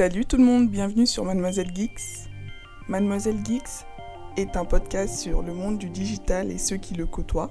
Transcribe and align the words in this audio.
Salut 0.00 0.24
tout 0.24 0.38
le 0.38 0.44
monde, 0.44 0.70
bienvenue 0.70 1.06
sur 1.06 1.26
Mademoiselle 1.26 1.72
Geeks. 1.74 2.30
Mademoiselle 2.88 3.36
Geeks 3.44 3.84
est 4.38 4.56
un 4.56 4.64
podcast 4.64 5.18
sur 5.18 5.42
le 5.42 5.52
monde 5.52 5.76
du 5.76 5.90
digital 5.90 6.50
et 6.50 6.56
ceux 6.56 6.78
qui 6.78 6.94
le 6.94 7.04
côtoient. 7.04 7.50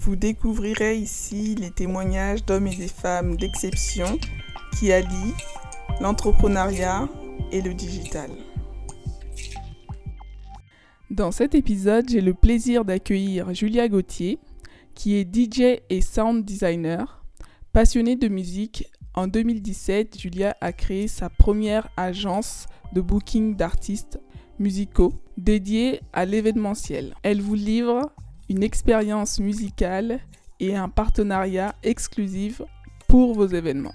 Vous 0.00 0.16
découvrirez 0.16 0.98
ici 0.98 1.54
les 1.54 1.70
témoignages 1.70 2.44
d'hommes 2.44 2.66
et 2.66 2.76
des 2.76 2.88
femmes 2.88 3.38
d'exception 3.38 4.18
qui 4.78 4.92
allient 4.92 5.32
l'entrepreneuriat 6.02 7.08
et 7.52 7.62
le 7.62 7.72
digital. 7.72 8.28
Dans 11.08 11.32
cet 11.32 11.54
épisode, 11.54 12.06
j'ai 12.10 12.20
le 12.20 12.34
plaisir 12.34 12.84
d'accueillir 12.84 13.54
Julia 13.54 13.88
Gauthier, 13.88 14.38
qui 14.94 15.14
est 15.14 15.34
DJ 15.34 15.80
et 15.88 16.02
sound 16.02 16.44
designer. 16.44 17.24
Passionnée 17.72 18.14
de 18.14 18.28
musique, 18.28 18.90
en 19.14 19.28
2017, 19.28 20.18
Julia 20.18 20.56
a 20.60 20.72
créé 20.72 21.06
sa 21.06 21.30
première 21.30 21.88
agence 21.96 22.66
de 22.92 23.00
booking 23.00 23.54
d'artistes 23.54 24.18
musicaux 24.58 25.12
dédiée 25.36 26.00
à 26.12 26.24
l'événementiel. 26.24 27.14
Elle 27.22 27.40
vous 27.40 27.54
livre 27.54 28.12
une 28.48 28.64
expérience 28.64 29.38
musicale 29.38 30.20
et 30.58 30.74
un 30.74 30.88
partenariat 30.88 31.74
exclusif 31.84 32.60
pour 33.06 33.34
vos 33.34 33.46
événements. 33.46 33.94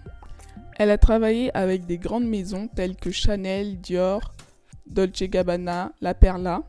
Elle 0.77 0.91
a 0.91 0.97
travaillé 0.97 1.55
avec 1.55 1.85
des 1.85 1.97
grandes 1.97 2.27
maisons 2.27 2.69
telles 2.73 2.95
que 2.95 3.11
Chanel, 3.11 3.81
Dior, 3.81 4.33
Dolce 4.87 5.23
Gabbana, 5.23 5.91
La 5.99 6.13
Perla. 6.13 6.63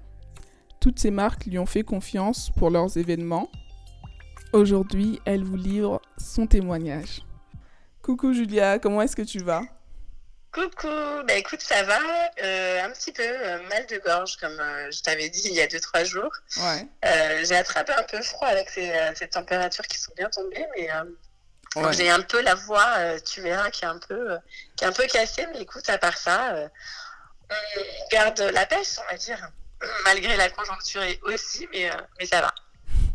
Toutes 0.80 0.98
ces 0.98 1.12
marques 1.12 1.46
lui 1.46 1.58
ont 1.58 1.66
fait 1.66 1.84
confiance 1.84 2.50
pour 2.56 2.70
leurs 2.70 2.96
événements. 2.96 3.48
Aujourd'hui, 4.52 5.20
elle 5.24 5.44
vous 5.44 5.56
livre 5.56 6.00
son 6.18 6.48
témoignage. 6.48 7.22
Coucou 8.02 8.32
Julia, 8.32 8.78
comment 8.78 9.02
est-ce 9.02 9.14
que 9.14 9.22
tu 9.22 9.40
vas? 9.40 9.62
Coucou, 10.52 10.88
bah 11.28 11.34
écoute, 11.34 11.60
ça 11.60 11.84
va, 11.84 12.00
euh, 12.42 12.82
un 12.82 12.90
petit 12.90 13.12
peu 13.12 13.22
euh, 13.22 13.62
mal 13.68 13.86
de 13.86 13.98
gorge, 13.98 14.36
comme 14.38 14.58
euh, 14.58 14.90
je 14.90 15.00
t'avais 15.00 15.28
dit 15.28 15.42
il 15.44 15.52
y 15.52 15.60
a 15.60 15.66
2-3 15.66 16.04
jours. 16.04 16.32
Ouais. 16.56 16.88
j'ai 17.44 17.56
attrapé 17.56 17.92
un 17.92 18.02
peu 18.02 18.20
froid 18.22 18.48
avec 18.48 18.68
ces, 18.70 19.28
températures 19.28 19.86
qui 19.86 19.98
sont 19.98 20.12
bien 20.16 20.28
tombées, 20.28 20.66
mais 20.76 20.88
j'ai 21.92 22.10
un 22.10 22.22
peu 22.22 22.40
la 22.42 22.56
voix, 22.56 23.20
tu 23.20 23.42
verras, 23.42 23.70
qui 23.70 23.84
est 23.84 23.88
un 23.88 23.98
peu, 23.98 24.38
qui 24.74 24.84
est 24.84 24.88
un 24.88 24.92
peu 24.92 25.06
cassée, 25.06 25.46
mais 25.52 25.60
écoute, 25.60 25.88
à 25.88 25.98
part 25.98 26.16
ça, 26.16 26.68
on 27.48 28.08
garde 28.10 28.40
la 28.40 28.66
pêche, 28.66 28.98
on 28.98 29.12
va 29.12 29.18
dire, 29.18 29.50
malgré 30.04 30.36
la 30.36 30.50
conjoncture 30.50 31.02
aussi, 31.24 31.68
mais, 31.72 31.90
mais 32.18 32.26
ça 32.26 32.40
va. 32.40 32.52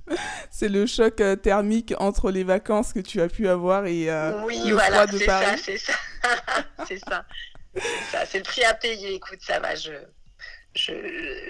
c'est 0.51 0.69
le 0.69 0.85
choc 0.85 1.19
euh, 1.21 1.35
thermique 1.35 1.93
entre 1.97 2.31
les 2.31 2.43
vacances 2.43 2.93
que 2.93 2.99
tu 2.99 3.21
as 3.21 3.27
pu 3.27 3.47
avoir 3.47 3.85
et 3.85 4.09
euh, 4.09 4.43
oui, 4.43 4.59
le 4.65 4.73
voilà, 4.73 5.07
froid 5.07 5.19
de 5.19 5.25
Paris. 5.25 5.59
c'est 5.63 5.77
ça, 5.77 5.93
c'est 6.87 6.99
ça. 6.99 7.25
c'est 8.25 8.37
le 8.37 8.43
prix 8.43 8.63
à 8.63 8.73
payer. 8.73 9.13
Écoute, 9.13 9.39
ça 9.41 9.59
va, 9.59 9.75
je, 9.75 9.91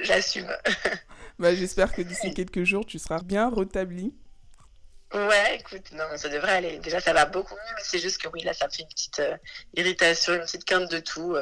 j'assume. 0.03 0.52
bah, 1.39 1.53
j'espère 1.56 1.94
que 1.94 2.02
d'ici 2.02 2.33
quelques 2.33 2.64
jours, 2.64 2.86
tu 2.86 3.00
seras 3.00 3.22
bien 3.22 3.50
rétabli. 3.50 4.14
Ouais, 5.14 5.58
écoute, 5.59 5.92
non, 5.94 6.06
ça 6.16 6.30
devrait 6.30 6.53
aller. 6.53 6.80
Déjà, 6.80 7.00
ça 7.00 7.14
va 7.14 7.26
beaucoup 7.26 7.53
mieux, 7.53 7.73
mais 7.76 7.83
c'est 7.83 8.00
juste 8.00 8.22
que 8.22 8.28
oui, 8.30 8.42
là, 8.42 8.53
ça 8.53 8.67
me 8.67 8.72
fait 8.72 8.81
une 8.81 8.89
petite 8.89 9.20
euh, 9.20 9.38
irritation, 9.76 10.33
une 10.33 10.42
petite 10.42 10.66
quinte 10.66 10.92
de 10.92 11.00
tout 11.00 11.36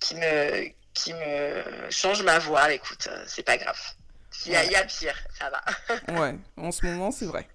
qui 0.00 0.14
me 0.14 0.68
qui 0.94 1.12
me 1.12 1.90
change 1.90 2.22
ma 2.22 2.38
voix. 2.38 2.72
Écoute, 2.72 3.08
c'est 3.26 3.42
pas 3.42 3.56
grave. 3.56 3.78
Il 4.46 4.52
y, 4.52 4.56
a, 4.56 4.84
pire, 4.84 5.16
ça 5.38 5.50
va. 5.50 6.20
ouais, 6.20 6.36
en 6.56 6.70
ce 6.70 6.86
moment, 6.86 7.10
c'est 7.10 7.26
vrai. 7.26 7.48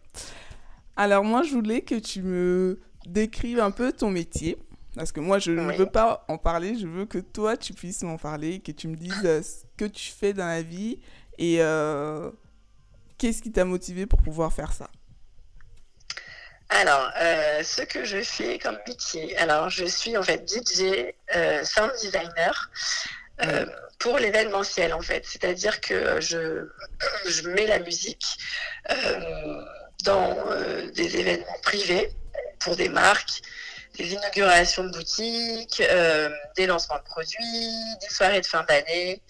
Alors 0.95 1.23
moi, 1.23 1.43
je 1.43 1.53
voulais 1.53 1.81
que 1.81 1.95
tu 1.95 2.21
me 2.21 2.79
décrives 3.05 3.59
un 3.59 3.71
peu 3.71 3.91
ton 3.91 4.09
métier. 4.09 4.57
Parce 4.95 5.11
que 5.11 5.19
moi, 5.19 5.39
je 5.39 5.51
ne 5.51 5.73
veux 5.73 5.88
pas 5.88 6.23
en 6.27 6.38
parler, 6.38 6.77
je 6.77 6.85
veux 6.85 7.05
que 7.05 7.17
toi, 7.17 7.57
tu 7.57 7.73
puisses 7.73 8.03
m'en 8.03 8.17
parler, 8.17 8.59
que 8.59 8.72
tu 8.72 8.88
me 8.88 8.95
dises 8.95 9.25
euh, 9.25 9.41
ce 9.41 9.63
que 9.75 9.85
tu 9.85 10.11
fais 10.11 10.33
dans 10.33 10.45
la 10.45 10.61
vie 10.61 10.99
et 11.39 11.57
euh, 11.61 12.29
qu'est-ce 13.17 13.41
qui 13.41 13.51
t'a 13.51 13.66
motivé 13.66 14.05
pour 14.05 14.22
pouvoir 14.22 14.53
faire 14.53 14.72
ça? 14.72 14.88
Alors, 16.69 17.11
euh, 17.19 17.63
ce 17.63 17.81
que 17.81 18.03
je 18.03 18.22
fais 18.22 18.59
comme 18.59 18.77
métier, 18.88 19.35
alors 19.38 19.69
je 19.69 19.85
suis 19.85 20.16
en 20.16 20.23
fait 20.23 20.47
DJ, 20.47 21.11
sound 21.63 21.91
designer 21.99 22.69
pour 24.03 24.19
l'événementiel 24.19 24.94
en 24.94 25.02
fait. 25.02 25.25
C'est-à-dire 25.25 25.80
que 25.80 26.19
je, 26.19 26.68
je 27.25 27.47
mets 27.47 27.66
la 27.66 27.80
musique 27.80 28.38
euh, 28.91 29.62
dans 30.03 30.38
euh, 30.50 30.91
des 30.91 31.16
événements 31.16 31.59
privés 31.62 32.12
pour 32.59 32.75
des 32.75 32.90
marques, 32.90 33.41
des 33.97 34.12
inaugurations 34.12 34.84
de 34.84 34.90
boutiques, 34.90 35.81
euh, 35.90 36.30
des 36.58 36.68
lancements 36.68 36.97
de 36.97 37.03
produits, 37.03 37.96
des 38.02 38.09
soirées 38.09 38.41
de 38.41 38.46
fin 38.46 38.64
d'année, 38.64 39.22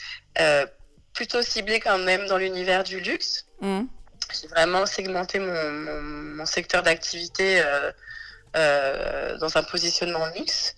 plutôt 1.13 1.43
ciblé 1.43 1.79
quand 1.79 1.99
même 1.99 2.25
dans 2.25 2.37
l'univers 2.37 2.83
du 2.83 2.99
luxe. 2.99 3.45
Mmh. 3.61 3.83
J'ai 4.33 4.47
vraiment 4.47 4.87
segmenté 4.87 5.37
mon, 5.37 5.71
mon 6.39 6.45
secteur 6.47 6.81
d'activité 6.81 7.61
dans 8.55 9.57
un 9.57 9.63
positionnement 9.63 10.25
luxe. 10.35 10.73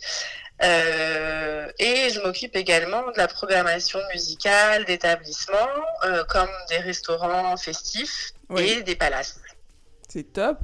Euh, 0.64 1.68
et 1.80 2.10
je 2.10 2.22
m'occupe 2.22 2.56
également 2.56 3.12
de 3.12 3.18
la 3.18 3.28
programmation 3.28 4.00
musicale 4.14 4.86
d'établissements 4.86 5.58
euh, 6.06 6.24
comme 6.26 6.50
des 6.70 6.78
restaurants 6.78 7.58
festifs 7.58 8.32
et 8.58 8.82
des 8.84 8.96
palaces. 8.96 9.42
C'est 10.08 10.32
top. 10.32 10.60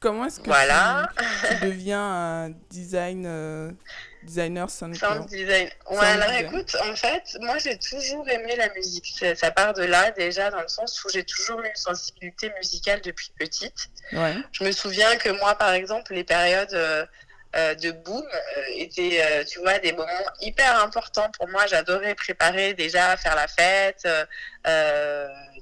Comment 0.00 0.26
est-ce 0.26 0.40
que 0.40 0.46
voilà. 0.46 1.08
tu, 1.48 1.54
deviens 1.66 2.02
un 2.02 2.50
design, 2.68 3.24
euh, 3.26 3.70
designer 4.24 4.68
sound, 4.68 4.92
design. 5.28 5.70
Ouais, 5.90 5.98
alors 5.98 6.30
écoute, 6.32 6.76
en 6.86 6.94
fait, 6.94 7.22
moi 7.40 7.56
j'ai 7.56 7.78
toujours 7.78 8.28
aimé 8.28 8.54
la 8.56 8.68
musique. 8.74 9.24
Ça 9.34 9.50
part 9.50 9.72
de 9.72 9.84
là 9.84 10.10
déjà, 10.10 10.50
dans 10.50 10.60
le 10.60 10.68
sens 10.68 11.02
où 11.04 11.08
j'ai 11.08 11.24
toujours 11.24 11.60
eu 11.60 11.68
une 11.68 11.74
sensibilité 11.74 12.52
musicale 12.58 13.00
depuis 13.02 13.32
petite. 13.38 13.88
Ouais. 14.12 14.34
Je 14.50 14.64
me 14.64 14.72
souviens 14.72 15.16
que 15.16 15.30
moi, 15.30 15.54
par 15.54 15.72
exemple, 15.72 16.12
les 16.12 16.24
périodes 16.24 17.08
euh, 17.54 17.74
de 17.74 17.90
boom 17.90 18.22
euh, 18.22 18.62
étaient, 18.76 19.22
euh, 19.22 19.44
tu 19.44 19.58
vois, 19.58 19.78
des 19.78 19.92
moments 19.92 20.08
hyper 20.40 20.82
importants 20.82 21.30
pour 21.36 21.48
moi. 21.48 21.66
J'adorais 21.66 22.14
préparer 22.14 22.72
déjà, 22.72 23.14
faire 23.18 23.36
la 23.36 23.46
fête, 23.46 24.08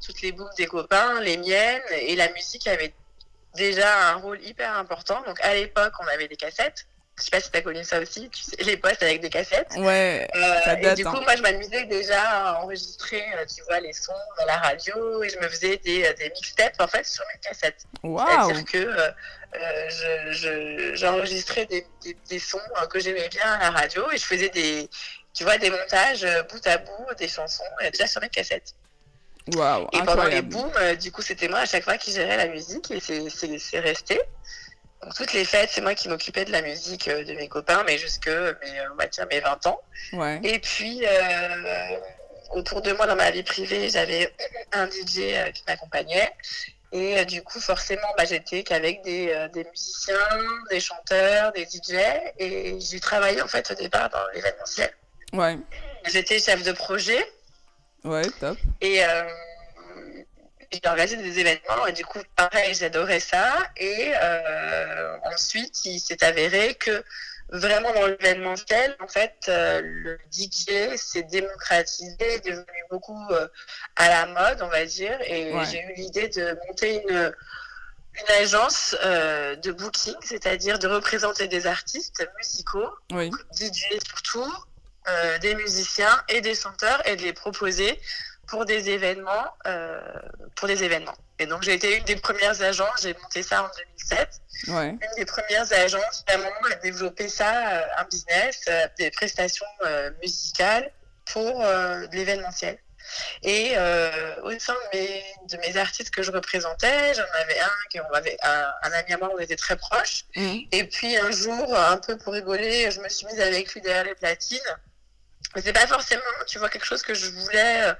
toutes 0.05 0.23
les 0.23 0.31
booms 0.31 0.49
des 0.57 0.67
copains, 0.67 1.21
les 1.21 1.37
miennes, 1.37 1.83
et 1.91 2.15
la 2.15 2.31
musique 2.33 2.69
avait 2.69 2.95
déjà 3.57 4.11
un 4.11 4.15
rôle 4.15 4.41
hyper 4.43 4.73
important. 4.79 5.21
Donc 5.27 5.41
à 5.43 5.53
l'époque, 5.55 5.93
on 6.01 6.07
avait 6.07 6.29
des 6.29 6.37
cassettes. 6.37 6.87
Je 7.19 7.25
sais 7.25 7.31
pas 7.33 7.41
si 7.41 7.51
tu 7.51 7.59
as 7.59 7.63
connu 7.63 7.85
ça 7.85 8.01
aussi, 8.01 8.31
tu 8.31 8.41
sais, 8.41 8.57
les 8.63 8.79
postes 8.79 9.03
avec 9.03 9.21
des 9.21 9.29
cassettes. 9.29 9.75
Ouais, 9.77 10.27
ça 10.65 10.77
date, 10.77 10.99
Et 10.99 11.03
du 11.03 11.05
coup, 11.05 11.17
hein. 11.17 11.23
moi, 11.23 11.37
je 11.37 11.43
m'amusais 11.43 11.85
déjà 11.85 12.23
à 12.23 12.63
enregistrer, 12.63 13.23
tu 13.55 13.63
vois, 13.65 13.81
les 13.81 13.93
sons 13.93 14.13
dans 14.39 14.47
la 14.47 14.57
radio 14.57 15.23
et 15.23 15.29
je 15.29 15.39
me 15.39 15.49
faisais 15.49 15.77
des, 15.79 16.15
des 16.15 16.31
mixtapes, 16.31 16.81
en 16.81 16.87
fait, 16.87 17.05
sur 17.05 17.23
mes 17.35 17.41
cassettes. 17.41 17.85
C'est-à-dire 18.03 18.65
que 18.65 19.13
euh, 19.55 20.95
j'enregistrais 20.95 21.67
des, 21.67 21.85
des, 22.29 22.39
sons 22.39 22.61
euh, 22.81 22.87
que 22.87 23.01
j'aimais 23.01 23.29
bien 23.29 23.45
à 23.45 23.59
la 23.59 23.71
radio 23.71 24.05
et 24.13 24.17
je 24.17 24.25
faisais 24.25 24.49
des, 24.49 24.89
tu 25.35 25.43
vois, 25.43 25.59
des 25.59 25.71
montages 25.71 26.23
euh, 26.23 26.43
bout 26.45 26.65
à 26.67 26.79
bout 26.79 27.15
des 27.19 27.27
chansons 27.27 27.65
déjà 27.91 28.07
sur 28.07 28.21
mes 28.21 28.29
cassettes. 28.29 28.75
Wow, 29.55 29.89
et 29.93 29.99
pendant 30.05 30.25
les 30.25 30.43
booms, 30.43 30.71
du 31.01 31.11
coup, 31.11 31.23
c'était 31.23 31.49
moi 31.49 31.61
à 31.61 31.67
chaque 31.67 31.83
fois 31.83 31.97
qui 31.97 32.13
gérais 32.13 32.37
la 32.37 32.47
musique 32.47 32.91
et 32.93 33.01
c'est 33.01 33.81
resté. 33.81 34.21
Donc, 35.03 35.15
toutes 35.15 35.33
les 35.33 35.45
fêtes, 35.45 35.71
c'est 35.73 35.81
moi 35.81 35.95
qui 35.95 36.09
m'occupais 36.09 36.45
de 36.45 36.53
la 36.53 36.63
musique 36.63 37.09
de 37.09 37.33
mes 37.33 37.49
copains, 37.49 37.83
mais 37.85 37.99
jusque 37.99 38.29
mes, 38.29 38.89
on 38.93 38.97
va 38.97 39.07
dire, 39.07 39.27
mes 39.29 39.41
20 39.41 39.67
ans. 39.67 39.81
Ouais. 40.13 40.41
Et 40.45 40.59
puis, 40.61 41.03
autour 42.53 42.83
de 42.83 42.93
moi, 42.93 43.07
dans 43.07 43.17
ma 43.17 43.31
vie 43.33 43.43
privée, 43.43 43.89
j'avais 43.89 44.33
un 44.73 44.87
DJ 44.87 45.53
qui 45.55 45.65
m'accompagnait. 45.67 46.31
Et 46.93 47.19
euh, 47.19 47.25
du 47.25 47.43
coup, 47.43 47.61
forcément, 47.61 48.09
bah, 48.17 48.25
j'étais 48.25 48.63
qu'avec 48.63 49.03
des, 49.03 49.31
euh, 49.31 49.49
des, 49.49 49.65
musiciens, 49.65 50.17
des 50.71 50.81
chanteurs, 50.81 51.53
des 51.53 51.65
DJ. 51.65 51.95
Et 52.39 52.79
j'ai 52.81 53.01
travaillé 53.01 53.41
en 53.41 53.47
fait 53.47 53.71
au 53.71 53.75
départ 53.75 54.11
dans 54.11 54.27
l'événementiel. 54.35 54.91
Ouais. 55.33 55.57
J'étais 56.11 56.41
chef 56.41 56.65
de 56.65 56.73
projet. 56.73 57.25
Ouais, 58.03 58.25
top. 58.41 58.59
Et 58.81 59.05
euh, 59.05 59.23
j'ai 60.73 60.81
organisé 60.85 61.17
des 61.17 61.39
événements. 61.39 61.87
Et 61.87 61.93
du 61.93 62.05
coup, 62.05 62.19
pareil, 62.35 62.75
j'adorais 62.75 63.21
ça. 63.21 63.57
Et 63.77 64.13
ensuite, 65.33 65.85
il 65.85 66.01
s'est 66.01 66.25
avéré 66.25 66.75
que 66.75 67.05
vraiment 67.53 67.93
dans 67.93 68.07
l'événementiel, 68.07 68.97
en 69.01 69.09
fait, 69.09 69.35
euh, 69.49 69.81
le 69.83 70.19
DJ 70.33 70.97
s'est 70.97 71.25
démocratisé, 71.25 72.17
est 72.21 72.45
devenu 72.45 72.85
beaucoup 72.91 73.23
euh, 73.31 73.49
à 73.97 74.09
la 74.09 74.27
mode, 74.27 74.63
on 74.63 74.69
va 74.69 74.85
dire, 74.85 75.19
et 75.23 75.53
j'ai 75.71 75.83
eu 75.83 75.95
l'idée 75.97 76.29
de 76.29 76.57
monter 76.67 77.03
une, 77.09 77.33
une 78.15 78.35
agence 78.41 78.97
euh, 79.05 79.57
de 79.57 79.73
booking, 79.73 80.15
c'est-à-dire 80.23 80.79
de 80.79 80.89
représenter 80.89 81.49
des 81.49 81.67
artistes 81.67 82.27
musicaux, 82.39 82.89
DJ 83.11 83.99
surtout, 84.07 84.53
des 85.41 85.57
musiciens 85.57 86.23
et 86.29 86.41
des 86.41 86.55
chanteurs, 86.55 87.05
et 87.05 87.17
de 87.17 87.23
les 87.23 87.33
proposer 87.33 87.99
pour 88.51 88.65
des 88.65 88.91
événements, 88.91 89.47
euh, 89.67 90.01
pour 90.57 90.67
des 90.67 90.83
événements. 90.83 91.17
Et 91.39 91.47
donc 91.47 91.63
j'ai 91.63 91.75
été 91.75 91.97
une 91.97 92.05
des 92.05 92.17
premières 92.17 92.61
agences, 92.61 93.03
j'ai 93.03 93.15
monté 93.15 93.43
ça 93.45 93.63
en 93.63 93.71
2007. 94.11 94.29
Ouais. 94.69 94.89
Une 94.89 95.15
des 95.17 95.25
premières 95.25 95.73
agences 95.73 96.25
vraiment 96.29 96.51
à 96.71 96.75
développer 96.75 97.29
ça, 97.29 97.51
euh, 97.51 97.83
un 97.97 98.05
business, 98.05 98.63
euh, 98.69 98.89
des 98.99 99.11
prestations 99.13 99.67
musicales 100.21 100.91
pour 101.27 101.61
de 101.61 102.17
l'événementiel. 102.17 102.77
Et 103.45 103.77
au 104.43 104.59
sein 104.59 104.75
de 104.75 104.99
mes, 104.99 105.25
de 105.49 105.57
mes 105.59 105.77
artistes 105.77 106.11
que 106.11 106.23
je 106.25 106.33
représentais, 106.33 107.15
j'en 107.15 107.41
avais 107.43 107.61
un 107.61 107.89
qui 107.89 108.01
on 108.01 108.13
avait 108.13 108.37
un, 108.43 108.67
un 108.83 108.93
ami 108.93 109.13
à 109.13 109.19
moi, 109.19 109.31
on 109.33 109.39
était 109.39 109.57
très 109.57 109.77
proches. 109.77 110.25
Mhm. 110.35 110.63
Et 110.73 110.85
puis 110.85 111.17
un 111.17 111.31
jour, 111.31 111.77
un 111.77 111.99
peu 111.99 112.19
pour 112.19 112.33
rigoler, 112.33 112.91
je 112.91 113.01
me 113.01 113.09
suis 113.09 113.27
mise 113.27 113.41
avec 113.41 113.73
lui 113.75 113.81
derrière 113.81 114.05
les 114.05 114.17
platines. 114.17 114.59
Mais 115.55 115.63
c'est 115.63 115.73
pas 115.73 115.87
forcément, 115.87 116.23
tu 116.49 116.59
vois, 116.59 116.69
quelque 116.69 116.87
chose 116.87 117.03
que 117.03 117.15
je 117.15 117.31
voulais 117.31 117.95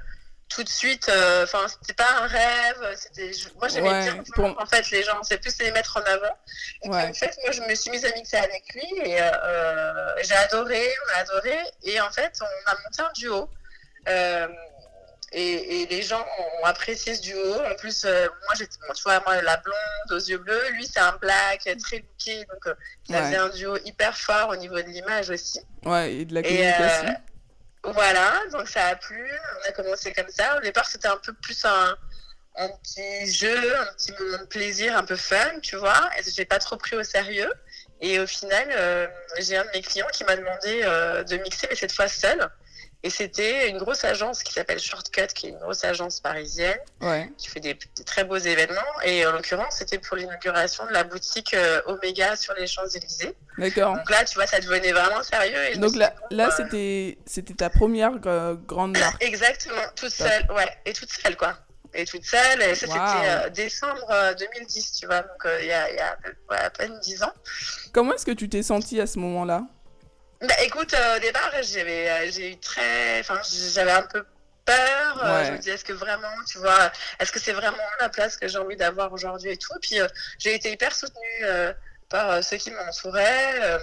tout 0.51 0.63
de 0.63 0.69
suite. 0.69 1.09
euh, 1.09 1.45
Enfin, 1.45 1.67
c'était 1.69 1.95
pas 1.95 2.11
un 2.21 2.27
rêve. 2.27 2.95
C'était, 2.97 3.31
moi, 3.59 3.69
j'aimais 3.69 3.89
Ouais, 3.89 4.03
bien 4.13 4.23
pour- 4.35 4.61
en 4.61 4.67
fait 4.67 4.91
les 4.91 5.03
gens. 5.03 5.23
C'est 5.23 5.39
plus 5.39 5.57
les 5.61 5.71
mettre 5.73 5.97
en 5.97 6.03
avant. 6.03 6.27
Et 6.83 6.89
puis, 6.89 6.91
Ouais. 6.91 7.09
en 7.09 7.15
fait, 7.15 7.35
moi, 7.43 7.53
je 7.53 7.63
me 7.63 7.75
suis 7.75 7.91
mise 7.91 8.05
à 8.05 8.13
mixer 8.13 8.37
avec 8.37 8.65
lui 8.75 8.87
et 9.05 9.21
euh, 9.23 10.23
j'ai 10.23 10.35
adoré, 10.35 10.87
on 11.07 11.19
a 11.19 11.23
adoré. 11.23 11.57
Et 11.85 12.01
en 12.01 12.11
fait, 12.11 12.33
on 12.43 12.71
a 12.71 12.75
monté 12.75 13.03
un 13.03 13.13
duo. 13.15 13.49
Euh, 14.09 14.49
et, 15.33 15.83
et 15.83 15.87
les 15.87 16.03
gens 16.03 16.27
ont 16.61 16.65
apprécié 16.65 17.15
ce 17.15 17.23
duo. 17.23 17.55
En 17.55 17.75
plus, 17.77 18.05
euh, 18.05 18.27
moi, 18.47 18.55
j'étais, 18.59 18.75
tu 18.97 19.03
vois, 19.05 19.21
moi, 19.25 19.41
la 19.43 19.59
blonde 19.59 20.11
aux 20.11 20.19
yeux 20.19 20.39
bleus, 20.39 20.71
lui, 20.71 20.87
c'est 20.93 20.99
un 20.99 21.17
black, 21.21 21.61
très 21.81 21.99
looké. 21.99 22.45
Donc, 22.47 22.67
euh, 22.67 22.75
ça 23.09 23.15
Ouais. 23.21 23.25
faisait 23.27 23.37
un 23.37 23.49
duo 23.51 23.77
hyper 23.85 24.17
fort 24.19 24.49
au 24.49 24.57
niveau 24.57 24.75
de 24.77 24.89
l'image 24.89 25.31
aussi. 25.31 25.61
Ouais, 25.85 26.13
et 26.15 26.25
de 26.25 26.35
la 26.35 26.41
Et, 26.41 26.43
communication. 26.43 27.15
Voilà, 27.83 28.35
donc 28.53 28.69
ça 28.69 28.89
a 28.89 28.97
plu. 28.97 29.31
On 29.59 29.69
a 29.69 29.73
commencé 29.73 30.13
comme 30.13 30.29
ça. 30.29 30.57
Au 30.59 30.61
départ, 30.61 30.87
c'était 30.87 31.09
un 31.09 31.17
peu 31.17 31.33
plus 31.33 31.65
un, 31.65 31.97
un 32.57 32.69
petit 32.69 33.33
jeu, 33.33 33.77
un 33.77 33.93
petit 33.95 34.13
moment 34.13 34.39
de 34.39 34.47
plaisir, 34.47 34.97
un 34.97 35.05
peu 35.05 35.17
fun, 35.17 35.61
tu 35.63 35.77
vois. 35.77 36.11
Et 36.19 36.31
j'ai 36.31 36.45
pas 36.45 36.59
trop 36.59 36.77
pris 36.77 36.97
au 36.97 37.03
sérieux. 37.03 37.53
Et 38.03 38.19
au 38.19 38.27
final, 38.27 38.69
euh, 38.71 39.07
j'ai 39.39 39.57
un 39.57 39.65
de 39.65 39.71
mes 39.75 39.83
clients 39.83 40.09
qui 40.13 40.25
m'a 40.25 40.37
demandé 40.37 40.83
euh, 40.85 41.23
de 41.25 41.37
mixer, 41.37 41.67
mais 41.69 41.77
cette 41.77 41.93
fois 41.93 42.09
seul. 42.09 42.51
Et 43.03 43.09
c'était 43.09 43.71
une 43.71 43.79
grosse 43.79 44.05
agence 44.05 44.43
qui 44.43 44.53
s'appelle 44.53 44.79
Shortcut, 44.79 45.29
qui 45.35 45.47
est 45.47 45.51
une 45.51 45.59
grosse 45.59 45.85
agence 45.85 46.21
parisienne 46.21 46.79
Ouais. 47.01 47.33
qui 47.39 47.49
fait 47.49 47.61
des, 47.61 47.73
des 47.97 48.05
très 48.05 48.25
beaux 48.25 48.37
événements. 48.37 48.81
Et 49.05 49.25
en 49.27 49.33
l'occurrence, 49.33 49.77
c'était 49.79 49.99
pour 49.99 50.19
l'inauguration 50.19 50.85
de 50.87 50.93
la 50.93 51.05
boutique 51.05 51.55
euh, 51.55 51.81
Omega 51.87 52.37
sur 52.37 52.53
les 52.55 52.67
Champs-Élysées. 52.67 53.35
D'accord. 53.57 53.97
Donc 53.97 54.11
là, 54.11 54.25
tu 54.27 54.35
vois, 54.35 54.47
ça 54.47 54.61
devenait 54.61 54.93
vraiment 54.93 55.23
sérieux. 55.23 55.65
Et 55.73 55.79
Donc 55.79 55.97
là, 55.97 56.13
dit, 56.31 56.37
là 56.37 56.49
euh, 56.49 56.51
c'était, 56.55 57.17
c'était 57.25 57.55
ta 57.55 57.71
première 57.71 58.13
euh, 58.27 58.55
grande 58.55 58.99
marque. 58.99 59.23
Exactement, 59.25 59.81
toute 59.97 60.11
seule, 60.13 60.47
ouais, 60.55 60.69
et 60.85 60.93
toute 60.93 61.11
seule, 61.11 61.37
quoi. 61.39 61.57
Et 61.95 62.05
toute 62.05 62.25
seule, 62.25 62.63
et 62.63 62.75
ça 62.75 62.87
Wow. 62.87 62.93
c'était 62.93 63.31
euh, 63.31 63.49
décembre 63.49 64.07
euh, 64.11 64.35
2010, 64.35 64.93
tu 65.01 65.07
vois, 65.07 65.23
donc 65.23 65.45
euh, 65.47 65.59
il 65.63 65.67
y, 65.69 65.73
a, 65.73 65.91
y 65.93 65.99
a 65.99 66.17
ouais, 66.51 66.57
à 66.59 66.71
peine 66.71 66.97
10 67.01 67.23
ans. 67.25 67.33
Comment 67.93 68.13
est-ce 68.15 68.27
que 68.27 68.31
tu 68.31 68.49
t'es 68.49 68.63
sentie 68.63 69.01
à 69.01 69.07
ce 69.09 69.19
moment-là? 69.19 69.65
Bah 70.41 70.55
écoute, 70.63 70.95
euh, 70.95 71.17
au 71.17 71.21
départ, 71.21 71.51
j'avais, 71.63 72.09
euh, 72.09 72.31
j'ai 72.31 72.53
eu 72.53 72.57
très, 72.57 73.21
enfin, 73.21 73.39
j'avais 73.75 73.91
un 73.91 74.03
peu 74.03 74.25
peur. 74.65 75.23
euh, 75.23 75.45
je 75.45 75.53
me 75.53 75.59
disais, 75.59 75.73
est-ce 75.73 75.85
que 75.85 75.93
vraiment, 75.93 76.33
tu 76.49 76.57
vois, 76.59 76.91
est-ce 77.19 77.31
que 77.31 77.39
c'est 77.39 77.53
vraiment 77.53 77.77
la 78.01 78.09
place 78.09 78.39
que 78.39 78.49
j'ai 78.49 78.57
envie 78.57 78.77
d'avoir 78.77 79.13
aujourd'hui 79.13 79.51
et 79.51 79.59
tout. 79.59 79.75
Puis 79.83 79.99
j'ai 80.39 80.55
été 80.55 80.73
hyper 80.73 80.95
soutenue 80.95 81.45
par 82.09 82.43
ceux 82.43 82.57
qui 82.57 82.71
m'entouraient. 82.71 83.79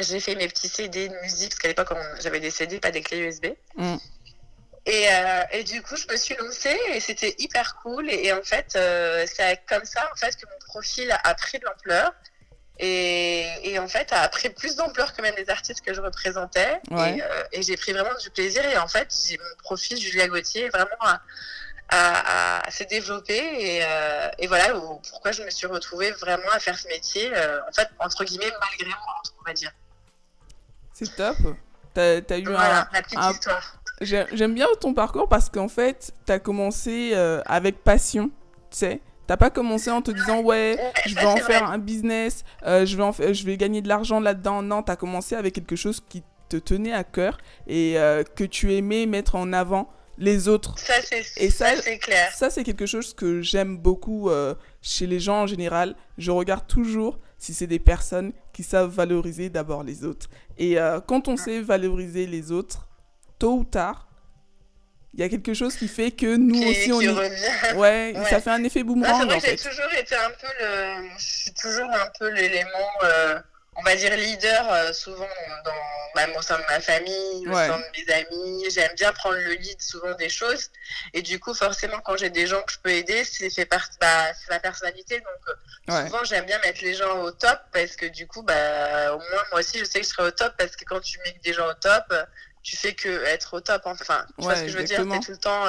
j'ai 0.00 0.18
fait 0.18 0.34
mes 0.34 0.48
petits 0.48 0.68
CD 0.68 1.08
de 1.08 1.14
musique, 1.20 1.50
parce 1.50 1.60
qu'à 1.60 1.68
l'époque, 1.68 1.92
j'avais 2.20 2.40
des 2.40 2.50
CD, 2.50 2.80
pas 2.80 2.90
des 2.90 3.02
clés 3.02 3.18
USB. 3.18 3.46
Mm. 3.76 3.96
Et, 4.86 5.06
et 5.52 5.62
du 5.62 5.80
coup, 5.82 5.94
je 5.94 6.08
me 6.10 6.16
suis 6.16 6.34
lancée 6.34 6.76
et 6.88 6.98
c'était 6.98 7.36
hyper 7.38 7.76
cool. 7.76 8.10
Et, 8.10 8.26
et 8.26 8.32
en 8.32 8.42
fait, 8.42 8.76
c'est 9.32 9.60
comme 9.68 9.84
ça 9.84 10.10
en 10.12 10.16
fait 10.16 10.34
que 10.34 10.46
mon 10.50 10.58
profil 10.66 11.16
a 11.22 11.34
pris 11.36 11.60
de 11.60 11.66
l'ampleur. 11.66 12.12
Et, 12.84 13.46
et 13.62 13.78
en 13.78 13.86
fait, 13.86 14.12
a 14.12 14.28
pris 14.28 14.50
plus 14.50 14.74
d'ampleur 14.74 15.14
que 15.14 15.22
même 15.22 15.34
les 15.38 15.48
artistes 15.48 15.82
que 15.82 15.94
je 15.94 16.00
représentais. 16.00 16.80
Ouais. 16.90 17.16
Et, 17.18 17.22
euh, 17.22 17.44
et 17.52 17.62
j'ai 17.62 17.76
pris 17.76 17.92
vraiment 17.92 18.14
du 18.20 18.28
plaisir. 18.30 18.64
Et 18.66 18.76
en 18.76 18.88
fait, 18.88 19.08
mon 19.38 19.56
profil 19.62 19.96
Julia 19.96 20.26
Gauthier 20.26 20.68
vraiment 20.68 20.90
à, 21.00 21.20
à, 21.90 22.66
à 22.66 22.70
s'est 22.72 22.86
développé. 22.86 23.36
Et, 23.36 23.80
euh, 23.84 24.28
et 24.40 24.48
voilà 24.48 24.76
où- 24.76 25.00
pourquoi 25.10 25.30
je 25.30 25.42
me 25.44 25.50
suis 25.50 25.68
retrouvée 25.68 26.10
vraiment 26.10 26.50
à 26.52 26.58
faire 26.58 26.76
ce 26.76 26.88
métier, 26.88 27.30
euh, 27.32 27.60
en 27.68 27.72
fait, 27.72 27.88
entre 28.00 28.24
guillemets, 28.24 28.50
malgré 28.60 28.88
moi, 28.88 29.22
on 29.40 29.44
va 29.46 29.52
dire. 29.52 29.70
C'est 30.92 31.14
top. 31.14 31.36
T'as, 31.94 32.20
t'as 32.20 32.38
eu 32.38 32.44
Voilà, 32.46 32.80
un... 32.82 32.88
la 32.92 33.02
petite 33.02 33.18
un- 33.18 33.30
histoire. 33.30 33.76
J'ai- 34.00 34.26
J'aime 34.32 34.54
bien 34.54 34.66
ton 34.80 34.92
parcours 34.92 35.28
parce 35.28 35.48
qu'en 35.48 35.68
fait, 35.68 36.12
t'as 36.26 36.40
commencé 36.40 37.12
euh, 37.14 37.40
avec 37.46 37.84
passion, 37.84 38.28
tu 38.72 38.78
sais. 38.78 39.00
T'as 39.32 39.38
pas 39.38 39.48
commencé 39.48 39.90
en 39.90 40.02
te 40.02 40.10
disant 40.10 40.42
ouais, 40.42 40.76
je 41.06 41.14
vais 41.14 41.24
en 41.24 41.36
faire 41.38 41.64
un 41.70 41.78
business, 41.78 42.44
euh, 42.66 42.84
je 42.84 42.94
vais 42.98 43.02
en 43.02 43.12
je 43.12 43.46
vais 43.46 43.56
gagner 43.56 43.80
de 43.80 43.88
l'argent 43.88 44.20
là-dedans. 44.20 44.60
Non, 44.60 44.82
t'as 44.82 44.94
commencé 44.96 45.34
avec 45.34 45.54
quelque 45.54 45.74
chose 45.74 46.02
qui 46.06 46.22
te 46.50 46.58
tenait 46.58 46.92
à 46.92 47.02
cœur 47.02 47.38
et 47.66 47.94
euh, 47.96 48.24
que 48.24 48.44
tu 48.44 48.74
aimais 48.74 49.06
mettre 49.06 49.36
en 49.36 49.54
avant 49.54 49.88
les 50.18 50.48
autres. 50.48 50.78
Ça, 50.78 50.92
c'est 51.02 51.22
Et 51.42 51.48
ça- 51.48 51.74
ça, 51.76 51.80
c'est 51.80 51.96
clair. 51.96 52.30
Ça, 52.34 52.50
c'est 52.50 52.62
quelque 52.62 52.84
chose 52.84 53.14
que 53.14 53.40
j'aime 53.40 53.78
beaucoup 53.78 54.28
euh, 54.28 54.54
chez 54.82 55.06
les 55.06 55.18
gens 55.18 55.44
en 55.44 55.46
général. 55.46 55.96
Je 56.18 56.30
regarde 56.30 56.66
toujours 56.66 57.18
si 57.38 57.54
c'est 57.54 57.66
des 57.66 57.78
personnes 57.78 58.34
qui 58.52 58.62
savent 58.62 58.90
valoriser 58.90 59.48
d'abord 59.48 59.82
les 59.82 60.04
autres. 60.04 60.28
Et 60.58 60.78
euh, 60.78 61.00
quand 61.00 61.28
on 61.28 61.38
sait 61.38 61.62
valoriser 61.62 62.26
les 62.26 62.52
autres, 62.52 62.86
tôt 63.38 63.54
ou 63.60 63.64
tard, 63.64 64.08
il 65.14 65.20
y 65.20 65.22
a 65.22 65.28
quelque 65.28 65.54
chose 65.54 65.76
qui 65.76 65.88
fait 65.88 66.10
que 66.10 66.36
nous 66.36 66.54
Qui, 66.60 66.68
aussi, 66.70 66.92
on 66.92 67.00
y... 67.00 67.08
Ouais, 67.08 67.30
Ouais. 67.74 68.14
ça 68.30 68.40
fait 68.40 68.50
un 68.50 68.64
effet 68.64 68.82
boomerang 68.82 69.20
c'est 69.20 69.24
vrai 69.26 69.34
en 69.36 69.40
que 69.40 69.46
j'ai 69.46 69.56
fait. 69.56 69.68
toujours 69.70 69.92
été 69.94 70.14
un 70.14 70.30
peu 70.30 70.46
le. 70.60 71.08
Je 71.18 71.24
suis 71.24 71.52
toujours 71.54 71.90
un 71.90 72.10
peu 72.18 72.28
l'élément, 72.28 72.90
euh, 73.04 73.38
on 73.76 73.82
va 73.82 73.94
dire, 73.96 74.14
leader, 74.16 74.72
euh, 74.72 74.92
souvent 74.92 75.28
dans, 75.64 75.72
même 76.20 76.34
au 76.36 76.42
sein 76.42 76.58
de 76.58 76.64
ma 76.68 76.80
famille, 76.80 77.46
au 77.46 77.50
Ouais. 77.50 77.66
sein 77.68 77.78
de 77.78 77.84
mes 78.06 78.12
amis. 78.14 78.64
J'aime 78.70 78.92
bien 78.96 79.12
prendre 79.12 79.36
le 79.36 79.52
lead 79.54 79.80
souvent 79.82 80.14
des 80.14 80.28
choses. 80.28 80.70
Et 81.14 81.22
du 81.22 81.38
coup, 81.40 81.52
forcément, 81.54 81.98
quand 82.04 82.16
j'ai 82.16 82.30
des 82.30 82.46
gens 82.46 82.60
que 82.62 82.72
je 82.72 82.78
peux 82.82 82.90
aider, 82.90 83.24
c'est 83.24 83.50
fait 83.50 83.66
partie, 83.66 83.96
bah, 84.00 84.32
c'est 84.34 84.50
ma 84.50 84.60
personnalité. 84.60 85.18
Donc, 85.20 85.26
euh, 85.48 85.52
Ouais. 85.94 86.06
souvent, 86.06 86.22
j'aime 86.24 86.44
bien 86.46 86.58
mettre 86.60 86.80
les 86.82 86.94
gens 86.94 87.18
au 87.22 87.30
top 87.32 87.58
parce 87.72 87.96
que 87.96 88.06
du 88.06 88.26
coup, 88.26 88.42
bah, 88.42 89.14
au 89.14 89.18
moins, 89.18 89.42
moi 89.50 89.60
aussi, 89.60 89.78
je 89.78 89.84
sais 89.84 90.00
que 90.00 90.06
je 90.06 90.10
serai 90.12 90.28
au 90.28 90.30
top 90.30 90.54
parce 90.56 90.76
que 90.76 90.84
quand 90.84 91.00
tu 91.00 91.18
mets 91.24 91.34
des 91.44 91.52
gens 91.52 91.68
au 91.68 91.74
top, 91.74 92.04
tu 92.62 92.76
fais 92.76 92.94
que 92.94 93.24
être 93.24 93.54
au 93.54 93.60
top. 93.60 93.82
Enfin, 93.84 94.24
tu 94.38 94.44
vois 94.44 94.56
ce 94.56 94.62
que 94.62 94.68
je 94.68 94.76
veux 94.76 94.82
exactement. 94.82 95.14
dire 95.14 95.20
C'est 95.22 95.26
tout 95.26 95.32
le 95.32 95.38
temps 95.38 95.66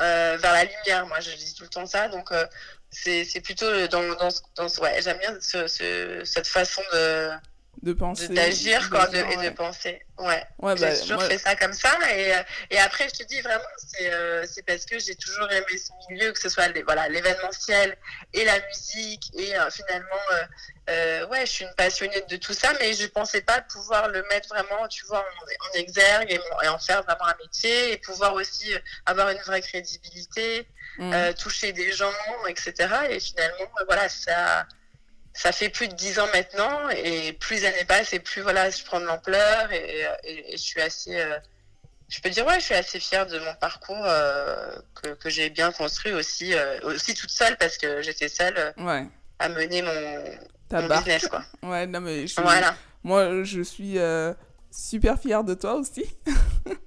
euh, 0.00 0.36
vers 0.40 0.52
la 0.52 0.64
lumière. 0.64 1.06
Moi, 1.06 1.20
je 1.20 1.30
dis 1.32 1.54
tout 1.54 1.64
le 1.64 1.68
temps 1.68 1.86
ça. 1.86 2.08
Donc, 2.08 2.32
euh, 2.32 2.46
c'est 2.90 3.24
c'est 3.24 3.40
plutôt 3.40 3.86
dans, 3.88 4.14
dans, 4.16 4.30
ce- 4.30 4.40
dans 4.56 4.66
ouais, 4.82 5.00
j'aime 5.02 5.18
bien 5.18 5.36
ce, 5.40 5.66
ce- 5.68 6.22
cette 6.24 6.46
façon 6.48 6.82
de 6.92 7.30
De 7.82 7.92
penser. 7.94 8.28
de- 8.28 8.34
d'agir 8.34 8.90
quoi, 8.90 9.06
de- 9.06 9.16
et 9.16 9.36
ouais. 9.36 9.50
de 9.50 9.54
penser. 9.56 10.02
Ouais. 10.18 10.44
Ouais, 10.58 10.74
bah, 10.74 10.94
j'ai 10.94 11.00
toujours 11.00 11.18
moi- 11.20 11.28
fait 11.30 11.38
ça 11.38 11.56
comme 11.56 11.72
ça. 11.72 11.96
Et, 12.14 12.34
euh, 12.34 12.42
et 12.70 12.78
après, 12.78 13.08
je 13.08 13.14
te 13.14 13.22
dis 13.24 13.40
vraiment, 13.40 13.64
c'est 13.78 14.12
euh, 14.12 14.44
parce 14.66 14.84
que 14.84 14.98
j'ai 14.98 15.14
toujours 15.14 15.50
aimé 15.50 15.64
ce 15.78 15.90
milieu, 16.12 16.30
que 16.32 16.38
ce 16.38 16.50
soit 16.50 16.68
les- 16.68 16.82
voilà 16.82 17.08
l'événementiel 17.08 17.96
et 18.34 18.44
la 18.44 18.60
musique. 18.66 19.30
Et 19.38 19.56
euh, 19.58 19.70
finalement, 19.70 20.20
euh, 20.90 21.26
ouais, 21.28 21.46
je 21.46 21.52
suis 21.52 21.64
une 21.64 21.74
passionnée 21.74 22.22
de 22.28 22.36
tout 22.36 22.52
ça, 22.52 22.72
mais 22.80 22.92
je 22.92 23.06
pensais 23.06 23.40
pas 23.40 23.62
pouvoir 23.62 24.08
le 24.08 24.22
mettre 24.24 24.48
vraiment, 24.50 24.86
tu 24.88 25.06
vois, 25.06 25.20
en, 25.20 25.68
en 25.68 25.72
exergue 25.78 26.30
et, 26.32 26.68
en 26.68 26.78
faire 26.78 27.02
vraiment 27.04 27.26
un 27.28 27.36
métier 27.42 27.92
et 27.92 27.96
pouvoir 27.96 28.34
aussi 28.34 28.74
avoir 29.06 29.30
une 29.30 29.38
vraie 29.38 29.62
crédibilité, 29.62 30.66
Mm. 30.98 31.12
euh, 31.14 31.32
toucher 31.32 31.72
des 31.72 31.92
gens, 31.92 32.12
etc. 32.48 32.74
Et 33.08 33.20
finalement, 33.20 33.70
voilà, 33.86 34.08
ça, 34.08 34.66
ça 35.32 35.52
fait 35.52 35.68
plus 35.68 35.88
de 35.88 35.94
dix 35.94 36.18
ans 36.18 36.26
maintenant, 36.34 36.88
et 36.90 37.32
plus 37.34 37.56
les 37.56 37.64
années 37.66 37.84
passent, 37.84 38.12
et 38.12 38.18
plus 38.20 38.42
voilà, 38.42 38.68
je 38.70 38.82
prends 38.84 39.00
de 39.00 39.06
l'ampleur, 39.06 39.70
et, 39.72 40.04
et- 40.24 40.52
et 40.54 40.56
je 40.56 40.62
suis 40.62 40.80
assez, 40.80 41.18
euh, 41.20 41.38
je 42.08 42.20
peux 42.20 42.30
dire 42.30 42.44
ouais, 42.46 42.58
je 42.58 42.64
suis 42.64 42.74
assez 42.74 42.98
fière 42.98 43.26
de 43.26 43.38
mon 43.38 43.54
parcours 43.54 44.02
euh, 44.04 44.74
que, 45.00 45.08
que 45.14 45.30
j'ai 45.30 45.48
bien 45.50 45.70
construit 45.72 46.12
aussi, 46.12 46.52
euh, 46.54 46.80
aussi 46.82 47.14
toute 47.14 47.30
seule 47.30 47.56
parce 47.56 47.78
que 47.78 48.02
j'étais 48.02 48.28
seule 48.28 48.74
Ouais, 48.78 49.06
à 49.38 49.48
mener 49.48 49.82
mon, 49.82 50.24
mon 50.72 50.88
business 50.96 51.28
quoi. 51.28 51.42
Ouais, 51.62 51.86
non, 51.86 52.00
mais 52.00 52.22
je 52.22 52.32
suis- 52.32 52.42
Voilà. 52.42 52.74
moi, 53.04 53.44
je 53.44 53.62
suis 53.62 53.98
super 54.70 55.18
fière 55.18 55.44
de 55.44 55.54
toi 55.54 55.74
aussi. 55.74 56.04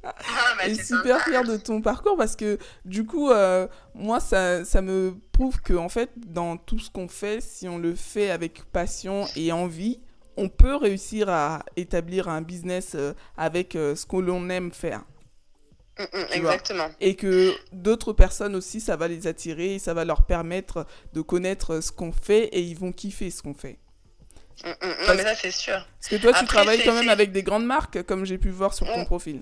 Ah, 0.04 0.14
bah, 0.58 0.68
et 0.68 0.76
super 0.76 1.20
sympa. 1.20 1.30
fière 1.30 1.44
de 1.44 1.58
ton 1.58 1.82
parcours 1.82 2.18
parce 2.18 2.36
que 2.36 2.58
du 2.86 3.06
coup, 3.06 3.30
euh, 3.30 3.68
moi, 3.94 4.20
ça, 4.20 4.66
ça 4.66 4.82
me 4.82 5.16
prouve 5.32 5.62
que 5.62 5.74
en 5.74 5.90
fait, 5.90 6.10
dans 6.16 6.58
tout 6.58 6.80
ce 6.80 6.90
qu'on 6.90 7.08
fait, 7.08 7.42
si 7.42 7.68
on 7.68 7.78
le 7.78 7.96
fait 7.96 8.30
avec 8.30 8.64
passion 8.72 9.26
et 9.36 9.52
envie, 9.52 10.00
on 10.38 10.50
peut 10.50 10.76
réussir 10.76 11.30
à 11.30 11.64
établir 11.76 12.28
un 12.28 12.42
business 12.42 12.94
euh, 12.96 13.14
avec 13.38 13.76
euh, 13.76 13.96
ce 13.96 14.06
que 14.06 14.18
l'on 14.18 14.50
aime 14.50 14.72
faire. 14.72 15.04
Mm, 16.00 16.04
mm, 16.04 16.26
exactement. 16.32 16.88
Et 17.00 17.16
que 17.16 17.54
d'autres 17.72 18.14
personnes 18.14 18.56
aussi, 18.56 18.82
ça 18.82 18.96
va 18.96 19.08
les 19.08 19.28
attirer 19.28 19.76
et 19.76 19.80
ça 19.80 19.94
va 19.94 20.06
leur 20.06 20.26
permettre 20.26 20.88
de 21.14 21.22
connaître 21.22 21.82
ce 21.82 21.92
qu'on 21.92 22.12
fait 22.12 22.46
et 22.46 22.62
ils 22.62 22.78
vont 22.78 22.92
kiffer 22.92 23.30
ce 23.30 23.42
qu'on 23.44 23.54
fait. 23.54 23.78
Mm, 24.64 24.70
mm, 24.70 24.76
Non 24.82 24.96
Parce- 25.06 25.18
mais 25.18 25.24
ça 25.24 25.36
c'est 25.36 25.52
sûr. 25.52 25.74
Parce 26.00 26.10
que 26.10 26.16
toi, 26.18 26.32
tu 26.34 26.40
Après, 26.40 26.46
travailles 26.58 26.78
c'est- 26.80 26.86
quand 26.86 26.94
même 26.94 27.10
avec 27.10 27.32
des 27.32 27.44
grandes 27.44 27.66
marques, 27.66 28.04
comme 28.04 28.26
j'ai 28.26 28.38
pu 28.38 28.50
voir 28.50 28.74
sur 28.74 28.86
ton 28.88 29.00
Mm. 29.02 29.06
profil. 29.06 29.42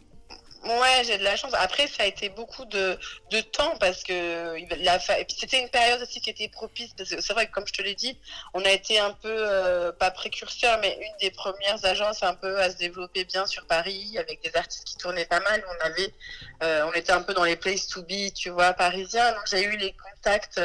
Ouais, 0.63 1.01
j'ai 1.07 1.17
de 1.17 1.23
la 1.23 1.35
chance. 1.35 1.53
Après, 1.55 1.87
ça 1.87 2.03
a 2.03 2.05
été 2.05 2.29
beaucoup 2.29 2.65
de, 2.65 2.95
de 3.31 3.41
temps 3.41 3.75
parce 3.79 4.03
que 4.03 4.55
la 4.83 4.99
fa... 4.99 5.15
c'était 5.27 5.59
une 5.59 5.69
période 5.69 5.99
aussi 6.03 6.21
qui 6.21 6.29
était 6.29 6.49
propice. 6.49 6.91
Parce 6.95 7.09
que 7.09 7.19
c'est 7.19 7.33
vrai 7.33 7.47
que, 7.47 7.51
comme 7.51 7.65
je 7.65 7.73
te 7.73 7.81
l'ai 7.81 7.95
dit, 7.95 8.15
on 8.53 8.63
a 8.63 8.69
été 8.69 8.99
un 8.99 9.09
peu, 9.11 9.33
euh, 9.35 9.91
pas 9.91 10.11
précurseur, 10.11 10.77
mais 10.79 10.95
une 11.01 11.17
des 11.19 11.31
premières 11.31 11.83
agences 11.83 12.21
un 12.21 12.35
peu 12.35 12.59
à 12.59 12.69
se 12.69 12.77
développer 12.77 13.25
bien 13.25 13.47
sur 13.47 13.65
Paris 13.65 14.15
avec 14.19 14.43
des 14.43 14.55
artistes 14.55 14.83
qui 14.83 14.97
tournaient 14.97 15.25
pas 15.25 15.39
mal. 15.39 15.63
On 15.67 15.83
avait, 15.85 16.13
euh, 16.61 16.85
on 16.87 16.93
était 16.93 17.11
un 17.11 17.23
peu 17.23 17.33
dans 17.33 17.43
les 17.43 17.55
places 17.55 17.87
to 17.87 18.03
be, 18.03 18.31
tu 18.31 18.51
vois, 18.51 18.73
parisiens. 18.73 19.31
Donc, 19.31 19.41
j'ai 19.49 19.63
eu 19.63 19.75
les 19.77 19.93
contacts. 19.93 20.61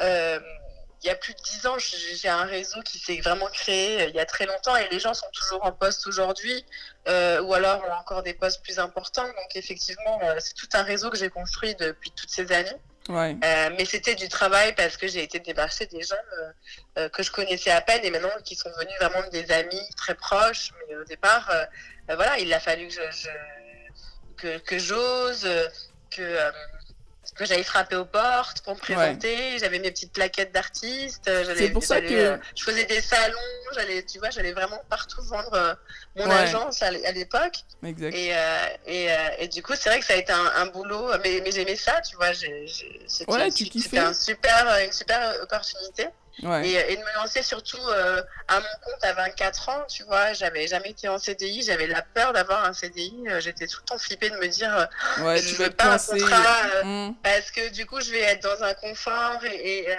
Euh, 0.00 0.40
il 1.02 1.06
y 1.06 1.10
a 1.10 1.14
plus 1.14 1.32
de 1.32 1.40
dix 1.40 1.66
ans, 1.66 1.76
j'ai 1.78 2.28
un 2.28 2.44
réseau 2.44 2.80
qui 2.82 2.98
s'est 2.98 3.20
vraiment 3.20 3.46
créé 3.46 4.02
euh, 4.02 4.06
il 4.08 4.14
y 4.16 4.20
a 4.20 4.26
très 4.26 4.46
longtemps 4.46 4.76
et 4.76 4.88
les 4.90 4.98
gens 4.98 5.14
sont 5.14 5.30
toujours 5.32 5.64
en 5.64 5.72
poste 5.72 6.06
aujourd'hui 6.06 6.64
euh, 7.08 7.40
ou 7.42 7.54
alors 7.54 7.82
ont 7.84 7.92
encore 7.92 8.22
des 8.22 8.34
postes 8.34 8.62
plus 8.62 8.78
importants. 8.78 9.26
Donc 9.26 9.54
effectivement, 9.54 10.20
euh, 10.24 10.36
c'est 10.40 10.54
tout 10.54 10.68
un 10.74 10.82
réseau 10.82 11.10
que 11.10 11.16
j'ai 11.16 11.30
construit 11.30 11.74
depuis 11.76 12.10
toutes 12.10 12.30
ces 12.30 12.50
années. 12.52 12.76
Ouais. 13.08 13.36
Euh, 13.42 13.70
mais 13.78 13.84
c'était 13.84 14.16
du 14.16 14.28
travail 14.28 14.74
parce 14.74 14.96
que 14.96 15.06
j'ai 15.06 15.22
été 15.22 15.38
démarcher 15.38 15.86
des 15.86 16.02
gens 16.02 16.16
euh, 16.98 17.08
que 17.08 17.22
je 17.22 17.30
connaissais 17.30 17.70
à 17.70 17.80
peine 17.80 18.04
et 18.04 18.10
maintenant 18.10 18.28
qui 18.44 18.54
sont 18.54 18.68
devenus 18.68 18.94
vraiment 19.00 19.26
des 19.30 19.50
amis 19.52 19.80
très 19.96 20.14
proches. 20.14 20.72
Mais 20.88 20.96
au 20.96 21.04
départ, 21.04 21.50
voilà, 22.08 22.38
il 22.38 22.52
a 22.52 22.60
fallu 22.60 22.88
que 22.88 22.94
je, 22.94 23.00
je 23.12 23.28
que, 24.36 24.58
que 24.58 24.78
j'ose, 24.78 25.48
que 26.10 26.38
que 27.34 27.44
j'allais 27.44 27.62
frapper 27.62 27.96
aux 27.96 28.04
portes 28.04 28.62
pour 28.62 28.74
me 28.74 28.78
présenter. 28.78 29.34
Ouais. 29.34 29.56
J'avais 29.58 29.78
mes 29.78 29.90
petites 29.90 30.12
plaquettes 30.12 30.52
d'artistes. 30.52 31.30
C'est 31.56 31.70
pour 31.70 31.84
ça 31.84 32.00
que 32.00 32.12
euh, 32.12 32.36
je 32.56 32.64
faisais 32.64 32.84
des 32.84 33.00
salons. 33.00 33.36
J'allais, 33.74 34.04
tu 34.04 34.18
vois, 34.18 34.30
j'allais 34.30 34.52
vraiment 34.52 34.80
partout 34.88 35.22
vendre 35.22 35.54
euh, 35.54 35.74
mon 36.16 36.26
ouais. 36.26 36.34
agence 36.34 36.82
à, 36.82 36.90
l'époque. 36.90 37.64
Exact. 37.84 38.14
Et, 38.14 38.34
euh, 38.34 38.66
et, 38.86 39.08
et, 39.38 39.48
du 39.48 39.62
coup, 39.62 39.74
c'est 39.74 39.90
vrai 39.90 40.00
que 40.00 40.06
ça 40.06 40.14
a 40.14 40.16
été 40.16 40.32
un, 40.32 40.52
un 40.56 40.66
boulot, 40.66 41.10
mais, 41.22 41.40
mais 41.44 41.52
j'aimais 41.52 41.76
ça, 41.76 42.00
tu 42.00 42.16
vois. 42.16 42.34
C'était 42.34 43.30
ouais, 43.30 43.98
un 43.98 44.12
super, 44.12 44.78
une 44.84 44.92
super 44.92 45.34
opportunité. 45.42 46.08
Ouais. 46.42 46.68
Et, 46.68 46.92
et, 46.92 46.96
de 46.96 47.00
me 47.00 47.14
lancer 47.16 47.42
surtout 47.42 47.80
euh, 47.88 48.22
à 48.46 48.60
mon 48.60 48.66
compte 48.84 49.02
à 49.02 49.12
24 49.12 49.68
ans, 49.70 49.84
tu 49.88 50.04
vois, 50.04 50.32
j'avais 50.34 50.66
jamais 50.68 50.90
été 50.90 51.08
en 51.08 51.18
CDI, 51.18 51.62
j'avais 51.62 51.86
la 51.86 52.02
peur 52.02 52.32
d'avoir 52.32 52.64
un 52.64 52.72
CDI, 52.72 53.24
euh, 53.28 53.40
j'étais 53.40 53.66
tout 53.66 53.78
le 53.82 53.86
temps 53.86 53.98
flippée 53.98 54.30
de 54.30 54.36
me 54.36 54.46
dire 54.46 54.74
euh, 54.76 55.24
ouais, 55.24 55.38
je 55.38 55.56
veux 55.56 55.70
pas 55.70 55.92
penser... 55.92 56.12
un 56.12 56.18
contrat 56.18 56.84
mmh. 56.84 57.14
parce 57.22 57.50
que 57.50 57.70
du 57.70 57.86
coup 57.86 58.00
je 58.00 58.12
vais 58.12 58.20
être 58.20 58.42
dans 58.42 58.62
un 58.62 58.74
confort 58.74 59.44
et, 59.44 59.80
et, 59.80 59.96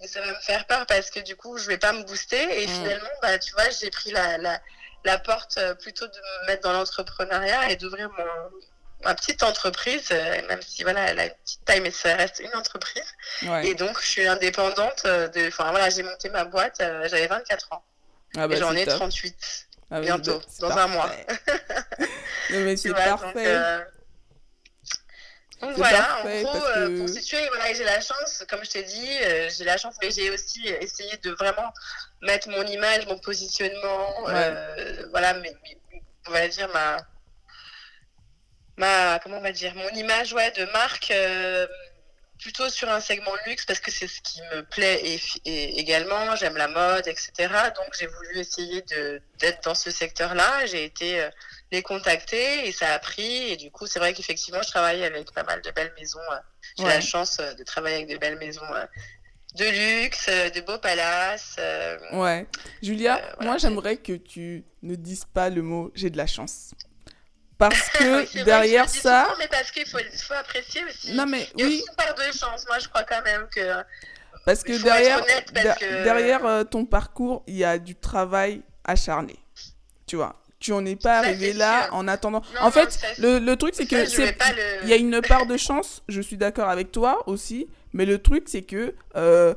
et, 0.00 0.06
ça 0.06 0.20
va 0.20 0.28
me 0.28 0.40
faire 0.40 0.66
peur 0.66 0.86
parce 0.86 1.10
que 1.10 1.20
du 1.20 1.36
coup 1.36 1.58
je 1.58 1.66
vais 1.66 1.78
pas 1.78 1.92
me 1.92 2.02
booster 2.04 2.62
et 2.62 2.66
mmh. 2.66 2.70
finalement 2.70 3.08
bah 3.20 3.38
tu 3.38 3.52
vois 3.52 3.68
j'ai 3.68 3.90
pris 3.90 4.10
la, 4.10 4.38
la, 4.38 4.60
la 5.04 5.18
porte 5.18 5.58
plutôt 5.80 6.06
de 6.06 6.12
me 6.12 6.46
mettre 6.46 6.62
dans 6.62 6.72
l'entrepreneuriat 6.72 7.70
et 7.70 7.76
d'ouvrir 7.76 8.10
mon 8.10 8.24
ma 9.04 9.14
petite 9.14 9.42
entreprise, 9.42 10.08
euh, 10.10 10.46
même 10.48 10.60
si 10.62 10.82
voilà, 10.82 11.10
elle 11.10 11.20
a 11.20 11.24
une 11.26 11.34
petite 11.44 11.64
taille, 11.64 11.80
mais 11.80 11.90
ça 11.90 12.14
reste 12.16 12.40
une 12.40 12.54
entreprise. 12.56 13.04
Ouais. 13.42 13.68
Et 13.68 13.74
donc, 13.74 14.00
je 14.00 14.06
suis 14.06 14.26
indépendante. 14.26 15.04
De, 15.04 15.48
enfin, 15.48 15.70
voilà, 15.70 15.90
j'ai 15.90 16.02
monté 16.02 16.30
ma 16.30 16.44
boîte, 16.44 16.80
euh, 16.80 17.06
j'avais 17.08 17.26
24 17.26 17.72
ans. 17.72 17.84
Ah 18.36 18.48
bah, 18.48 18.54
et 18.54 18.58
j'en 18.58 18.74
ai 18.74 18.84
top. 18.84 18.96
38 18.96 19.66
ah 19.90 20.00
bientôt, 20.00 20.38
bah, 20.38 20.44
dans 20.60 20.68
parfait. 20.68 20.82
un 20.82 20.86
mois. 20.88 21.10
non, 22.50 22.60
mais 22.60 22.76
c'est 22.76 22.92
parfait. 22.92 23.26
Donc, 23.26 23.36
euh... 23.36 23.84
donc 25.60 25.76
voilà, 25.76 25.98
parfait, 25.98 26.44
en 26.44 26.50
gros, 26.50 26.60
que... 26.60 26.98
pour 26.98 27.08
situer, 27.08 27.46
voilà, 27.48 27.72
j'ai 27.72 27.84
la 27.84 28.00
chance, 28.00 28.44
comme 28.48 28.64
je 28.64 28.70
t'ai 28.70 28.82
dit, 28.82 29.18
euh, 29.22 29.48
j'ai 29.56 29.64
la 29.64 29.76
chance, 29.76 29.94
mais 30.02 30.10
j'ai 30.10 30.30
aussi 30.30 30.66
essayé 30.66 31.16
de 31.18 31.30
vraiment 31.32 31.72
mettre 32.22 32.48
mon 32.48 32.62
image, 32.62 33.06
mon 33.06 33.18
positionnement, 33.18 34.24
ouais. 34.24 35.06
voilà, 35.10 35.34
mais, 35.34 35.54
mais, 35.62 36.02
on 36.26 36.30
va 36.30 36.48
dire 36.48 36.68
ma 36.72 36.96
ma 39.14 39.18
comment 39.20 39.38
on 39.38 39.40
va 39.40 39.52
dire 39.52 39.74
mon 39.74 39.88
image 39.90 40.32
ouais 40.32 40.50
de 40.52 40.64
marque 40.72 41.10
euh, 41.10 41.66
plutôt 42.40 42.68
sur 42.68 42.90
un 42.90 43.00
segment 43.00 43.32
luxe 43.46 43.64
parce 43.64 43.80
que 43.80 43.90
c'est 43.90 44.08
ce 44.08 44.20
qui 44.20 44.40
me 44.52 44.62
plaît 44.62 45.00
et, 45.04 45.20
et 45.44 45.78
également 45.78 46.34
j'aime 46.36 46.56
la 46.56 46.68
mode 46.68 47.06
etc 47.06 47.32
donc 47.76 47.88
j'ai 47.98 48.06
voulu 48.06 48.38
essayer 48.38 48.82
de 48.82 49.22
d'être 49.38 49.62
dans 49.64 49.74
ce 49.74 49.90
secteur 49.90 50.34
là 50.34 50.66
j'ai 50.66 50.84
été 50.84 51.20
euh, 51.20 51.30
les 51.70 51.82
contacter 51.82 52.66
et 52.66 52.72
ça 52.72 52.92
a 52.92 52.98
pris 52.98 53.52
et 53.52 53.56
du 53.56 53.70
coup 53.70 53.86
c'est 53.86 53.98
vrai 53.98 54.12
qu'effectivement 54.12 54.62
je 54.62 54.68
travaille 54.68 55.04
avec 55.04 55.32
pas 55.32 55.44
mal 55.44 55.62
de 55.62 55.70
belles 55.70 55.92
maisons 55.98 56.18
euh, 56.32 56.36
j'ai 56.76 56.84
ouais. 56.84 56.94
la 56.94 57.00
chance 57.00 57.36
de 57.38 57.62
travailler 57.62 57.96
avec 57.96 58.08
de 58.08 58.18
belles 58.18 58.38
maisons 58.38 58.66
de 59.54 60.02
luxe, 60.02 60.28
de 60.28 60.60
beaux 60.62 60.78
palaces. 60.78 61.54
Euh, 61.60 61.96
ouais. 62.12 62.44
Julia, 62.82 63.20
voilà. 63.36 63.36
moi 63.50 63.58
j'aimerais 63.58 63.98
que 63.98 64.14
tu 64.14 64.64
ne 64.82 64.96
dises 64.96 65.26
pas 65.32 65.48
le 65.48 65.62
mot 65.62 65.92
j'ai 65.94 66.10
de 66.10 66.16
la 66.16 66.26
chance 66.26 66.72
parce 67.68 67.90
que 67.90 68.44
derrière 68.44 68.86
vrai, 68.86 69.00
ça. 69.00 69.24
Souvent, 69.24 69.36
mais 69.38 69.48
parce 69.48 69.70
qu'il 69.70 69.86
faut, 69.86 69.98
faut, 69.98 70.34
apprécier 70.34 70.82
aussi. 70.84 71.12
Non, 71.12 71.26
mais 71.26 71.48
Il 71.56 71.60
y 71.60 71.62
a 71.64 71.66
oui. 71.66 71.74
aussi 71.76 71.84
une 71.88 71.96
part 71.96 72.14
de 72.14 72.32
chance. 72.32 72.64
Moi, 72.66 72.78
je 72.78 72.88
crois 72.88 73.04
quand 73.04 73.22
même 73.22 73.46
que. 73.54 73.82
Parce 74.44 74.62
que 74.62 74.82
derrière, 74.82 75.24
parce 75.54 75.78
que... 75.78 76.04
derrière 76.04 76.44
euh, 76.44 76.64
ton 76.64 76.84
parcours, 76.84 77.42
il 77.46 77.56
y 77.56 77.64
a 77.64 77.78
du 77.78 77.94
travail 77.94 78.62
acharné. 78.84 79.36
Tu 80.06 80.16
vois. 80.16 80.40
Tu 80.60 80.70
n'en 80.70 80.84
es 80.86 80.96
pas 80.96 81.22
ça, 81.22 81.28
arrivé 81.28 81.52
là 81.52 81.84
sûr. 81.86 81.94
en 81.94 82.08
attendant. 82.08 82.42
Non, 82.54 82.60
en 82.60 82.64
non, 82.66 82.70
fait, 82.70 82.92
ça, 82.92 83.06
le, 83.18 83.38
le, 83.38 83.56
truc, 83.56 83.74
c'est 83.74 83.86
que 83.86 83.96
le... 83.96 84.84
il 84.84 84.88
y 84.88 84.92
a 84.92 84.96
une 84.96 85.20
part 85.28 85.46
de 85.46 85.56
chance. 85.56 86.02
Je 86.08 86.20
suis 86.20 86.36
d'accord 86.36 86.68
avec 86.68 86.92
toi 86.92 87.22
aussi. 87.28 87.68
Mais 87.92 88.06
le 88.06 88.18
truc, 88.18 88.44
c'est 88.46 88.62
que 88.62 88.94
euh, 89.16 89.54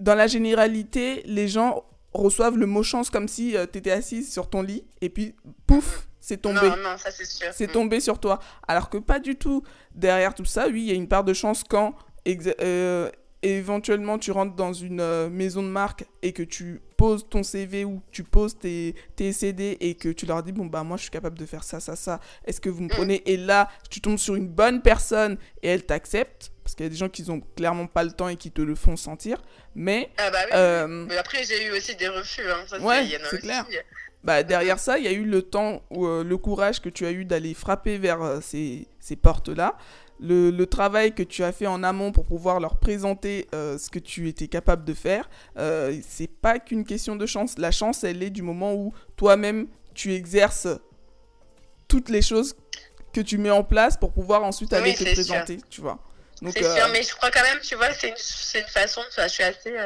dans 0.00 0.14
la 0.14 0.26
généralité, 0.26 1.22
les 1.26 1.48
gens 1.48 1.84
reçoivent 2.12 2.56
le 2.56 2.66
mot 2.66 2.82
chance 2.82 3.10
comme 3.10 3.28
si 3.28 3.56
euh, 3.56 3.66
tu 3.70 3.78
étais 3.78 3.90
assise 3.90 4.32
sur 4.32 4.48
ton 4.48 4.62
lit 4.62 4.84
et 5.00 5.08
puis 5.08 5.34
pouf, 5.66 6.06
c'est 6.24 6.38
tombé. 6.38 6.62
Non, 6.62 6.76
non, 6.78 6.96
ça 6.96 7.10
c'est 7.10 7.26
sûr. 7.26 7.48
C'est 7.52 7.66
tombé 7.66 8.00
sur 8.00 8.18
toi. 8.18 8.38
Alors 8.66 8.88
que 8.88 8.96
pas 8.96 9.18
du 9.18 9.36
tout. 9.36 9.62
Derrière 9.94 10.34
tout 10.34 10.46
ça, 10.46 10.68
oui, 10.68 10.80
il 10.80 10.88
y 10.88 10.90
a 10.90 10.94
une 10.94 11.06
part 11.06 11.22
de 11.22 11.34
chance 11.34 11.62
quand 11.68 11.94
euh, 12.62 13.10
éventuellement 13.42 14.18
tu 14.18 14.30
rentres 14.30 14.56
dans 14.56 14.72
une 14.72 15.00
euh, 15.00 15.28
maison 15.28 15.62
de 15.62 15.68
marque 15.68 16.06
et 16.22 16.32
que 16.32 16.42
tu 16.42 16.80
poses 16.96 17.28
ton 17.28 17.42
CV 17.42 17.84
ou 17.84 18.02
tu 18.10 18.24
poses 18.24 18.58
tes, 18.58 18.94
tes 19.16 19.34
CD 19.34 19.76
et 19.80 19.96
que 19.96 20.08
tu 20.08 20.24
leur 20.24 20.42
dis 20.42 20.52
bon 20.52 20.64
bah 20.64 20.82
moi 20.82 20.96
je 20.96 21.02
suis 21.02 21.10
capable 21.10 21.38
de 21.38 21.44
faire 21.44 21.62
ça, 21.62 21.78
ça, 21.78 21.94
ça. 21.94 22.20
Est-ce 22.46 22.58
que 22.58 22.70
vous 22.70 22.80
me 22.80 22.88
prenez? 22.88 23.18
Mmh. 23.18 23.30
Et 23.30 23.36
là, 23.36 23.68
tu 23.90 24.00
tombes 24.00 24.16
sur 24.16 24.34
une 24.34 24.48
bonne 24.48 24.80
personne 24.80 25.36
et 25.62 25.68
elle 25.68 25.84
t'accepte. 25.84 26.52
Parce 26.64 26.74
qu'il 26.74 26.84
y 26.84 26.86
a 26.86 26.90
des 26.90 26.96
gens 26.96 27.10
qui 27.10 27.30
ont 27.30 27.42
clairement 27.54 27.86
pas 27.86 28.02
le 28.02 28.12
temps 28.12 28.28
et 28.28 28.36
qui 28.36 28.50
te 28.50 28.62
le 28.62 28.74
font 28.74 28.96
sentir. 28.96 29.42
Mais. 29.74 30.10
Ah 30.16 30.30
bah 30.30 30.38
oui, 30.46 30.50
euh... 30.54 30.86
mais 31.06 31.18
après, 31.18 31.44
j'ai 31.44 31.66
eu 31.66 31.72
aussi 31.72 31.94
des 31.94 32.08
refus. 32.08 32.50
Hein. 32.50 32.64
Ça, 32.66 32.80
ouais, 32.80 33.06
c'est 33.30 33.40
clair. 33.40 33.66
Bah, 34.24 34.42
derrière 34.42 34.78
ça, 34.78 34.98
il 34.98 35.04
y 35.04 35.08
a 35.08 35.12
eu 35.12 35.24
le 35.24 35.42
temps, 35.42 35.82
ou 35.90 36.06
euh, 36.06 36.24
le 36.24 36.36
courage 36.38 36.80
que 36.80 36.88
tu 36.88 37.04
as 37.04 37.12
eu 37.12 37.26
d'aller 37.26 37.52
frapper 37.52 37.98
vers 37.98 38.22
euh, 38.22 38.40
ces, 38.40 38.88
ces 38.98 39.16
portes-là. 39.16 39.76
Le, 40.18 40.50
le, 40.50 40.66
travail 40.66 41.12
que 41.12 41.22
tu 41.22 41.44
as 41.44 41.52
fait 41.52 41.66
en 41.66 41.82
amont 41.82 42.10
pour 42.10 42.24
pouvoir 42.24 42.58
leur 42.58 42.78
présenter 42.78 43.48
euh, 43.54 43.76
ce 43.76 43.90
que 43.90 43.98
tu 43.98 44.28
étais 44.28 44.48
capable 44.48 44.84
de 44.84 44.94
faire, 44.94 45.28
euh, 45.58 46.00
c'est 46.08 46.28
pas 46.28 46.58
qu'une 46.58 46.86
question 46.86 47.16
de 47.16 47.26
chance. 47.26 47.58
La 47.58 47.70
chance, 47.70 48.02
elle 48.04 48.22
est 48.22 48.30
du 48.30 48.40
moment 48.40 48.74
où 48.74 48.94
toi-même 49.16 49.66
tu 49.92 50.14
exerces 50.14 50.68
toutes 51.88 52.08
les 52.08 52.22
choses 52.22 52.56
que 53.12 53.20
tu 53.20 53.36
mets 53.36 53.50
en 53.50 53.64
place 53.64 53.96
pour 53.98 54.12
pouvoir 54.12 54.42
ensuite 54.44 54.72
aller 54.72 54.90
oui, 54.98 55.04
te 55.04 55.12
présenter, 55.12 55.58
sûr. 55.58 55.68
tu 55.68 55.80
vois. 55.82 55.98
C'est 56.52 56.62
sûr, 56.62 56.88
mais 56.92 57.02
je 57.02 57.14
crois 57.14 57.30
quand 57.30 57.42
même, 57.42 57.60
tu 57.60 57.74
vois, 57.74 57.92
c'est 57.92 58.08
une, 58.08 58.60
une, 58.60 58.68
façon, 58.68 59.00
je 59.16 59.28
suis 59.28 59.42
assez 59.42 59.76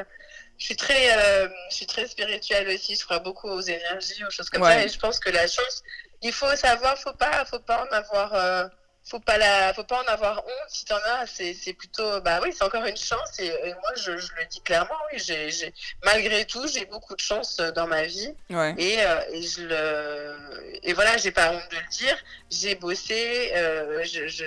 je 0.59 0.65
suis 0.65 0.77
très, 0.77 1.17
euh, 1.17 1.49
je 1.71 1.77
suis 1.77 1.87
très 1.87 2.07
spirituelle 2.09 2.69
aussi. 2.69 2.97
Je 2.97 3.05
crois 3.05 3.21
beaucoup 3.21 3.49
aux 3.49 3.61
énergies, 3.61 4.25
aux 4.25 4.31
choses 4.31 4.51
comme 4.51 4.63
ouais. 4.63 4.75
ça. 4.75 4.85
Et 4.85 4.89
je 4.89 4.99
pense 4.99 5.21
que 5.21 5.31
la 5.31 5.47
chance, 5.47 5.83
il 6.21 6.33
faut 6.33 6.55
savoir, 6.57 6.99
faut 6.99 7.13
pas, 7.13 7.45
faut 7.45 7.61
pas 7.61 7.87
en 7.89 7.95
avoir, 7.95 8.35
euh, 8.35 8.67
faut 9.09 9.21
pas 9.21 9.39
la, 9.39 9.73
faut 9.75 9.85
pas 9.85 10.03
en 10.03 10.13
avoir 10.13 10.39
honte. 10.39 10.69
Si 10.69 10.85
t'en 10.85 10.97
as, 10.97 11.27
c'est, 11.27 11.55
c'est 11.55 11.73
plutôt, 11.73 12.21
bah 12.21 12.41
oui, 12.43 12.51
c'est 12.57 12.65
encore 12.65 12.85
une 12.85 12.97
chance. 12.97 13.39
Et, 13.39 13.47
et 13.47 13.75
moi, 13.75 13.93
je, 13.97 14.17
je, 14.19 14.29
le 14.37 14.45
dis 14.51 14.61
clairement, 14.61 14.95
oui, 15.13 15.19
j'ai, 15.19 15.51
j'ai, 15.51 15.73
malgré 16.05 16.45
tout, 16.45 16.67
j'ai 16.69 16.85
beaucoup 16.87 17.15
de 17.15 17.21
chance 17.21 17.57
dans 17.57 17.87
ma 17.87 18.05
vie. 18.05 18.35
Ouais. 18.51 18.75
Et, 18.79 18.97
euh, 19.01 19.21
et 19.33 19.43
je 19.43 19.63
le, 19.63 20.79
et 20.83 20.93
voilà, 20.93 21.17
j'ai 21.17 21.31
pas 21.31 21.53
honte 21.53 21.71
de 21.71 21.77
le 21.77 21.89
dire. 21.91 22.17
J'ai 22.51 22.75
bossé, 22.75 23.53
euh, 23.55 24.03
je, 24.05 24.29
je, 24.29 24.45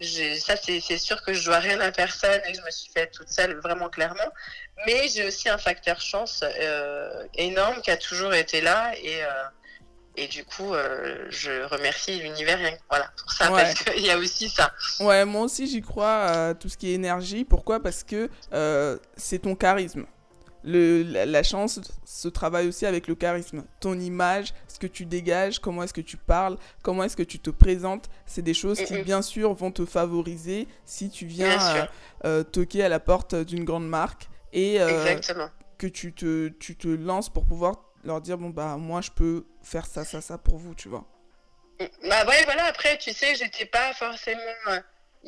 j'ai, 0.00 0.38
ça 0.38 0.56
c'est, 0.56 0.80
c'est 0.80 0.98
sûr 0.98 1.22
que 1.22 1.32
je 1.32 1.44
dois 1.44 1.58
rien 1.58 1.80
à 1.80 1.92
personne 1.92 2.40
et 2.46 2.52
que 2.52 2.58
je 2.58 2.64
me 2.64 2.70
suis 2.70 2.90
faite 2.90 3.12
toute 3.12 3.28
seule, 3.28 3.58
vraiment 3.60 3.88
clairement. 3.88 4.32
Mais 4.86 5.08
j'ai 5.08 5.26
aussi 5.26 5.48
un 5.48 5.58
facteur 5.58 6.00
chance 6.00 6.42
euh, 6.42 7.26
énorme 7.34 7.82
qui 7.82 7.90
a 7.90 7.96
toujours 7.96 8.32
été 8.32 8.60
là 8.60 8.92
et, 8.96 9.22
euh, 9.22 9.28
et 10.20 10.28
du 10.28 10.44
coup, 10.44 10.74
euh, 10.74 11.24
je 11.30 11.64
remercie 11.64 12.20
l'univers 12.20 12.58
voilà, 12.90 13.10
pour 13.16 13.32
ça, 13.32 13.50
ouais. 13.50 13.62
parce 13.62 13.74
qu'il 13.74 14.04
y 14.04 14.10
a 14.10 14.18
aussi 14.18 14.50
ça. 14.50 14.70
Ouais, 15.00 15.24
moi 15.24 15.42
aussi 15.42 15.66
j'y 15.66 15.80
crois 15.80 16.24
à 16.24 16.54
tout 16.54 16.68
ce 16.68 16.76
qui 16.76 16.90
est 16.90 16.94
énergie. 16.94 17.46
Pourquoi? 17.46 17.80
Parce 17.80 18.04
que 18.04 18.28
euh, 18.52 18.98
c'est 19.16 19.40
ton 19.40 19.54
charisme. 19.54 20.04
Le, 20.62 21.02
la, 21.04 21.24
la, 21.24 21.42
chance 21.42 21.80
se 22.04 22.28
travaille 22.28 22.68
aussi 22.68 22.84
avec 22.84 23.08
le 23.08 23.14
charisme. 23.14 23.64
Ton 23.80 23.98
image, 23.98 24.52
ce 24.68 24.78
que 24.78 24.86
tu 24.86 25.06
dégages, 25.06 25.58
comment 25.58 25.84
est-ce 25.84 25.94
que 25.94 26.02
tu 26.02 26.18
parles, 26.18 26.58
comment 26.82 27.02
est-ce 27.02 27.16
que 27.16 27.22
tu 27.22 27.38
te 27.38 27.48
présentes, 27.48 28.10
c'est 28.26 28.42
des 28.42 28.52
choses 28.52 28.78
qui, 28.82 29.00
bien 29.00 29.22
sûr, 29.22 29.54
vont 29.54 29.70
te 29.70 29.86
favoriser 29.86 30.68
si 30.84 31.08
tu 31.08 31.24
viens 31.24 31.88
euh, 32.26 32.42
toquer 32.42 32.84
à 32.84 32.90
la 32.90 33.00
porte 33.00 33.34
d'une 33.34 33.64
grande 33.64 33.88
marque 33.88 34.28
et 34.52 34.82
euh, 34.82 35.18
que 35.78 35.86
tu 35.86 36.12
te, 36.12 36.48
tu 36.48 36.76
te 36.76 36.88
lances 36.88 37.30
pour 37.30 37.46
pouvoir 37.46 37.89
leur 38.04 38.20
dire 38.20 38.38
bon 38.38 38.50
bah 38.50 38.76
moi 38.76 39.00
je 39.00 39.10
peux 39.10 39.46
faire 39.62 39.86
ça 39.86 40.04
ça 40.04 40.20
ça 40.20 40.38
pour 40.38 40.56
vous 40.58 40.74
tu 40.74 40.88
vois 40.88 41.04
Bah 42.08 42.26
ouais, 42.26 42.44
voilà, 42.44 42.64
après, 42.66 42.98
tu 42.98 43.12
sais, 43.12 43.34
j'étais 43.34 43.64
pas 43.64 43.94
forcément. 43.94 44.40
Euh, 44.68 44.80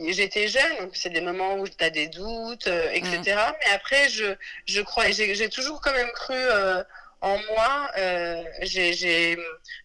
j'étais 0.08 0.48
jeune, 0.48 0.76
donc 0.80 0.90
c'est 0.94 1.08
des 1.10 1.22
moments 1.22 1.54
où 1.54 1.66
tu 1.66 1.82
as 1.82 1.90
des 1.90 2.08
doutes, 2.08 2.66
etc. 2.66 3.18
Mm. 3.18 3.52
Mais 3.60 3.72
après, 3.74 4.08
je, 4.10 4.34
je 4.66 4.80
crois, 4.82 5.10
j'ai 5.10 5.48
toujours 5.48 5.80
quand 5.80 5.92
même 5.94 6.10
cru 6.12 6.36
en 7.22 7.38
moi. 7.48 7.90
j'ai, 8.62 9.38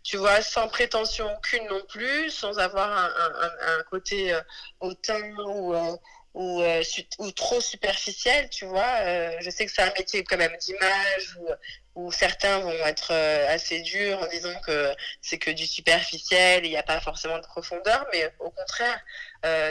tu 0.03 0.17
vois, 0.17 0.41
sans 0.41 0.67
prétention 0.67 1.25
aucune 1.38 1.65
non 1.67 1.82
plus, 1.88 2.29
sans 2.32 2.58
avoir 2.60 2.89
un, 2.91 3.12
un, 3.46 3.79
un 3.79 3.84
côté 3.84 4.38
hautain 4.82 5.22
ou 5.46 5.74
ou, 6.38 6.62
euh, 6.62 6.84
ou 7.17 7.32
trop 7.32 7.60
superficiel, 7.60 8.48
tu 8.50 8.65
vois. 8.65 8.98
Euh, 9.00 9.36
je 9.41 9.50
sais 9.50 9.65
que 9.65 9.72
c'est 9.72 9.82
un 9.82 9.94
métier 9.98 10.24
quand 10.24 10.38
même 10.38 10.56
d'image 10.60 11.36
où, 11.96 12.12
certains 12.12 12.60
vont 12.60 12.86
être 12.86 13.12
euh, 13.12 13.48
assez 13.50 13.82
durs 13.82 14.22
en 14.22 14.27
disant 14.27 14.53
que 14.63 14.94
c'est 15.20 15.39
que 15.39 15.50
du 15.50 15.65
superficiel, 15.65 16.63
il 16.63 16.70
n'y 16.70 16.77
a 16.77 16.84
pas 16.84 17.00
forcément 17.00 17.39
de 17.39 17.48
profondeur, 17.48 18.06
mais 18.13 18.32
au 18.38 18.51
contraire, 18.51 19.01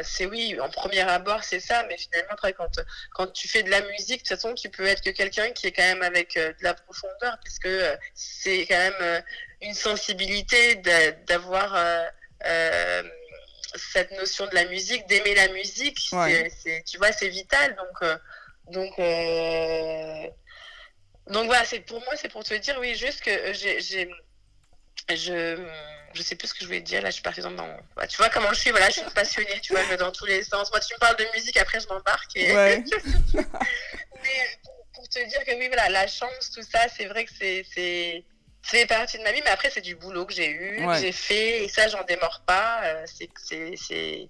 c'est 0.03 0.27
oui, 0.27 0.59
en 0.59 0.69
premier 0.69 1.03
abord, 1.03 1.45
c'est 1.45 1.61
ça, 1.61 1.85
mais 1.89 1.97
finalement, 1.97 2.33
après, 2.33 2.53
quand, 2.53 2.81
quand 3.13 3.29
tu 3.29 3.47
fais 3.47 3.63
de 3.63 3.71
la 3.71 3.81
musique, 3.83 4.25
de 4.25 4.29
toute 4.29 4.41
façon, 4.41 4.55
tu 4.55 4.69
peux 4.71 4.87
être 4.87 5.03
que 5.03 5.11
quelqu'un 5.11 5.51
qui 5.51 5.69
est 5.69 5.73
quand 5.73 5.85
même 5.85 6.03
avec 6.03 6.35
de 6.35 6.63
la 6.63 6.75
profondeur, 6.75 7.39
puisque 7.45 7.69
c'est 8.15 8.67
quand 8.67 8.91
même 8.91 9.23
une 9.61 9.75
sensibilité 9.75 10.77
d'avoir 11.29 11.77
cette 13.77 14.13
notion 14.13 14.47
de 14.47 14.55
la 14.55 14.65
musique, 14.67 15.07
d'aimer 15.07 15.35
la 15.35 15.49
musique, 15.49 15.99
c'est, 16.01 16.85
tu 16.87 16.99
vois, 16.99 17.13
c'est 17.13 17.29
vital. 17.29 17.77
Donc, 17.77 18.03
euh, 18.03 18.19
donc, 18.71 18.99
euh, 18.99 20.29
donc 21.29 21.47
voilà, 21.47 21.65
c'est 21.65 21.81
pour 21.81 22.01
moi, 22.01 22.17
c'est 22.17 22.29
pour 22.29 22.45
te 22.45 22.55
dire, 22.55 22.77
oui, 22.81 22.95
juste 22.95 23.23
que 23.23 23.53
j'ai, 23.53 23.81
j'ai 23.81 24.11
je 25.15 25.59
je 26.15 26.23
sais 26.23 26.35
plus 26.35 26.49
ce 26.49 26.55
que 26.55 26.61
je 26.61 26.67
voulais 26.67 26.81
dire 26.81 27.03
là 27.03 27.11
je 27.11 27.15
suis 27.15 27.23
par 27.23 27.37
exemple 27.37 27.57
dans 27.57 27.77
bah, 27.95 28.07
tu 28.07 28.17
vois 28.17 28.31
comment 28.31 28.53
je 28.53 28.61
suis 28.61 28.71
voilà 28.71 28.89
je 28.89 28.95
suis 28.95 29.11
passionnée 29.15 29.61
tu 29.61 29.73
vois 29.73 29.83
je 29.85 29.91
vais 29.91 29.97
dans 29.97 30.11
tous 30.11 30.25
les 30.27 30.43
sens. 30.43 30.71
Moi 30.73 30.81
tu 30.81 30.95
me 30.95 30.99
parles 30.99 31.17
de 31.17 31.27
musique 31.35 31.57
après 31.59 31.79
je 31.79 31.87
m'embarque 31.89 32.35
et... 32.35 32.53
mais 32.55 33.45
pour, 34.95 35.09
te 35.09 35.29
dire 35.29 35.45
que 35.45 35.55
oui 35.57 35.69
voilà 35.69 35.89
la 35.91 36.07
chance 36.07 36.51
tout 36.53 36.63
ça 36.63 36.89
c'est 36.89 37.05
vrai 37.05 37.25
que 37.27 37.31
c'est 37.39 38.25
fait 38.67 38.87
partie 38.87 39.19
de 39.19 39.23
ma 39.23 39.33
vie, 39.33 39.41
mais 39.45 39.51
après, 39.51 39.71
c'est 39.71 39.81
du 39.81 39.95
boulot 39.95 40.27
que 40.27 40.33
j'ai 40.33 40.51
eu, 40.51 40.85
que 40.85 40.99
j'ai 40.99 41.13
fait, 41.13 41.65
et 41.65 41.69
ça, 41.69 41.89
j'en 41.89 42.03
démords 42.05 42.43
pas. 42.47 42.81
Euh, 42.85 43.05
c'est, 43.07 43.31
c'est, 43.77 44.29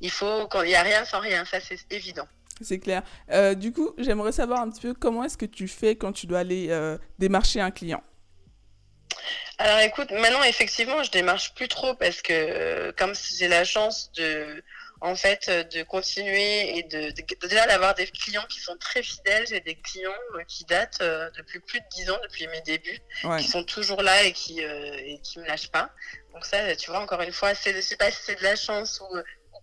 Il 0.00 0.10
faut 0.10 0.48
n'y 0.64 0.74
a 0.74 0.82
rien 0.82 1.04
sans 1.04 1.20
rien, 1.20 1.44
ça, 1.44 1.58
c'est 1.60 1.78
évident. 1.90 2.26
C'est 2.60 2.78
clair. 2.78 3.02
Euh, 3.30 3.54
du 3.54 3.72
coup, 3.72 3.94
j'aimerais 3.98 4.30
savoir 4.32 4.60
un 4.60 4.70
petit 4.70 4.82
peu 4.82 4.94
comment 4.94 5.24
est-ce 5.24 5.36
que 5.36 5.46
tu 5.46 5.66
fais 5.66 5.96
quand 5.96 6.12
tu 6.12 6.26
dois 6.26 6.40
aller 6.40 6.68
euh, 6.70 6.96
démarcher 7.18 7.60
un 7.60 7.72
client? 7.72 8.02
Alors 9.58 9.80
écoute, 9.80 10.10
maintenant 10.10 10.42
effectivement, 10.44 11.02
je 11.02 11.10
démarche 11.10 11.54
plus 11.54 11.68
trop 11.68 11.94
parce 11.94 12.22
que 12.22 12.90
comme 12.92 13.12
j'ai 13.36 13.48
la 13.48 13.64
chance 13.64 14.10
de 14.12 14.62
en 15.02 15.16
fait, 15.16 15.48
euh, 15.48 15.64
de 15.64 15.82
continuer 15.82 16.78
et 16.78 16.84
de, 16.84 17.10
déjà 17.44 17.66
d'avoir 17.66 17.94
des 17.94 18.06
clients 18.06 18.46
qui 18.48 18.60
sont 18.60 18.76
très 18.76 19.02
fidèles. 19.02 19.46
J'ai 19.48 19.60
des 19.60 19.74
clients 19.74 20.12
euh, 20.36 20.44
qui 20.46 20.64
datent 20.64 21.00
euh, 21.02 21.28
depuis 21.36 21.58
plus 21.58 21.80
de 21.80 21.86
10 21.96 22.10
ans, 22.10 22.18
depuis 22.22 22.46
mes 22.46 22.60
débuts, 22.60 23.00
qui 23.38 23.44
sont 23.44 23.64
toujours 23.64 24.00
là 24.02 24.22
et 24.22 24.32
qui 24.32 24.56
ne 24.56 25.20
qui 25.22 25.40
me 25.40 25.46
lâchent 25.46 25.72
pas. 25.72 25.90
Donc 26.32 26.46
ça, 26.46 26.76
tu 26.76 26.90
vois, 26.90 27.00
encore 27.00 27.20
une 27.20 27.32
fois, 27.32 27.52
c'est, 27.54 27.74
je 27.74 27.80
sais 27.80 27.96
pas 27.96 28.12
si 28.12 28.18
c'est 28.22 28.38
de 28.38 28.44
la 28.44 28.54
chance 28.54 29.00
ou, 29.00 29.16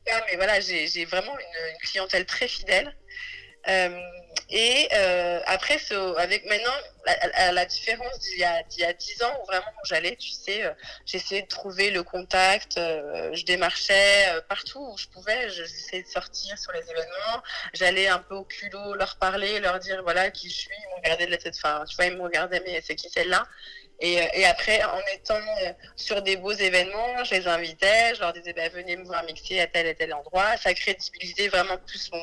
pas, 0.06 0.26
mais 0.28 0.36
voilà, 0.36 0.60
j'ai, 0.60 1.06
vraiment 1.06 1.38
une, 1.40 1.78
clientèle 1.84 2.26
très 2.26 2.50
fidèle. 2.50 2.94
Et 4.52 4.90
euh, 4.94 5.40
après, 5.46 5.78
avec 6.18 6.46
maintenant, 6.46 6.74
la, 7.06 7.52
la 7.52 7.66
différence 7.66 8.20
d'il 8.20 8.40
y, 8.40 8.44
a, 8.44 8.64
d'il 8.64 8.82
y 8.82 8.86
a 8.86 8.94
10 8.94 9.24
ans 9.24 9.40
où 9.42 9.46
vraiment 9.46 9.66
j'allais, 9.84 10.16
tu 10.16 10.30
sais, 10.30 10.64
euh, 10.64 10.72
j'essayais 11.06 11.44
de 11.44 11.48
trouver 11.48 11.92
le 11.92 12.02
contact, 12.02 12.78
euh, 12.80 13.30
je 13.34 13.46
démarchais 13.46 14.26
partout 14.48 14.80
où 14.80 14.98
je 14.98 15.08
pouvais, 15.08 15.50
j'essayais 15.52 16.02
de 16.02 16.08
sortir 16.08 16.58
sur 16.58 16.72
les 16.72 16.82
événements, 16.82 17.44
j'allais 17.74 18.08
un 18.08 18.20
peu 18.20 18.36
au 18.36 18.44
culot 18.44 18.96
leur 18.96 19.18
parler, 19.18 19.60
leur 19.60 19.78
dire 19.80 20.02
voilà 20.02 20.32
qui 20.32 20.50
je 20.50 20.56
suis, 20.56 20.72
ils 20.72 20.90
me 20.92 20.96
regardaient 21.04 21.28
de 21.28 21.32
la 21.32 21.38
tête, 21.38 21.56
enfin, 21.56 21.84
tu 21.88 21.96
vois, 21.96 22.06
ils 22.06 22.18
me 22.18 22.24
regardaient, 22.24 22.62
mais 22.66 22.82
c'est 22.84 22.96
qui 22.96 23.10
celle-là? 23.10 23.48
Et, 24.02 24.22
euh, 24.22 24.26
et, 24.34 24.46
après, 24.46 24.82
en 24.84 25.00
étant 25.14 25.36
euh, 25.36 25.74
sur 25.96 26.22
des 26.22 26.38
beaux 26.38 26.54
événements, 26.54 27.24
je 27.24 27.36
les 27.36 27.48
invitais, 27.48 28.16
je 28.16 28.22
leur 28.22 28.32
disais 28.32 28.54
bah, 28.54 28.70
venez 28.70 28.96
me 28.96 29.04
voir 29.04 29.24
mixer 29.24 29.60
à 29.60 29.68
tel 29.68 29.88
et 29.88 29.96
tel 29.96 30.14
endroit. 30.14 30.56
Ça 30.58 30.74
crédibilisait 30.74 31.50
vraiment 31.50 31.78
plus 31.78 32.10
mon, 32.12 32.20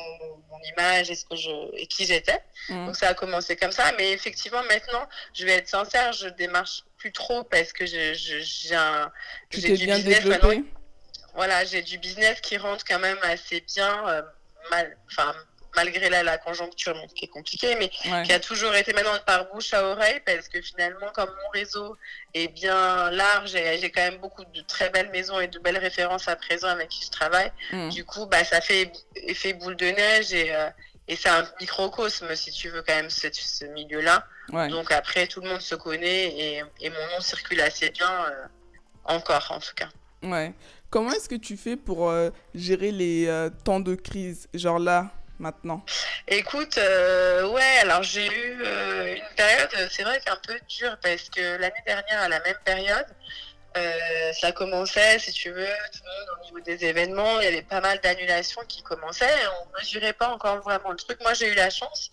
mon 0.49 0.59
image 0.73 1.11
et 1.11 1.15
ce 1.15 1.25
que 1.25 1.35
je 1.35 1.75
et 1.75 1.85
qui 1.85 2.05
j'étais. 2.05 2.39
Mmh. 2.69 2.87
Donc 2.87 2.95
ça 2.95 3.09
a 3.09 3.13
commencé 3.13 3.55
comme 3.55 3.71
ça. 3.71 3.91
Mais 3.97 4.11
effectivement, 4.11 4.63
maintenant, 4.63 5.07
je 5.33 5.45
vais 5.45 5.53
être 5.53 5.69
sincère, 5.69 6.13
je 6.13 6.29
démarche 6.29 6.83
plus 6.97 7.11
trop 7.11 7.43
parce 7.43 7.73
que 7.73 7.85
j'ai 7.85 8.75
un 8.75 9.11
j'ai 9.51 9.73
du 9.73 9.85
business 9.85 10.25
maintenant. 10.25 10.63
Voilà, 11.35 11.63
j'ai 11.65 11.83
du 11.83 11.99
business 11.99 12.41
qui 12.41 12.57
rentre 12.57 12.83
quand 12.83 12.97
même 12.97 13.19
assez 13.21 13.61
bien, 13.61 14.07
euh, 14.07 14.23
mal, 14.71 14.97
enfin 15.11 15.35
malgré 15.77 16.09
là, 16.09 16.23
la 16.23 16.37
conjoncture 16.47 16.97
qui 17.15 17.25
est 17.25 17.33
compliquée, 17.37 17.73
mais 17.79 17.89
qui 18.25 18.33
a 18.33 18.41
toujours 18.49 18.73
été 18.81 18.91
maintenant 18.93 19.17
par 19.25 19.41
bouche 19.49 19.73
à 19.73 19.81
oreille, 19.91 20.19
parce 20.25 20.47
que 20.51 20.59
finalement, 20.69 21.09
comme 21.13 21.29
mon 21.29 21.49
réseau 21.59 21.95
est 22.33 22.47
bien 22.47 23.11
large, 23.11 23.53
et 23.55 23.77
j'ai 23.79 23.91
quand 23.93 24.05
même 24.09 24.19
beaucoup 24.25 24.43
de 24.57 24.61
très 24.73 24.89
belles 24.89 25.11
maisons 25.11 25.39
et 25.39 25.47
de 25.47 25.59
belles 25.59 25.77
références 25.77 26.27
à 26.27 26.35
présent 26.35 26.67
avec 26.67 26.89
qui 26.89 27.05
je 27.05 27.11
travaille, 27.11 27.51
mm. 27.71 27.89
du 27.89 28.03
coup, 28.03 28.25
bah, 28.25 28.43
ça 28.43 28.59
fait 28.59 28.91
effet 29.15 29.53
boule 29.53 29.75
de 29.75 29.85
neige 29.85 30.33
et, 30.33 30.49
euh, 30.53 30.69
et 31.07 31.15
c'est 31.15 31.29
un 31.29 31.45
microcosme, 31.61 32.35
si 32.35 32.51
tu 32.51 32.69
veux, 32.69 32.81
quand 32.81 32.95
même, 32.95 33.11
ce, 33.11 33.27
ce 33.31 33.65
milieu-là. 33.65 34.25
Donc 34.69 34.91
après, 34.91 35.27
tout 35.27 35.41
le 35.41 35.49
monde 35.49 35.61
se 35.61 35.75
connaît 35.75 36.23
et, 36.43 36.63
et 36.81 36.89
mon 36.89 37.05
nom 37.11 37.21
circule 37.21 37.61
assez 37.61 37.89
bien, 37.91 38.13
euh, 38.25 38.45
encore 39.05 39.47
en 39.51 39.59
tout 39.59 39.75
cas. 39.75 39.89
Ouais. 40.23 40.53
Comment 40.89 41.11
est-ce 41.11 41.29
que 41.29 41.39
tu 41.49 41.55
fais 41.57 41.75
pour 41.75 42.09
euh, 42.09 42.29
gérer 42.55 42.91
les 42.91 43.49
temps 43.63 43.81
de 43.81 43.93
crise? 43.95 44.47
Genre 44.53 44.79
là, 44.79 45.11
maintenant 45.39 45.83
Écoute, 46.27 46.77
euh, 46.77 47.47
ouais, 47.47 47.77
alors 47.81 48.03
j'ai 48.03 48.27
eu 48.27 48.61
euh, 48.61 49.15
une 49.15 49.35
période, 49.35 49.89
c'est 49.91 50.03
vrai 50.03 50.19
qu'un 50.25 50.37
peu 50.45 50.59
dure 50.67 50.97
parce 51.01 51.29
que 51.29 51.57
l'année 51.57 51.83
dernière, 51.85 52.21
à 52.21 52.29
la 52.29 52.39
même 52.41 52.57
période, 52.65 53.05
euh, 53.77 54.33
ça 54.33 54.51
commençait, 54.51 55.19
si 55.19 55.31
tu 55.31 55.51
veux, 55.51 55.67
au 55.67 56.45
niveau 56.45 56.59
des 56.61 56.83
événements, 56.85 57.39
il 57.39 57.45
y 57.45 57.47
avait 57.47 57.61
pas 57.61 57.81
mal 57.81 57.99
d'annulations 58.01 58.61
qui 58.67 58.81
commençaient 58.81 59.25
et 59.25 59.47
on 59.61 59.69
ne 59.71 59.79
mesurait 59.79 60.13
pas 60.13 60.29
encore 60.29 60.61
vraiment 60.61 60.91
le 60.91 60.97
truc. 60.97 61.19
Moi, 61.21 61.33
j'ai 61.33 61.51
eu 61.51 61.55
la 61.55 61.69
chance 61.69 62.09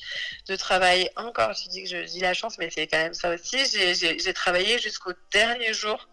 de 0.47 0.57
travailler 0.57 1.11
encore, 1.17 1.53
je 1.55 1.69
dis 1.69 1.85
que 1.85 1.89
je 1.89 2.03
dis 2.03 2.21
la 2.21 2.35
chance, 2.35 2.59
mais 2.59 2.69
c'est 2.71 2.87
quand 2.87 2.99
même 2.99 3.15
ça 3.15 3.31
aussi. 3.31 3.59
J'ai 3.67 4.35
travaillé 4.35 4.79
jusqu'au 4.79 5.13
dernier 5.33 5.73
jour 5.73 6.09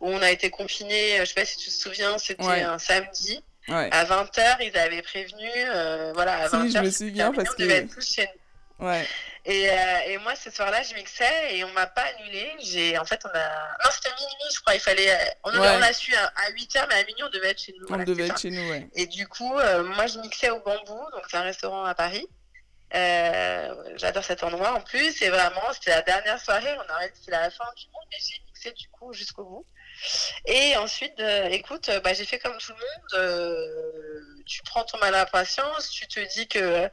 où 0.00 0.10
on 0.10 0.22
a 0.22 0.30
été 0.30 0.50
confinés, 0.50 1.18
je 1.20 1.24
sais 1.26 1.34
pas 1.34 1.44
si 1.44 1.56
tu 1.58 1.70
te 1.70 1.74
souviens, 1.74 2.18
c'était 2.18 2.44
un 2.44 2.78
samedi. 2.78 3.42
À 3.68 4.04
20h, 4.04 4.56
ils 4.60 4.76
avaient 4.76 5.02
prévenu, 5.02 5.48
euh, 5.54 6.12
voilà, 6.14 6.44
à 6.44 6.48
20h, 6.48 6.72
je 6.72 6.78
me 6.78 6.90
souviens 6.90 7.32
parce 7.32 7.54
que... 7.54 7.86
Ouais. 8.78 9.06
Et, 9.46 9.70
euh, 9.70 9.98
et, 10.08 10.18
moi, 10.18 10.34
ce 10.34 10.50
soir-là, 10.50 10.82
je 10.82 10.94
mixais 10.94 11.56
et 11.56 11.64
on 11.64 11.72
m'a 11.72 11.86
pas 11.86 12.02
annulé. 12.02 12.50
J'ai, 12.58 12.98
en 12.98 13.04
fait, 13.04 13.20
on 13.24 13.28
a. 13.28 13.48
Non, 13.84 13.90
c'était 13.92 14.10
minuit, 14.10 14.54
je 14.54 14.60
crois. 14.60 14.74
Il 14.74 14.80
fallait. 14.80 15.36
On, 15.44 15.50
on 15.56 15.62
a 15.62 15.92
su 15.92 16.14
à, 16.14 16.50
8h, 16.50 16.86
mais 16.88 16.96
à 16.96 17.04
minuit, 17.04 17.22
on 17.24 17.30
devait 17.30 17.50
être 17.50 17.60
chez 17.60 17.74
nous. 17.78 17.86
On 17.88 17.96
devait 17.96 18.26
être 18.26 18.40
chez 18.40 18.50
nous, 18.50 18.68
ouais. 18.70 18.88
Et 18.94 19.06
du 19.06 19.26
coup, 19.28 19.56
euh, 19.56 19.84
moi, 19.84 20.08
je 20.08 20.18
mixais 20.18 20.50
au 20.50 20.60
Bambou, 20.60 20.98
donc 21.12 21.22
c'est 21.30 21.36
un 21.36 21.42
restaurant 21.42 21.84
à 21.84 21.94
Paris. 21.94 22.26
Euh, 22.94 23.74
j'adore 23.96 24.24
cet 24.24 24.42
endroit 24.42 24.74
en 24.74 24.80
plus. 24.80 25.22
Et 25.22 25.28
vraiment, 25.30 25.72
c'était 25.72 25.90
la 25.90 26.02
dernière 26.02 26.40
soirée. 26.40 26.76
On 26.76 26.92
aurait 26.92 27.10
dit 27.10 27.20
c'est 27.24 27.30
la 27.30 27.50
fin 27.50 27.64
du 27.76 27.86
monde, 27.86 28.04
mais 28.10 28.18
j'ai 28.20 28.42
mixé 28.46 28.72
du 28.72 28.88
coup 28.88 29.12
jusqu'au 29.12 29.44
bout. 29.44 29.66
Et 30.46 30.76
ensuite, 30.76 31.18
euh, 31.20 31.48
écoute, 31.48 31.90
bah, 32.04 32.12
j'ai 32.12 32.24
fait 32.24 32.38
comme 32.38 32.56
tout 32.58 32.72
le 32.72 32.78
monde. 32.78 33.14
Euh, 33.14 34.42
tu 34.46 34.62
prends 34.62 34.84
ton 34.84 34.98
mal 34.98 35.14
à 35.14 35.26
patience, 35.26 35.90
tu 35.90 36.06
te 36.06 36.20
dis 36.34 36.48
que 36.48 36.88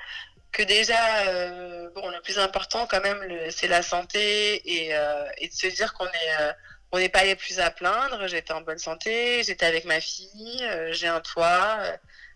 que 0.52 0.62
déjà, 0.62 1.28
euh, 1.28 1.90
bon, 1.96 2.10
le 2.10 2.22
plus 2.22 2.38
important 2.38 2.86
quand 2.86 3.02
même, 3.02 3.50
c'est 3.50 3.68
la 3.68 3.82
santé 3.82 4.56
et, 4.70 4.90
et, 5.38 5.48
de 5.48 5.54
se 5.54 5.68
dire 5.68 5.94
qu'on 5.94 6.06
est 6.06 6.54
on 6.92 7.00
n'est 7.00 7.10
pas 7.10 7.24
les 7.24 7.36
plus 7.36 7.60
à 7.60 7.72
plaindre. 7.72 8.28
J'étais 8.28 8.54
en 8.54 8.62
bonne 8.62 8.78
santé, 8.78 9.44
j'étais 9.44 9.66
avec 9.66 9.86
ma 9.86 10.00
fille, 10.00 10.64
j'ai 10.92 11.08
un 11.08 11.22
toit. 11.22 11.80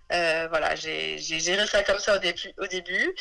voilà, 0.10 0.76
j'ai 0.76 1.20
géré 1.20 1.68
ça 1.68 1.84
comme 1.84 2.00
ça 2.00 2.16
au 2.16 2.20
début, 2.20 2.54
au 2.58 2.68
début 2.68 3.16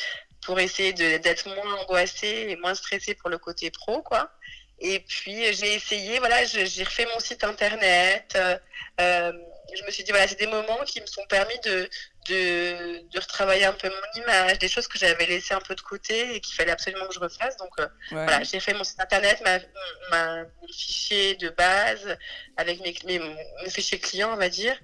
pour 0.47 0.59
essayer 0.59 0.93
d'être 0.93 1.47
moins 1.47 1.81
angoissée 1.81 2.47
et 2.49 2.55
moins 2.55 2.73
stressée 2.73 3.15
pour 3.15 3.29
le 3.29 3.37
côté 3.37 3.69
pro, 3.71 4.01
quoi. 4.01 4.31
Et 4.79 4.99
puis 4.99 5.53
j'ai 5.53 5.73
essayé, 5.75 6.19
voilà, 6.19 6.43
j'ai 6.45 6.83
refait 6.83 7.07
mon 7.13 7.19
site 7.19 7.43
internet. 7.43 8.37
Euh, 8.99 9.31
je 9.75 9.83
me 9.83 9.91
suis 9.91 10.03
dit, 10.03 10.11
voilà, 10.11 10.27
c'est 10.27 10.39
des 10.39 10.47
moments 10.47 10.83
qui 10.85 11.01
me 11.01 11.05
sont 11.05 11.25
permis 11.27 11.59
de, 11.65 11.89
de, 12.29 13.01
de, 13.11 13.19
retravailler 13.19 13.65
un 13.65 13.73
peu 13.73 13.89
mon 13.89 14.21
image, 14.21 14.59
des 14.59 14.67
choses 14.67 14.87
que 14.87 14.97
j'avais 14.97 15.25
laissées 15.25 15.53
un 15.53 15.61
peu 15.61 15.75
de 15.75 15.81
côté 15.81 16.35
et 16.35 16.41
qu'il 16.41 16.55
fallait 16.55 16.71
absolument 16.71 17.07
que 17.07 17.13
je 17.13 17.19
refasse. 17.19 17.57
Donc 17.57 17.71
euh, 17.79 17.87
voilà, 18.11 18.43
j'ai 18.43 18.59
fait 18.59 18.73
mon 18.73 18.83
site 18.83 18.99
internet, 18.99 19.41
ma, 19.43 19.59
ma, 20.09 20.43
mon 20.43 20.67
fichier 20.67 21.35
de 21.35 21.49
base 21.49 22.17
avec 22.55 22.79
mes, 22.81 22.95
mes, 23.05 23.69
fichiers 23.69 23.99
clients, 23.99 24.33
on 24.33 24.37
va 24.37 24.49
dire. 24.49 24.77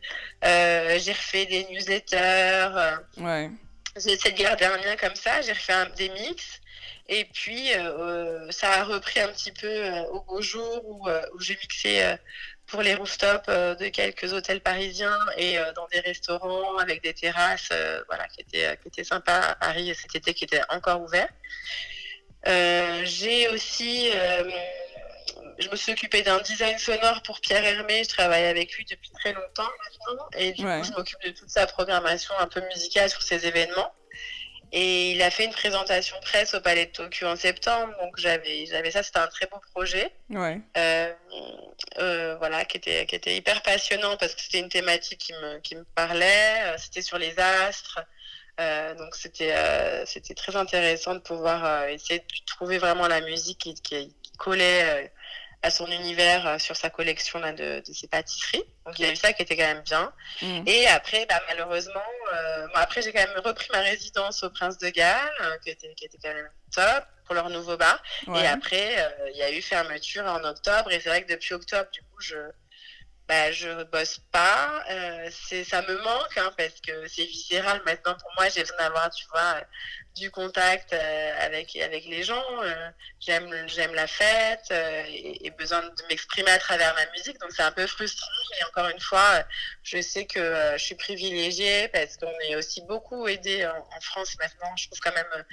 Euh, 0.44 1.00
j'ai 1.00 1.14
refait 1.14 1.46
des 1.46 1.66
newsletters. 1.66 2.98
ouais. 3.18 3.50
J'ai 3.96 4.14
essayé 4.14 4.34
de 4.34 4.42
garder 4.42 4.66
un 4.66 4.78
lien 4.78 4.96
comme 4.96 5.16
ça. 5.16 5.42
J'ai 5.42 5.54
refait 5.54 5.74
un, 5.74 5.86
des 5.90 6.10
mix. 6.10 6.60
Et 7.10 7.26
puis, 7.26 7.74
euh, 7.74 8.50
ça 8.52 8.72
a 8.72 8.84
repris 8.86 9.20
un 9.20 9.28
petit 9.28 9.52
peu 9.52 9.68
euh, 9.68 10.04
au 10.12 10.22
beau 10.22 10.42
jour 10.42 10.82
où, 10.86 11.10
euh, 11.10 11.22
où 11.34 11.39
j'ai 11.42 11.56
mixé 11.58 12.16
pour 12.66 12.82
les 12.82 12.96
rooftops 12.96 13.50
de 13.50 13.89
quelques 13.89 14.32
hôtels 14.32 14.62
parisiens 14.62 15.18
et 15.38 15.58
dans 15.76 15.86
des 15.88 16.00
restaurants 16.00 16.78
avec 16.78 17.04
des 17.04 17.13
terrasses, 17.13 17.74
voilà, 18.08 18.26
qui 18.30 18.42
étaient, 18.42 18.78
qui 18.78 18.88
étaient 18.88 19.04
sympas 19.04 19.42
à 19.42 19.56
Paris 19.56 19.94
cet 19.94 20.16
été, 20.16 20.34
qui 20.34 20.46
étaient 20.46 20.62
encore 20.70 21.02
ouverts. 21.02 21.30
J'ai 23.04 23.50
aussi 23.50 24.10
je 25.60 25.70
me 25.70 25.76
suis 25.76 25.92
occupée 25.92 26.22
d'un 26.22 26.39
design 26.39 26.78
sonore 26.78 27.22
pour 27.22 27.39
Pierre 27.42 27.63
Hermé. 27.63 28.04
Je 28.04 28.10
travaille 28.10 28.46
avec 28.46 28.74
lui 28.74 28.86
depuis 28.89 29.12
très 29.12 29.34
longtemps 29.34 29.70
maintenant. 29.84 30.30
Et 30.38 30.52
du 30.52 30.63
coup, 30.63 30.84
je 30.84 30.92
m'occupe 30.94 31.22
de 31.24 31.32
toute 31.32 31.50
sa 31.50 31.68
programmation 31.68 32.34
un 32.39 32.48
peu 32.48 32.62
musicale 32.74 33.10
sur 33.10 33.22
ses 33.22 33.46
événements. 33.46 33.94
Et 34.76 35.12
il 35.12 35.22
a 35.22 35.30
fait 35.30 35.46
une 35.46 35.52
présentation 35.52 36.18
presse 36.22 36.56
au 36.56 36.60
Palais 36.60 36.88
de 36.88 36.92
Tokyo 36.92 37.28
en 37.28 37.36
septembre. 37.36 37.94
Donc 38.02 38.18
j'avais, 38.18 38.66
j'avais 38.66 38.90
ça, 38.90 39.04
c'était 39.04 39.20
un 39.20 39.28
très 39.28 39.46
beau 39.46 39.60
projet. 39.72 40.12
Ouais. 40.32 40.60
Euh, 40.78 41.14
euh, 42.00 42.36
voilà, 42.40 42.66
qui 42.66 42.78
était, 42.78 43.06
qui 43.06 43.16
était 43.16 43.36
hyper 43.36 43.62
passionnant 43.62 44.18
parce 44.18 44.34
que 44.34 44.42
c'était 44.42 44.60
une 44.60 44.70
thématique 44.70 45.20
qui 45.20 45.34
me, 45.34 45.60
qui 45.60 45.76
me 45.76 45.84
parlait. 45.94 46.64
Euh, 46.64 46.76
c'était 46.80 47.04
sur 47.04 47.20
les 47.20 47.38
astres. 47.38 48.00
donc 48.98 49.16
c'était, 49.16 49.54
c'était 50.08 50.34
très 50.34 50.56
intéressant 50.56 51.14
de 51.14 51.20
pouvoir 51.20 51.88
essayer 51.90 52.20
de 52.22 52.26
trouver 52.48 52.80
vraiment 52.80 53.08
la 53.08 53.22
musique 53.22 53.60
qui, 53.60 53.76
qui, 53.76 54.08
qui 54.24 54.32
collait 54.40 55.12
à 55.63 55.71
son 55.71 55.88
univers 55.88 56.45
euh, 56.45 56.60
sur 56.60 56.76
sa 56.76 56.89
collection 56.89 57.39
là, 57.39 57.54
de, 57.54 57.82
de, 57.88 57.93
ses 57.93 58.08
pâtisseries. 58.08 58.63
Donc 58.86 58.99
il 58.99 59.06
y 59.06 59.10
a 59.10 59.12
eu 59.13 59.15
ça 59.15 59.32
qui 59.32 59.41
était 59.41 59.56
quand 59.56 59.63
même 59.63 59.82
bien. 59.82 60.13
Mm. 60.41 60.63
Et 60.67 60.88
après, 60.88 61.26
bah, 61.26 61.41
malheureusement, 61.47 62.02
euh, 62.34 62.67
après 62.76 63.02
j'ai 63.02 63.13
quand 63.13 63.26
même 63.26 63.39
repris 63.43 63.67
ma 63.71 63.80
résidence 63.80 64.43
au 64.43 64.49
Prince 64.49 64.78
de 64.78 64.89
Galles, 64.89 65.32
euh, 65.41 65.58
qui, 65.63 65.69
était, 65.69 65.93
qui, 65.95 66.06
était, 66.06 66.17
quand 66.21 66.34
même 66.34 66.49
top 66.76 67.06
pour 67.26 67.34
leur 67.34 67.49
nouveau 67.49 67.78
bar. 67.78 68.04
Et 68.36 68.45
après, 68.45 68.97
il 69.32 69.38
y 69.38 69.41
a 69.41 69.52
eu 69.52 69.62
fermeture 69.62 70.26
en 70.26 70.43
octobre. 70.43 70.91
Et 70.91 70.99
c'est 70.99 71.08
vrai 71.08 71.23
que 71.23 71.32
depuis 71.32 71.54
octobre, 71.54 71.89
du 71.91 72.02
coup, 72.02 72.19
je 72.19 72.36
bah, 73.30 73.54
je 73.54 73.84
bosse 73.84 74.19
pas. 74.34 74.84
c'est 75.32 75.63
ça 75.63 75.82
me 75.84 75.95
manque 76.04 76.38
hein, 76.38 76.52
parce 76.58 76.82
que 76.86 77.08
c'est 77.08 77.23
viscéral 77.23 77.82
maintenant 77.86 78.15
pour 78.15 78.30
moi. 78.38 78.49
J'ai 78.49 78.60
besoin 78.60 78.78
d'avoir, 78.78 79.10
tu 79.12 79.26
vois, 79.32 79.62
du 80.15 80.30
contact 80.30 80.93
euh, 80.93 81.32
avec 81.39 81.76
avec 81.76 82.06
les 82.06 82.23
gens. 82.23 82.43
Euh, 82.63 82.89
j'aime 83.19 83.49
j'aime 83.67 83.93
la 83.93 84.08
fête 84.08 84.67
euh, 84.71 85.04
et, 85.08 85.49
besoin 85.58 85.82
de 85.82 86.04
m'exprimer 86.10 86.52
à 86.52 86.60
travers 86.60 86.93
ma 86.95 87.12
musique. 87.12 87.39
Donc 87.39 87.52
c'est 87.52 87.63
un 87.63 87.71
peu 87.71 87.88
frustrant. 87.88 88.28
Mais 88.52 88.65
encore 88.65 88.89
une 88.89 88.99
fois, 88.99 89.43
je 89.84 90.02
sais 90.02 90.26
que 90.26 90.73
je 90.78 90.84
suis 90.84 90.95
privilégiée 90.95 91.88
parce 91.89 92.17
qu'on 92.17 92.34
est 92.47 92.56
aussi 92.56 92.82
beaucoup 92.82 93.28
aidé 93.28 93.65
en, 93.65 94.02
France 94.02 94.36
maintenant. 94.39 94.76
Je 94.76 94.88
trouve 94.88 94.99
quand 94.99 95.13
même 95.13 95.45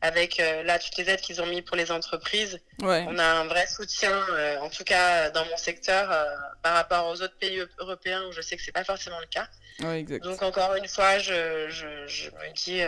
avec 0.00 0.38
là 0.38 0.78
toutes 0.78 0.96
les 0.96 1.10
aides 1.10 1.20
qu'ils 1.20 1.42
ont 1.42 1.46
mis 1.46 1.62
pour 1.62 1.76
les 1.76 1.92
entreprises, 1.92 2.58
on 2.80 3.18
a 3.18 3.24
un 3.24 3.44
vrai 3.44 3.66
soutien. 3.66 4.16
en 4.60 4.70
tout 4.70 4.84
cas 4.84 5.30
dans 5.30 5.44
mon 5.44 5.56
secteur 5.56 6.08
par 6.62 6.74
rapport 6.74 7.06
aux 7.08 7.20
autres 7.22 7.36
pays 7.38 7.62
européens 7.78 8.24
où 8.26 8.32
je 8.32 8.40
sais 8.40 8.56
que 8.56 8.62
c'est 8.62 8.72
pas 8.72 8.84
forcément 8.84 9.20
le 9.20 9.26
cas. 9.26 9.48
Donc 10.20 10.42
encore 10.42 10.74
une 10.74 10.88
fois, 10.88 11.18
je, 11.18 11.68
je, 11.68 12.06
je 12.06 12.30
me 12.30 12.52
dis 12.54 12.82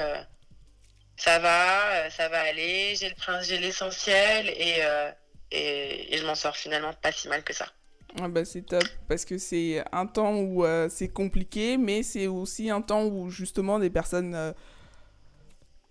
ça 1.20 1.38
va, 1.38 1.92
euh, 1.92 2.10
ça 2.10 2.28
va 2.28 2.40
aller, 2.40 2.94
j'ai 2.96 3.10
le 3.10 3.14
prince, 3.14 3.46
j'ai 3.46 3.58
l'essentiel 3.58 4.48
et, 4.48 4.76
euh, 4.80 5.10
et, 5.50 6.14
et, 6.14 6.18
je 6.18 6.24
m'en 6.24 6.34
sors 6.34 6.56
finalement 6.56 6.92
pas 6.94 7.12
si 7.12 7.28
mal 7.28 7.44
que 7.44 7.52
ça. 7.52 7.66
Ah 8.20 8.28
bah 8.28 8.44
c'est 8.44 8.62
top 8.62 8.82
parce 9.06 9.24
que 9.24 9.38
c'est 9.38 9.84
un 9.92 10.06
temps 10.06 10.34
où 10.34 10.64
euh, 10.64 10.88
c'est 10.90 11.08
compliqué, 11.08 11.76
mais 11.76 12.02
c'est 12.02 12.26
aussi 12.26 12.70
un 12.70 12.80
temps 12.80 13.04
où 13.04 13.30
justement 13.30 13.78
des 13.78 13.90
personnes 13.90 14.54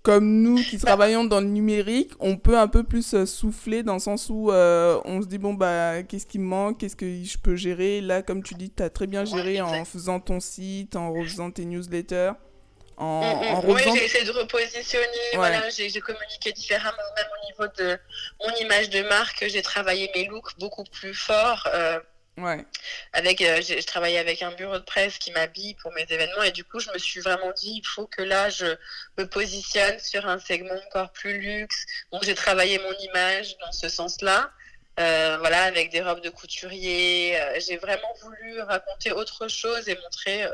comme 0.02 0.42
nous 0.42 0.56
qui 0.56 0.78
bah. 0.78 0.88
travaillons 0.88 1.24
dans 1.26 1.40
le 1.42 1.48
numérique, 1.48 2.12
on 2.20 2.36
peut 2.36 2.58
un 2.58 2.68
peu 2.68 2.84
plus 2.84 3.24
souffler 3.26 3.84
dans 3.84 3.94
le 3.94 4.00
sens 4.00 4.30
où 4.30 4.52
on 4.52 5.22
se 5.22 5.28
dit 5.28 5.38
bon 5.38 5.54
bah 5.54 6.02
qu'est-ce 6.04 6.26
qui 6.26 6.40
me 6.40 6.46
manque, 6.46 6.80
qu'est-ce 6.80 6.96
que 6.96 7.24
je 7.24 7.38
peux 7.38 7.56
gérer? 7.56 8.02
Là 8.02 8.24
comme 8.24 8.42
tu 8.42 8.56
dis, 8.56 8.72
tu 8.72 8.82
as 8.82 8.90
très 8.90 9.08
bien 9.08 9.24
géré 9.26 9.62
en 9.62 9.86
faisant 9.86 10.20
ton 10.20 10.40
site, 10.40 10.96
en 10.96 11.14
faisant 11.24 11.52
tes 11.52 11.66
newsletters. 11.66 12.32
En, 13.00 13.22
mm, 13.22 13.66
mm. 13.66 13.72
Oui, 13.72 13.82
j'ai 13.86 14.06
essayé 14.06 14.26
de 14.26 14.32
repositionner, 14.32 15.08
voilà, 15.34 15.70
j'ai 15.70 16.02
communiqué 16.02 16.52
différemment, 16.52 16.98
même 17.16 17.28
au 17.42 17.46
niveau 17.46 17.74
de 17.78 17.98
mon 18.44 18.54
image 18.56 18.90
de 18.90 19.02
marque, 19.04 19.46
j'ai 19.48 19.62
travaillé 19.62 20.12
mes 20.14 20.26
looks 20.26 20.60
beaucoup 20.60 20.84
plus 20.84 21.14
fort. 21.14 21.66
Euh, 21.74 21.98
ouais. 22.38 22.66
Avec, 23.14 23.42
euh, 23.42 23.62
je 23.62 23.86
travaillais 23.86 24.20
avec 24.20 24.42
un 24.42 24.52
bureau 24.52 24.78
de 24.78 24.84
presse 24.84 25.18
qui 25.18 25.32
m'habille 25.32 25.76
pour 25.76 25.94
mes 25.94 26.06
événements 26.10 26.44
et 26.44 26.52
du 26.52 26.66
coup, 26.66 26.82
je 26.82 26.92
me 26.92 26.98
suis 26.98 27.22
vraiment 27.22 27.54
dit, 27.54 27.82
il 27.82 27.88
faut 27.88 28.06
que 28.06 28.22
là, 28.22 28.50
je 28.50 28.66
me 29.18 29.26
positionne 29.26 29.98
sur 30.00 30.28
un 30.28 30.38
segment 30.38 30.76
encore 30.88 31.14
plus 31.14 31.40
luxe. 31.40 31.86
Donc, 32.12 32.26
j'ai 32.26 32.36
travaillé 32.36 32.80
mon 32.80 32.94
image 33.00 33.58
dans 33.60 33.72
ce 33.72 33.88
sens-là. 33.88 34.52
Euh, 35.00 35.38
voilà, 35.40 35.64
avec 35.64 35.90
des 35.92 36.02
robes 36.02 36.20
de 36.20 36.30
couturier. 36.30 37.40
J'ai 37.66 37.78
vraiment 37.78 38.14
voulu 38.22 38.60
raconter 38.60 39.14
autre 39.14 39.48
chose 39.48 39.88
et 39.88 39.96
montrer, 39.96 40.46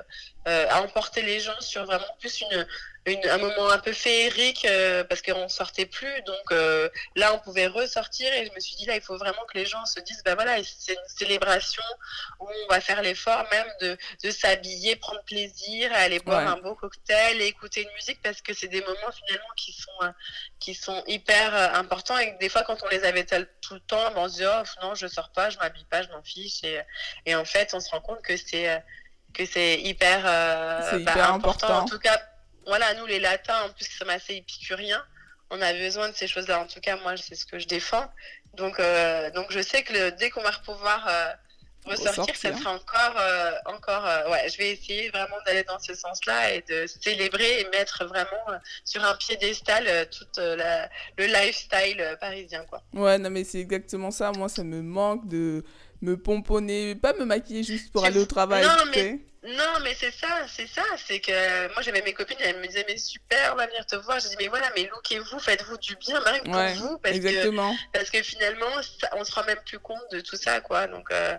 euh, 0.47 0.67
à 0.69 0.81
emporter 0.81 1.21
les 1.21 1.39
gens 1.39 1.59
sur 1.59 1.85
vraiment 1.85 2.05
plus 2.19 2.41
une, 2.41 2.65
un 3.07 3.37
moment 3.37 3.69
un 3.69 3.77
peu 3.77 3.93
féerique 3.93 4.65
euh, 4.65 5.03
parce 5.03 5.21
qu'on 5.21 5.47
sortait 5.47 5.85
plus. 5.85 6.21
Donc 6.23 6.51
euh, 6.51 6.89
là, 7.15 7.33
on 7.33 7.39
pouvait 7.39 7.67
ressortir 7.67 8.31
et 8.33 8.45
je 8.45 8.51
me 8.53 8.59
suis 8.59 8.75
dit 8.75 8.85
là, 8.85 8.95
il 8.95 9.01
faut 9.01 9.17
vraiment 9.17 9.45
que 9.45 9.57
les 9.57 9.65
gens 9.65 9.85
se 9.85 9.99
disent, 9.99 10.23
bah 10.23 10.35
voilà, 10.35 10.57
c'est 10.63 10.93
une 10.93 11.07
célébration 11.07 11.83
où 12.39 12.47
on 12.47 12.73
va 12.73 12.81
faire 12.81 13.01
l'effort 13.01 13.45
même 13.51 13.67
de, 13.81 13.97
de 14.23 14.31
s'habiller, 14.31 14.95
prendre 14.95 15.23
plaisir, 15.23 15.91
aller 15.93 16.19
boire 16.19 16.47
un 16.47 16.57
beau 16.57 16.75
cocktail 16.75 17.41
et 17.41 17.45
écouter 17.45 17.83
une 17.83 17.93
musique 17.93 18.21
parce 18.23 18.41
que 18.41 18.53
c'est 18.53 18.67
des 18.67 18.81
moments 18.81 19.11
finalement 19.25 19.53
qui 19.55 19.73
sont 19.73 20.03
euh, 20.03 20.11
qui 20.59 20.73
sont 20.73 21.03
hyper 21.07 21.53
importants. 21.75 22.17
Et 22.17 22.35
des 22.39 22.49
fois 22.49 22.63
quand 22.63 22.81
on 22.83 22.87
les 22.89 23.03
avait 23.03 23.25
tout 23.25 23.75
le 23.75 23.79
temps, 23.81 24.11
ben, 24.11 24.21
on 24.21 24.29
se 24.29 24.37
dit 24.37 24.45
oh 24.45 24.63
non, 24.81 24.95
je 24.95 25.07
sors 25.07 25.31
pas, 25.31 25.49
je 25.51 25.57
m'habille 25.59 25.85
pas, 25.85 26.01
je 26.01 26.09
m'en 26.09 26.23
fiche. 26.23 26.63
Et, 26.63 26.81
et 27.27 27.35
en 27.35 27.45
fait, 27.45 27.73
on 27.73 27.79
se 27.79 27.91
rend 27.91 28.01
compte 28.01 28.21
que 28.23 28.35
c'est 28.35 28.81
que 29.35 29.45
c'est 29.45 29.79
hyper, 29.81 30.23
bah, 30.23 30.97
hyper 30.97 31.33
important. 31.33 31.67
important. 31.67 31.79
En 31.79 31.85
tout 31.85 31.99
cas, 31.99 32.19
voilà, 32.65 32.93
nous 32.95 33.05
les 33.05 33.19
latins, 33.19 33.63
en 33.65 33.69
plus, 33.69 33.85
sommes 33.85 34.09
assez 34.09 34.35
épicuriens, 34.35 35.03
on 35.51 35.61
a 35.61 35.73
besoin 35.73 36.09
de 36.09 36.15
ces 36.15 36.27
choses-là. 36.27 36.59
En 36.59 36.67
tout 36.67 36.79
cas, 36.79 36.97
moi, 36.97 37.15
c'est 37.17 37.35
ce 37.35 37.45
que 37.45 37.59
je 37.59 37.67
défends. 37.67 38.05
Donc, 38.55 38.79
euh, 38.79 39.29
donc 39.31 39.47
je 39.49 39.61
sais 39.61 39.83
que 39.83 40.11
dès 40.11 40.29
qu'on 40.29 40.41
va 40.41 40.51
pouvoir 40.65 41.05
euh, 41.07 41.27
ressortir, 41.85 42.35
ça 42.35 42.55
sera 42.55 42.73
encore, 42.73 43.15
euh, 43.19 43.51
encore, 43.65 44.03
ouais, 44.31 44.47
je 44.49 44.57
vais 44.57 44.71
essayer 44.71 45.09
vraiment 45.09 45.35
d'aller 45.45 45.63
dans 45.63 45.77
ce 45.77 45.93
sens-là 45.93 46.53
et 46.53 46.63
de 46.67 46.87
célébrer 46.87 47.59
et 47.59 47.69
mettre 47.69 48.05
vraiment 48.05 48.59
sur 48.85 49.03
un 49.03 49.15
piédestal 49.15 50.09
tout 50.09 50.25
le 50.37 51.25
lifestyle 51.25 52.17
parisien, 52.19 52.65
quoi. 52.65 52.81
Ouais, 52.93 53.17
non, 53.17 53.29
mais 53.29 53.43
c'est 53.43 53.59
exactement 53.59 54.11
ça. 54.11 54.31
Moi, 54.31 54.49
ça 54.49 54.63
me 54.63 54.81
manque 54.81 55.27
de 55.27 55.63
me 56.01 56.17
pomponner, 56.17 56.95
pas 56.95 57.13
me 57.13 57.25
maquiller 57.25 57.63
juste 57.63 57.91
pour 57.91 58.05
aller 58.05 58.19
au 58.19 58.25
travail. 58.25 58.63
Non, 58.63 58.85
mais, 58.93 59.19
non, 59.45 59.79
mais 59.83 59.93
c'est 59.93 60.11
ça, 60.11 60.47
c'est 60.47 60.67
ça. 60.67 60.83
C'est 60.97 61.19
que 61.19 61.71
moi, 61.73 61.81
j'avais 61.81 62.01
mes 62.01 62.13
copines, 62.13 62.37
elles 62.39 62.59
me 62.59 62.65
disaient, 62.65 62.85
mais 62.87 62.97
super, 62.97 63.53
on 63.53 63.57
va 63.57 63.67
venir 63.67 63.85
te 63.85 63.95
voir. 63.95 64.19
Je 64.19 64.29
dis, 64.29 64.35
mais 64.39 64.47
voilà, 64.47 64.71
mais 64.75 64.89
lookez-vous, 64.91 65.39
faites-vous 65.39 65.77
du 65.77 65.95
bien, 65.97 66.19
même 66.23 66.43
pour 66.43 66.87
vous. 66.87 66.97
Parce 66.97 67.15
exactement. 67.15 67.73
Que, 67.73 67.79
parce 67.93 68.09
que 68.09 68.23
finalement, 68.23 68.65
on 69.13 69.23
se 69.23 69.31
rend 69.31 69.43
même 69.45 69.59
plus 69.65 69.79
compte 69.79 70.01
de 70.11 70.19
tout 70.21 70.35
ça, 70.35 70.61
quoi. 70.61 70.87
Donc, 70.87 71.11
euh, 71.11 71.37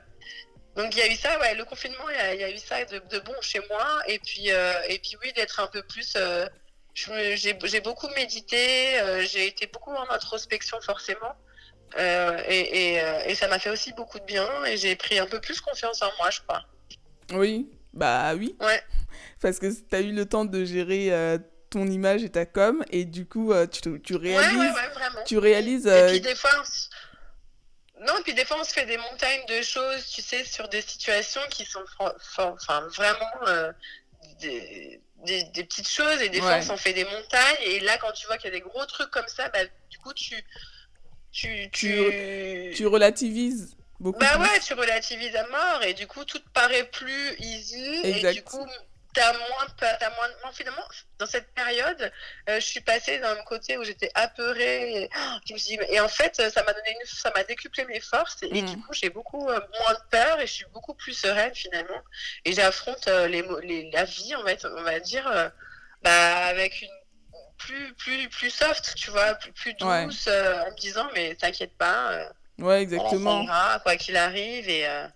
donc 0.77 0.95
il 0.95 0.99
y 0.99 1.03
a 1.03 1.11
eu 1.11 1.16
ça, 1.16 1.38
ouais, 1.40 1.55
le 1.57 1.64
confinement, 1.64 2.09
il 2.33 2.40
y, 2.40 2.45
a 2.45 2.51
eu 2.51 2.59
ça 2.59 2.85
de, 2.85 3.19
bon 3.19 3.35
chez 3.40 3.61
moi. 3.69 4.03
Et 4.07 4.21
puis, 4.21 4.53
euh, 4.53 4.73
et 4.88 5.01
puis 5.01 5.16
oui, 5.23 5.33
d'être 5.33 5.59
un 5.59 5.66
peu 5.66 5.83
plus. 5.83 6.14
Euh, 6.16 6.47
j'ai 6.95 7.81
beaucoup 7.81 8.09
médité, 8.14 9.01
j'ai 9.29 9.49
été 9.49 9.66
beaucoup 9.66 9.90
en 9.90 10.09
introspection, 10.11 10.81
forcément. 10.81 11.35
Euh, 11.99 12.42
et, 12.49 13.01
euh, 13.01 13.20
et, 13.27 13.35
ça 13.35 13.49
m'a 13.49 13.59
fait 13.59 13.70
aussi 13.70 13.92
beaucoup 13.92 14.18
de 14.18 14.25
bien 14.25 14.46
et 14.66 14.77
j'ai 14.77 14.96
pris 14.96 15.18
un 15.18 15.27
peu 15.27 15.40
plus 15.40 15.61
confiance 15.61 16.03
en 16.03 16.11
moi, 16.18 16.31
je 16.31 16.40
crois. 16.40 16.62
Oui, 17.33 17.70
bah 17.92 18.35
oui. 18.35 18.57
Ouais. 18.61 18.83
Parce 19.40 19.59
que 19.59 19.66
tu 19.66 19.96
as 19.96 20.01
eu 20.01 20.12
le 20.12 20.27
temps 20.27 20.44
de 20.44 20.64
gérer 20.64 21.12
euh, 21.12 21.38
ton 21.70 21.87
image 21.87 22.22
et 22.22 22.31
ta 22.31 22.44
com 22.44 22.85
et 22.90 23.05
du 23.05 23.27
coup, 23.27 23.53
tu, 23.70 24.01
tu, 24.03 24.16
réalises. 24.16 24.59
Ouais, 24.59 24.70
ouais, 24.70 24.88
vraiment. 24.94 25.25
Tu 25.25 25.38
réalises. 25.38 25.87
Et 25.87 26.07
puis 26.11 26.20
des 26.20 26.35
fois. 26.35 26.51
Non, 28.01 28.12
puis 28.22 28.35
des 28.35 28.44
fois 28.44 28.59
on 28.61 28.64
se 28.64 28.75
fait 28.75 28.85
des 28.85 28.99
montagnes 28.99 29.46
de 29.49 29.62
choses, 29.62 30.07
tu 30.07 30.20
sais, 30.20 30.44
sur 30.44 30.68
des 30.68 30.83
situations 30.83 31.40
qui 31.49 31.64
sont 31.64 31.83
enfin, 31.99 32.87
vraiment 32.94 33.72
des, 34.38 35.01
des, 35.25 35.44
des, 35.44 35.64
petites 35.64 35.88
choses 35.88 36.20
et 36.20 36.29
des 36.29 36.40
fois 36.40 36.57
on 36.57 36.62
s'en 36.62 36.77
fait 36.77 36.92
des 36.92 37.05
montagnes 37.05 37.57
et 37.62 37.81
là 37.81 37.96
quand 37.96 38.12
tu 38.12 38.27
vois 38.27 38.37
qu'il 38.37 38.53
y 38.53 38.55
a 38.55 38.57
des 38.57 38.61
gros 38.61 38.85
trucs 38.85 39.11
comme 39.11 39.29
ça, 39.29 39.49
bah, 39.49 39.61
du 39.90 39.96
coup 39.99 40.12
tu, 40.12 40.37
tu, 41.37 41.70
tu... 41.70 42.72
tu 42.75 42.87
relativises 42.87 43.77
beaucoup. 44.01 44.18
Bah 44.18 44.38
ouais, 44.38 44.59
tu 44.61 44.72
relativises 44.72 45.37
à 45.37 45.46
mort 45.49 45.83
et 45.83 45.92
du 45.92 46.07
coup 46.07 46.25
tout 46.25 46.38
te 46.38 46.49
paraît 46.55 46.85
plus 46.85 47.37
easy 47.38 48.01
et 48.05 48.33
du 48.33 48.42
coup 48.42 48.66
t'as 49.12 49.33
moins, 49.33 49.66
as 49.81 50.11
moins, 50.11 50.53
finalement 50.53 50.83
dans 51.18 51.27
cette 51.27 51.53
période, 51.55 52.12
euh, 52.51 52.61
je 52.61 52.66
suis 52.66 52.81
passée 52.81 53.18
d'un 53.18 53.37
côté 53.44 53.79
où 53.79 53.85
j'étais 53.85 54.11
apeurée. 54.14 55.05
Et, 55.05 55.11
je 55.46 55.55
me 55.55 55.59
suis 55.59 55.79
et 55.88 56.01
en 56.01 56.09
fait, 56.09 56.37
ça 56.37 56.62
m'a 56.62 56.72
donné 56.72 56.90
une, 56.90 57.07
ça 57.07 57.33
m'a 57.35 57.42
décuplé 57.44 57.85
mes 57.87 58.01
forces 58.01 58.38
et, 58.42 58.62
du 58.62 58.77
mm. 58.77 58.83
coup, 58.83 58.92
j'ai 58.92 59.11
beaucoup 59.11 59.49
euh, 59.49 59.61
moins 59.81 59.94
de 59.94 60.09
peur 60.11 60.40
et 60.40 60.46
je 60.46 60.53
suis 60.53 60.66
beaucoup 60.72 60.94
plus 60.94 61.14
sereine 61.14 61.55
finalement. 61.55 62.03
Et 62.44 62.53
j'affronte 62.53 63.09
euh, 63.09 63.27
les, 63.27 63.42
les, 63.62 63.90
la 63.90 64.05
vie, 64.05 64.35
on 64.37 64.42
va, 64.42 64.53
on 64.64 64.83
va 64.83 65.01
dire, 65.01 65.51
bah, 66.03 66.46
avec 66.46 66.83
une 66.83 66.95
plus, 67.59 67.92
plus, 67.95 68.29
plus 68.29 68.51
soft, 68.51 68.95
tu 68.97 69.11
vois, 69.11 69.35
plus, 69.35 69.53
plus 69.53 69.75
douce, 69.75 70.29
euh, 70.29 70.62
en 70.62 70.71
me 70.71 70.81
disant, 70.81 71.07
mais 71.14 71.35
t'inquiète 71.35 71.77
pas. 71.77 72.12
Euh, 72.12 72.29
ouais, 72.59 72.83
exactement. 72.83 73.47
quoi 73.83 73.97
qu'il 73.97 74.16
arrive. 74.16 74.69
Et, 74.69 74.87
euh, 74.87 75.07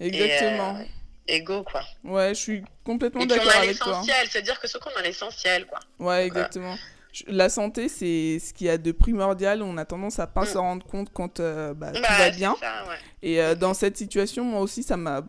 Exactement. 0.00 0.78
Et, 1.26 1.42
go, 1.42 1.62
quoi. 1.62 1.82
Ouais, 2.02 2.30
je 2.30 2.40
suis 2.40 2.64
complètement 2.84 3.24
d'accord 3.24 3.56
avec 3.56 3.78
toi. 3.78 3.92
l'essentiel, 3.92 4.28
c'est-à-dire 4.28 4.60
que 4.60 4.68
ce 4.68 4.78
qu'on 4.78 4.90
a 4.96 5.02
l'essentiel, 5.02 5.66
quoi. 5.66 5.80
Ouais, 5.98 6.26
exactement. 6.26 6.76
La 7.28 7.48
santé, 7.48 7.88
c'est 7.88 8.40
ce 8.40 8.52
qu'il 8.52 8.66
y 8.66 8.70
a 8.70 8.76
de 8.76 8.90
primordial. 8.90 9.62
On 9.62 9.76
a 9.78 9.84
tendance 9.84 10.18
à 10.18 10.26
pas 10.26 10.42
mm. 10.42 10.46
s'en 10.46 10.62
rendre 10.62 10.86
compte 10.86 11.12
quand 11.12 11.40
bah, 11.40 11.92
tout 11.92 12.02
bah, 12.02 12.18
va 12.18 12.30
bien. 12.30 12.56
Et 13.22 13.40
dans 13.54 13.72
cette 13.72 13.96
situation, 13.96 14.44
moi 14.44 14.60
aussi, 14.60 14.82
ça 14.82 14.96
m'a 14.96 15.22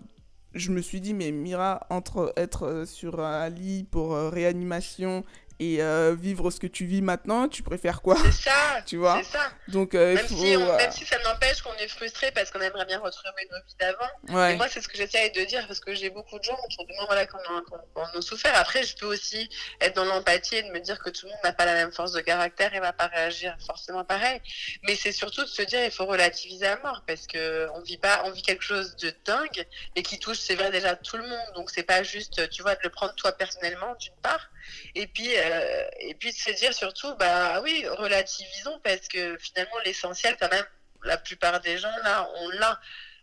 je 0.56 0.72
me 0.72 0.82
suis 0.82 1.02
dit, 1.02 1.14
mais 1.14 1.32
Mira, 1.32 1.86
entre 1.90 2.32
être 2.38 2.86
sur 2.88 3.20
un 3.20 3.50
lit 3.50 3.84
pour 3.84 4.16
réanimation 4.16 5.26
et 5.60 5.82
euh, 5.82 6.16
vivre 6.20 6.52
ce 6.52 6.60
que 6.60 6.68
tu 6.68 6.86
vis 6.86 7.02
maintenant, 7.02 7.48
tu 7.48 7.64
préfères 7.64 8.02
quoi? 8.02 8.18
C'est 8.24 8.50
ça, 8.50 8.82
tu 8.86 8.98
vois? 8.98 9.22
C'est 9.24 9.38
ça. 9.38 9.52
Donc, 9.70 9.96
euh, 9.96 10.16
même, 10.16 10.28
si 10.28 10.58
même, 10.58 10.92
si 10.92 11.06
ça 11.06 11.18
n'empêche 11.24 11.62
qu'on 11.62 11.74
est 11.76 11.88
frustré 11.88 12.32
parce 12.32 12.52
qu'on 12.52 12.60
aimerait 12.60 12.86
bien 12.86 13.00
retrouver 13.00 13.48
nos 13.52 13.58
vies 13.58 13.76
d'avant. 13.80 14.50
Et 14.52 14.56
moi, 14.56 14.68
c'est 14.68 14.82
ce 14.82 14.88
que 14.88 14.98
j'essaie 14.98 15.30
de 15.30 15.44
dire 15.46 15.66
parce 15.68 15.80
que 15.80 15.96
j'ai 15.96 16.10
beaucoup 16.10 16.38
de 16.38 16.44
gens 16.44 16.58
autour 16.70 16.86
de 16.86 16.94
moi 16.96 17.06
voilà, 17.08 17.26
qui 17.26 17.36
en 17.36 18.18
ont 18.18 18.22
souffert. 18.22 18.56
Après, 18.56 18.84
je 18.84 18.96
peux 18.98 19.06
aussi 19.06 19.50
être 19.80 19.96
dans 19.96 20.06
l'empathie 20.06 20.56
et 20.56 20.64
de 20.64 20.72
me 20.72 20.80
dire 20.80 21.00
que 21.00 21.10
tout 21.10 21.26
le 21.26 21.32
monde 21.32 21.40
n'a 21.44 21.54
pas 21.54 21.66
la 21.66 21.74
même 21.74 21.92
force 21.92 22.12
de 22.12 22.22
caractère 22.22 22.74
et 22.76 22.80
va 22.80 22.94
pas 22.94 23.08
réagir 23.08 23.56
forcément 23.66 24.04
pareil. 24.04 24.42
Mais 24.84 24.96
c'est 24.96 25.12
surtout 25.12 25.44
de 25.44 25.50
se 25.50 25.62
dire 25.62 25.84
il 25.84 25.92
faut 25.92 26.06
relativiser 26.06 26.68
à 26.68 26.78
mort 26.78 27.04
parce 27.08 27.28
que 27.28 27.68
on 27.76 27.82
vit 27.82 27.98
pas, 27.98 28.24
on 28.26 28.32
vit 28.32 28.42
quelque 28.42 28.64
chose 28.64 28.96
de 28.98 29.14
dingue 29.26 29.66
et 29.96 30.04
qui 30.04 30.20
touche, 30.20 30.38
c'est 30.40 30.56
vrai 30.56 30.72
déjà 30.72 30.96
tout 30.96 31.18
le 31.18 31.24
monde. 31.24 31.54
Donc 31.56 31.70
c'est 31.72 31.84
pas 31.84 32.04
juste, 32.04 32.50
tu 32.50 32.62
vois, 32.62 32.76
de 32.76 32.82
le 32.84 32.90
prendre 32.90 33.14
toi 33.16 33.32
personnellement 33.32 33.96
d'une 34.00 34.14
part. 34.22 34.50
Et 34.96 35.08
puis 35.08 35.36
euh, 35.52 35.88
et 36.00 36.14
puis 36.16 36.32
de 36.32 36.38
se 36.38 36.52
dire 36.52 36.74
surtout, 36.74 37.14
bah 37.16 37.62
oui, 37.62 37.86
relativisons 37.88 38.80
parce 38.84 39.08
que 39.08 39.38
finalement 39.38 39.78
l'essentiel 39.86 40.36
quand 40.40 40.52
même, 40.52 40.66
la 41.04 41.18
plupart 41.18 41.60
des 41.62 41.78
gens 41.78 41.96
là, 42.04 42.28
on 42.36 42.50
l'a. 42.50 42.80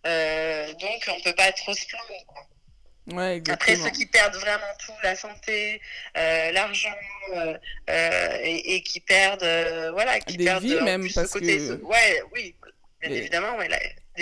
Euh, 0.07 0.73
donc 0.75 1.09
on 1.09 1.21
peut 1.21 1.35
pas 1.35 1.53
trop 1.53 1.75
se 1.75 1.87
plaindre. 1.87 2.49
Ouais, 3.19 3.43
Après 3.51 3.75
ceux 3.75 3.91
qui 3.91 4.07
perdent 4.07 4.37
vraiment 4.37 4.63
tout, 4.79 4.93
la 5.03 5.17
santé, 5.17 5.81
euh, 6.17 6.53
l'argent, 6.53 6.95
et, 7.99 8.83
qui 8.85 9.01
perdent, 9.01 9.91
voilà, 9.93 10.21
qui 10.21 10.37
des 10.37 10.45
perdent 10.45 10.63
vies 10.63 10.81
même 10.83 11.09
parce 11.13 11.33
que... 11.33 11.83
ouais, 11.83 12.23
oui, 12.33 12.55
bien 13.01 13.11
évidemment, 13.11 13.57
ouais, 13.57 13.69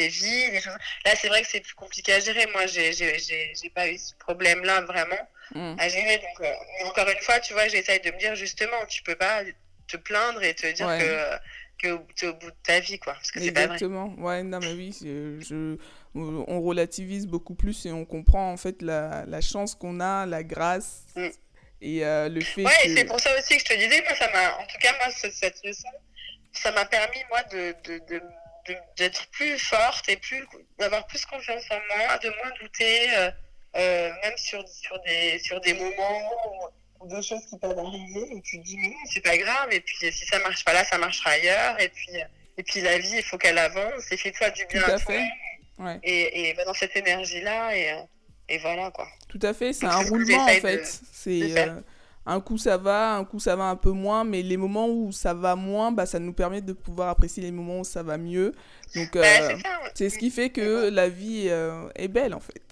des 0.01 0.09
vies, 0.09 0.51
des 0.51 0.61
choses. 0.61 0.77
Là, 1.05 1.13
c'est 1.17 1.29
vrai 1.29 1.43
que 1.43 1.49
c'est 1.49 1.61
plus 1.61 1.75
compliqué 1.75 2.13
à 2.13 2.21
gérer. 2.21 2.47
Moi, 2.53 2.67
j'ai 2.67 3.71
pas 3.75 3.89
eu 3.89 3.99
ce 3.99 4.15
problème-là 4.19 4.83
vraiment. 4.83 5.29
Mm. 5.55 5.75
à 5.79 5.89
gérer. 5.89 6.19
Donc, 6.19 6.47
euh, 6.47 6.87
encore 6.89 7.09
une 7.09 7.21
fois, 7.21 7.41
tu 7.41 7.53
vois, 7.53 7.69
j'essaye 7.69 8.01
de 8.01 8.11
me 8.11 8.19
dire 8.19 8.35
justement, 8.35 8.87
tu 8.89 9.03
peux 9.03 9.17
pas 9.17 9.43
te 9.89 9.97
plaindre 9.97 10.43
et 10.43 10.55
te 10.55 10.67
dire 10.73 10.87
que, 10.87 11.39
que 11.83 11.89
es 11.89 12.29
au 12.29 12.35
bout 12.35 12.51
de 12.51 12.57
ta 12.63 12.81
vie, 12.81 12.99
quoi. 12.99 13.15
Parce 13.15 13.31
que 13.31 13.41
c'est 13.41 13.53
pas 13.53 13.67
vrai. 13.67 13.75
Exactement. 13.75 14.15
Ouais, 14.19 14.43
non, 14.43 14.61
mais 14.61 14.73
oui, 14.75 14.97
je, 15.01 15.77
on 16.15 16.61
relativise 16.61 17.27
beaucoup 17.27 17.55
plus 17.55 17.87
et 17.87 17.93
on 17.93 18.05
comprend 18.05 18.53
en 18.53 18.57
fait 18.57 18.83
la, 18.83 19.25
la 19.27 19.41
chance 19.41 19.75
qu'on 19.75 20.01
a, 20.01 20.27
la 20.27 20.43
grâce. 20.43 21.05
Mm. 21.17 21.29
Et 21.83 22.05
euh, 22.05 22.29
le 22.29 22.43
fait 22.43 22.63
ouais, 22.63 22.95
c'est 22.95 23.07
pour 23.07 23.19
ça 23.19 23.31
aussi 23.39 23.57
que 23.57 23.63
je 23.63 23.75
te 23.75 23.75
disais, 23.75 24.03
moi, 24.03 24.15
ça 24.15 24.31
m'a, 24.31 24.59
en 24.59 24.67
tout 24.67 24.77
cas, 24.81 24.93
moi, 24.99 25.11
cette 25.11 25.65
leçon, 25.65 25.89
ça 26.53 26.71
m'a 26.73 26.85
permis, 26.85 27.25
moi, 27.31 27.43
de, 27.45 27.75
de, 27.85 27.99
de 28.07 28.23
d'être 28.97 29.27
plus 29.31 29.59
forte 29.59 30.09
et 30.09 30.17
plus 30.17 30.47
d'avoir 30.79 31.07
plus 31.07 31.25
confiance 31.27 31.65
en 31.71 31.97
moi, 31.97 32.19
de 32.19 32.29
moins 32.29 32.53
douter, 32.61 33.17
euh, 33.17 33.31
euh, 33.77 34.11
même 34.23 34.37
sur, 34.37 34.67
sur, 34.69 35.01
des, 35.03 35.39
sur 35.39 35.61
des 35.61 35.75
moments 35.75 36.71
ou, 37.01 37.09
des 37.09 37.23
choses 37.23 37.47
qui 37.49 37.59
peuvent 37.59 37.79
arriver, 37.79 38.37
et 38.37 38.41
tu 38.43 38.59
te 38.59 38.65
dis, 38.65 38.77
mais 38.77 38.93
c'est 39.11 39.23
pas 39.23 39.37
grave, 39.39 39.73
et 39.73 39.81
puis 39.81 39.97
si 40.13 40.27
ça 40.27 40.39
marche 40.41 40.65
pas 40.65 40.75
là, 40.75 40.85
ça 40.85 40.99
marchera 40.99 41.31
ailleurs, 41.31 41.81
et 41.81 41.89
puis, 41.89 42.13
et 42.59 42.63
puis 42.63 42.83
la 42.83 42.99
vie, 42.99 43.15
il 43.17 43.23
faut 43.23 43.39
qu'elle 43.39 43.57
avance, 43.57 44.13
et 44.13 44.19
fais-toi 44.19 44.51
du 44.51 44.67
bien 44.67 44.83
Tout 44.83 44.91
à, 44.91 44.99
fait. 44.99 45.25
Et, 46.03 46.51
et 46.51 46.53
va 46.53 46.67
dans 46.67 46.75
cette 46.75 46.95
énergie-là, 46.95 47.75
et, 47.75 48.05
et 48.51 48.59
voilà, 48.59 48.91
quoi. 48.91 49.09
Tout 49.29 49.39
à 49.43 49.55
fait, 49.55 49.73
c'est 49.73 49.87
un 49.87 50.03
roulement, 50.03 50.45
en 50.45 50.49
fait. 50.49 50.85
C'est... 51.13 51.55
Euh, 52.27 52.31
un 52.33 52.41
coup 52.41 52.59
ça 52.59 52.77
va, 52.77 53.15
un 53.15 53.25
coup 53.25 53.41
ça 53.41 53.57
va 53.57 53.65
un 53.65 53.77
peu 53.77 53.91
moins, 53.91 54.25
mais 54.25 54.43
les 54.43 54.57
moments 54.57 54.89
où 54.89 55.13
ça 55.13 55.35
va 55.35 55.57
moins, 55.57 55.93
bah, 55.93 56.07
ça 56.07 56.19
nous 56.19 56.33
permet 56.33 56.61
de 56.61 56.73
pouvoir 56.73 57.09
apprécier 57.09 57.43
les 57.43 57.51
moments 57.51 57.81
où 57.81 57.85
ça 57.85 58.03
va 58.03 58.19
mieux. 58.19 58.53
Donc 58.95 59.13
bah, 59.15 59.23
euh, 59.25 59.57
c'est 59.95 60.11
ce 60.11 60.19
qui 60.19 60.31
fait 60.31 60.51
que 60.51 60.89
la 60.91 61.09
vie 61.09 61.49
est 61.49 62.09
belle 62.09 62.35
en 62.35 62.41
fait. 62.41 62.63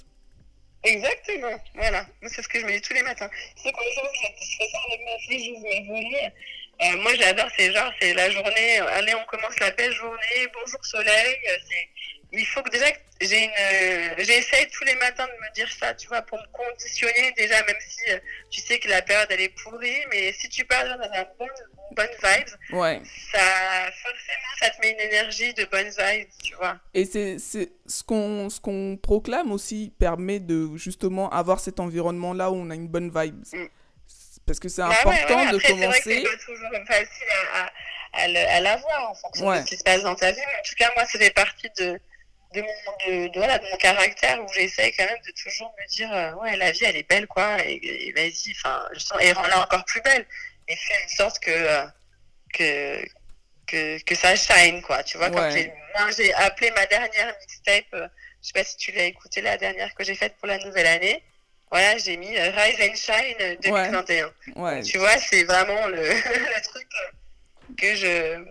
Exactement, 0.84 1.58
voilà. 1.74 2.06
C'est 2.22 2.42
ce 2.42 2.48
que 2.48 2.60
je 2.60 2.64
me 2.64 2.72
dis 2.72 2.80
tous 2.80 2.94
les 2.94 3.02
matins. 3.02 3.28
Sais, 3.56 3.72
quand 3.72 3.80
je 3.82 4.56
fais 4.58 4.68
ça 4.70 4.78
avec 4.86 5.00
ma 5.04 5.18
fille, 5.26 5.44
j'ouvre 5.44 5.62
mes 5.62 5.86
volets. 5.88 6.32
Euh, 6.80 6.96
moi, 7.02 7.12
j'adore 7.16 7.48
ces 7.58 7.72
genres, 7.72 7.92
c'est 8.00 8.14
la 8.14 8.30
journée, 8.30 8.78
allez, 8.78 9.12
on 9.14 9.24
commence 9.24 9.58
la 9.58 9.72
belle 9.72 9.92
journée, 9.92 10.46
bonjour 10.54 10.84
soleil. 10.84 11.36
Il 12.32 12.46
faut 12.46 12.62
que 12.62 12.70
déjà, 12.70 12.86
j'ai 13.20 13.44
une, 13.44 14.24
j'essaie 14.24 14.68
tous 14.72 14.84
les 14.84 14.94
matins 14.96 15.26
de 15.26 15.32
me 15.32 15.54
dire 15.54 15.68
ça, 15.72 15.94
tu 15.94 16.08
vois, 16.08 16.20
pour 16.22 16.38
me 16.38 16.46
conditionner 16.52 17.32
déjà, 17.36 17.62
même 17.64 17.76
si 17.80 18.12
euh, 18.12 18.18
tu 18.50 18.60
sais 18.60 18.78
que 18.78 18.88
la 18.88 19.00
période, 19.00 19.28
elle 19.30 19.40
est 19.40 19.62
pourrie, 19.62 20.04
mais 20.10 20.32
si 20.34 20.48
tu 20.48 20.64
pars 20.64 20.84
dans 20.84 20.98
la 20.98 21.24
bonne, 21.38 21.48
bonne 21.92 22.06
vibes, 22.22 22.78
ouais. 22.78 23.00
ça, 23.32 23.40
forcément, 23.92 24.52
ça 24.60 24.70
te 24.70 24.80
met 24.82 24.92
une 24.92 25.00
énergie 25.00 25.54
de 25.54 25.64
bonnes 25.64 25.88
vibes, 25.88 26.28
tu 26.44 26.54
vois. 26.56 26.78
Et 26.92 27.06
c'est, 27.06 27.38
ce 27.38 28.02
qu'on, 28.04 28.50
ce 28.50 28.60
qu'on 28.60 28.98
proclame 29.02 29.50
aussi 29.50 29.92
permet 29.98 30.38
de 30.38 30.76
justement 30.76 31.30
avoir 31.30 31.60
cet 31.60 31.80
environnement-là 31.80 32.50
où 32.50 32.56
on 32.56 32.68
a 32.68 32.74
une 32.74 32.88
bonne 32.88 33.10
vibe. 33.10 33.42
Mm. 33.52 33.66
Parce 34.46 34.60
que 34.60 34.68
c'est 34.68 34.82
bah 34.82 34.88
important 34.88 35.50
de 35.50 35.58
commencer. 35.58 36.00
C'est 36.02 36.22
pas 36.22 36.44
toujours 36.44 36.86
facile 36.86 37.26
à, 37.52 37.70
à, 38.12 38.60
l'avoir 38.60 39.10
en 39.10 39.14
fonction 39.14 39.52
de 39.52 39.60
ce 39.60 39.64
qui 39.64 39.76
se 39.76 39.84
passe 39.84 40.02
dans 40.02 40.14
ta 40.14 40.32
vie. 40.32 40.38
Mais 40.38 40.58
en 40.58 40.62
tout 40.68 40.74
cas, 40.76 40.90
moi, 40.96 41.04
ça 41.04 41.18
fait 41.18 41.30
partie 41.30 41.68
de, 41.78 42.00
de, 42.54 42.62
mon, 42.62 43.28
de, 43.28 43.38
voilà, 43.38 43.58
de 43.58 43.64
mon 43.70 43.76
caractère 43.76 44.42
où 44.42 44.48
j'essaie 44.52 44.92
quand 44.92 45.04
même 45.04 45.20
de 45.26 45.32
toujours 45.42 45.74
me 45.78 45.86
dire 45.88 46.12
euh, 46.12 46.32
ouais, 46.34 46.56
la 46.56 46.72
vie, 46.72 46.84
elle 46.84 46.96
est 46.96 47.08
belle, 47.08 47.26
quoi. 47.26 47.58
Et, 47.64 48.12
vas-y, 48.16 48.52
enfin, 48.52 48.88
et 49.20 49.32
rends-la 49.32 49.62
encore 49.62 49.84
plus 49.84 50.00
belle. 50.02 50.26
Et 50.66 50.76
fais 50.76 50.94
en 51.04 51.08
sorte 51.08 51.38
que, 51.40 51.50
euh, 51.50 51.86
que, 52.52 53.04
que, 53.66 54.02
que, 54.02 54.14
ça 54.14 54.36
shine, 54.36 54.82
quoi. 54.82 55.02
Tu 55.02 55.18
vois, 55.18 55.30
quand 55.30 55.50
j'ai 55.50 56.34
appelé 56.34 56.70
ma 56.72 56.86
dernière 56.86 57.34
mixtape, 57.40 57.94
euh, 57.94 58.08
je 58.42 58.48
sais 58.48 58.52
pas 58.52 58.64
si 58.64 58.76
tu 58.76 58.92
l'as 58.92 59.04
écouté, 59.04 59.40
la 59.40 59.56
dernière 59.56 59.94
que 59.94 60.04
j'ai 60.04 60.14
faite 60.14 60.36
pour 60.38 60.48
la 60.48 60.58
nouvelle 60.58 60.86
année 60.86 61.22
voilà, 61.70 61.98
j'ai 61.98 62.16
mis 62.16 62.36
euh, 62.36 62.50
Rise 62.50 62.80
and 62.80 62.94
Shine 62.94 63.56
2021. 63.62 64.32
Ouais. 64.56 64.82
Tu 64.82 64.98
vois, 64.98 65.16
c'est 65.18 65.44
vraiment 65.44 65.86
le, 65.88 65.96
le, 66.02 66.62
truc 66.62 66.88
que 67.76 67.94
je, 67.94 68.42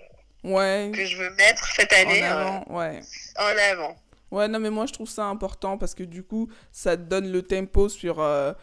ouais. 0.53 0.91
que 0.93 1.05
je 1.05 1.17
veux 1.17 1.29
mettre 1.31 1.65
cette 1.75 1.93
année 1.93 2.23
en 2.23 2.37
avant. 2.37 2.65
Euh, 2.69 2.73
ouais. 2.73 3.01
en 3.37 3.73
avant. 3.73 3.95
Ouais, 4.31 4.47
non, 4.47 4.59
mais 4.59 4.69
moi 4.69 4.85
je 4.85 4.93
trouve 4.93 5.09
ça 5.09 5.25
important 5.25 5.77
parce 5.77 5.93
que 5.93 6.03
du 6.03 6.23
coup, 6.23 6.49
ça 6.71 6.97
te 6.97 7.03
donne 7.03 7.31
le 7.31 7.41
tempo 7.41 7.87
sur 7.89 8.19
euh, 8.19 8.53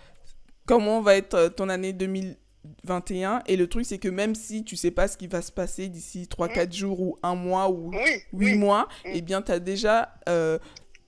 comment 0.66 1.00
va 1.00 1.16
être 1.16 1.48
ton 1.48 1.68
année 1.68 1.92
2021. 1.92 3.42
Et 3.46 3.56
le 3.56 3.66
truc, 3.66 3.86
c'est 3.86 3.98
que 3.98 4.08
même 4.08 4.34
si 4.34 4.64
tu 4.64 4.76
sais 4.76 4.90
pas 4.90 5.08
ce 5.08 5.16
qui 5.16 5.26
va 5.26 5.40
se 5.40 5.52
passer 5.52 5.88
d'ici 5.88 6.28
3-4 6.30 6.66
mm. 6.68 6.72
jours 6.72 7.00
ou 7.00 7.18
un 7.22 7.34
mois 7.34 7.70
ou 7.70 7.90
8 8.34 8.56
mois, 8.56 8.88
mm. 9.04 9.10
eh 9.14 9.20
bien, 9.22 9.40
tu 9.40 9.52
as 9.52 9.58
déjà 9.58 10.14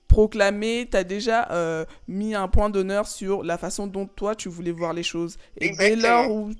proclamé, 0.08 0.88
tu 0.90 0.96
as 0.96 1.04
déjà 1.04 1.50
euh, 1.50 1.84
mis 2.08 2.34
un 2.34 2.48
point 2.48 2.70
d'honneur 2.70 3.06
sur 3.06 3.42
la 3.42 3.58
façon 3.58 3.86
dont 3.86 4.06
toi 4.06 4.34
tu 4.34 4.48
voulais 4.48 4.70
voir 4.70 4.92
les 4.92 5.02
choses. 5.02 5.36
Et 5.58 5.70
dès 5.76 5.96
lors 5.96 6.30
où 6.30 6.52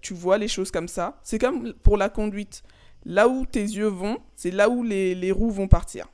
tu 0.00 0.14
vois 0.14 0.38
les 0.38 0.48
choses 0.48 0.70
comme 0.70 0.88
ça, 0.88 1.18
c'est 1.22 1.38
comme 1.38 1.72
pour 1.82 1.96
la 1.96 2.08
conduite. 2.08 2.62
Là 3.04 3.28
où 3.28 3.46
tes 3.46 3.62
yeux 3.62 3.86
vont, 3.86 4.18
c'est 4.36 4.50
là 4.50 4.68
où 4.68 4.82
les, 4.82 5.14
les, 5.14 5.32
roues 5.32 5.50
vont 5.50 5.68
partir. 5.68 6.08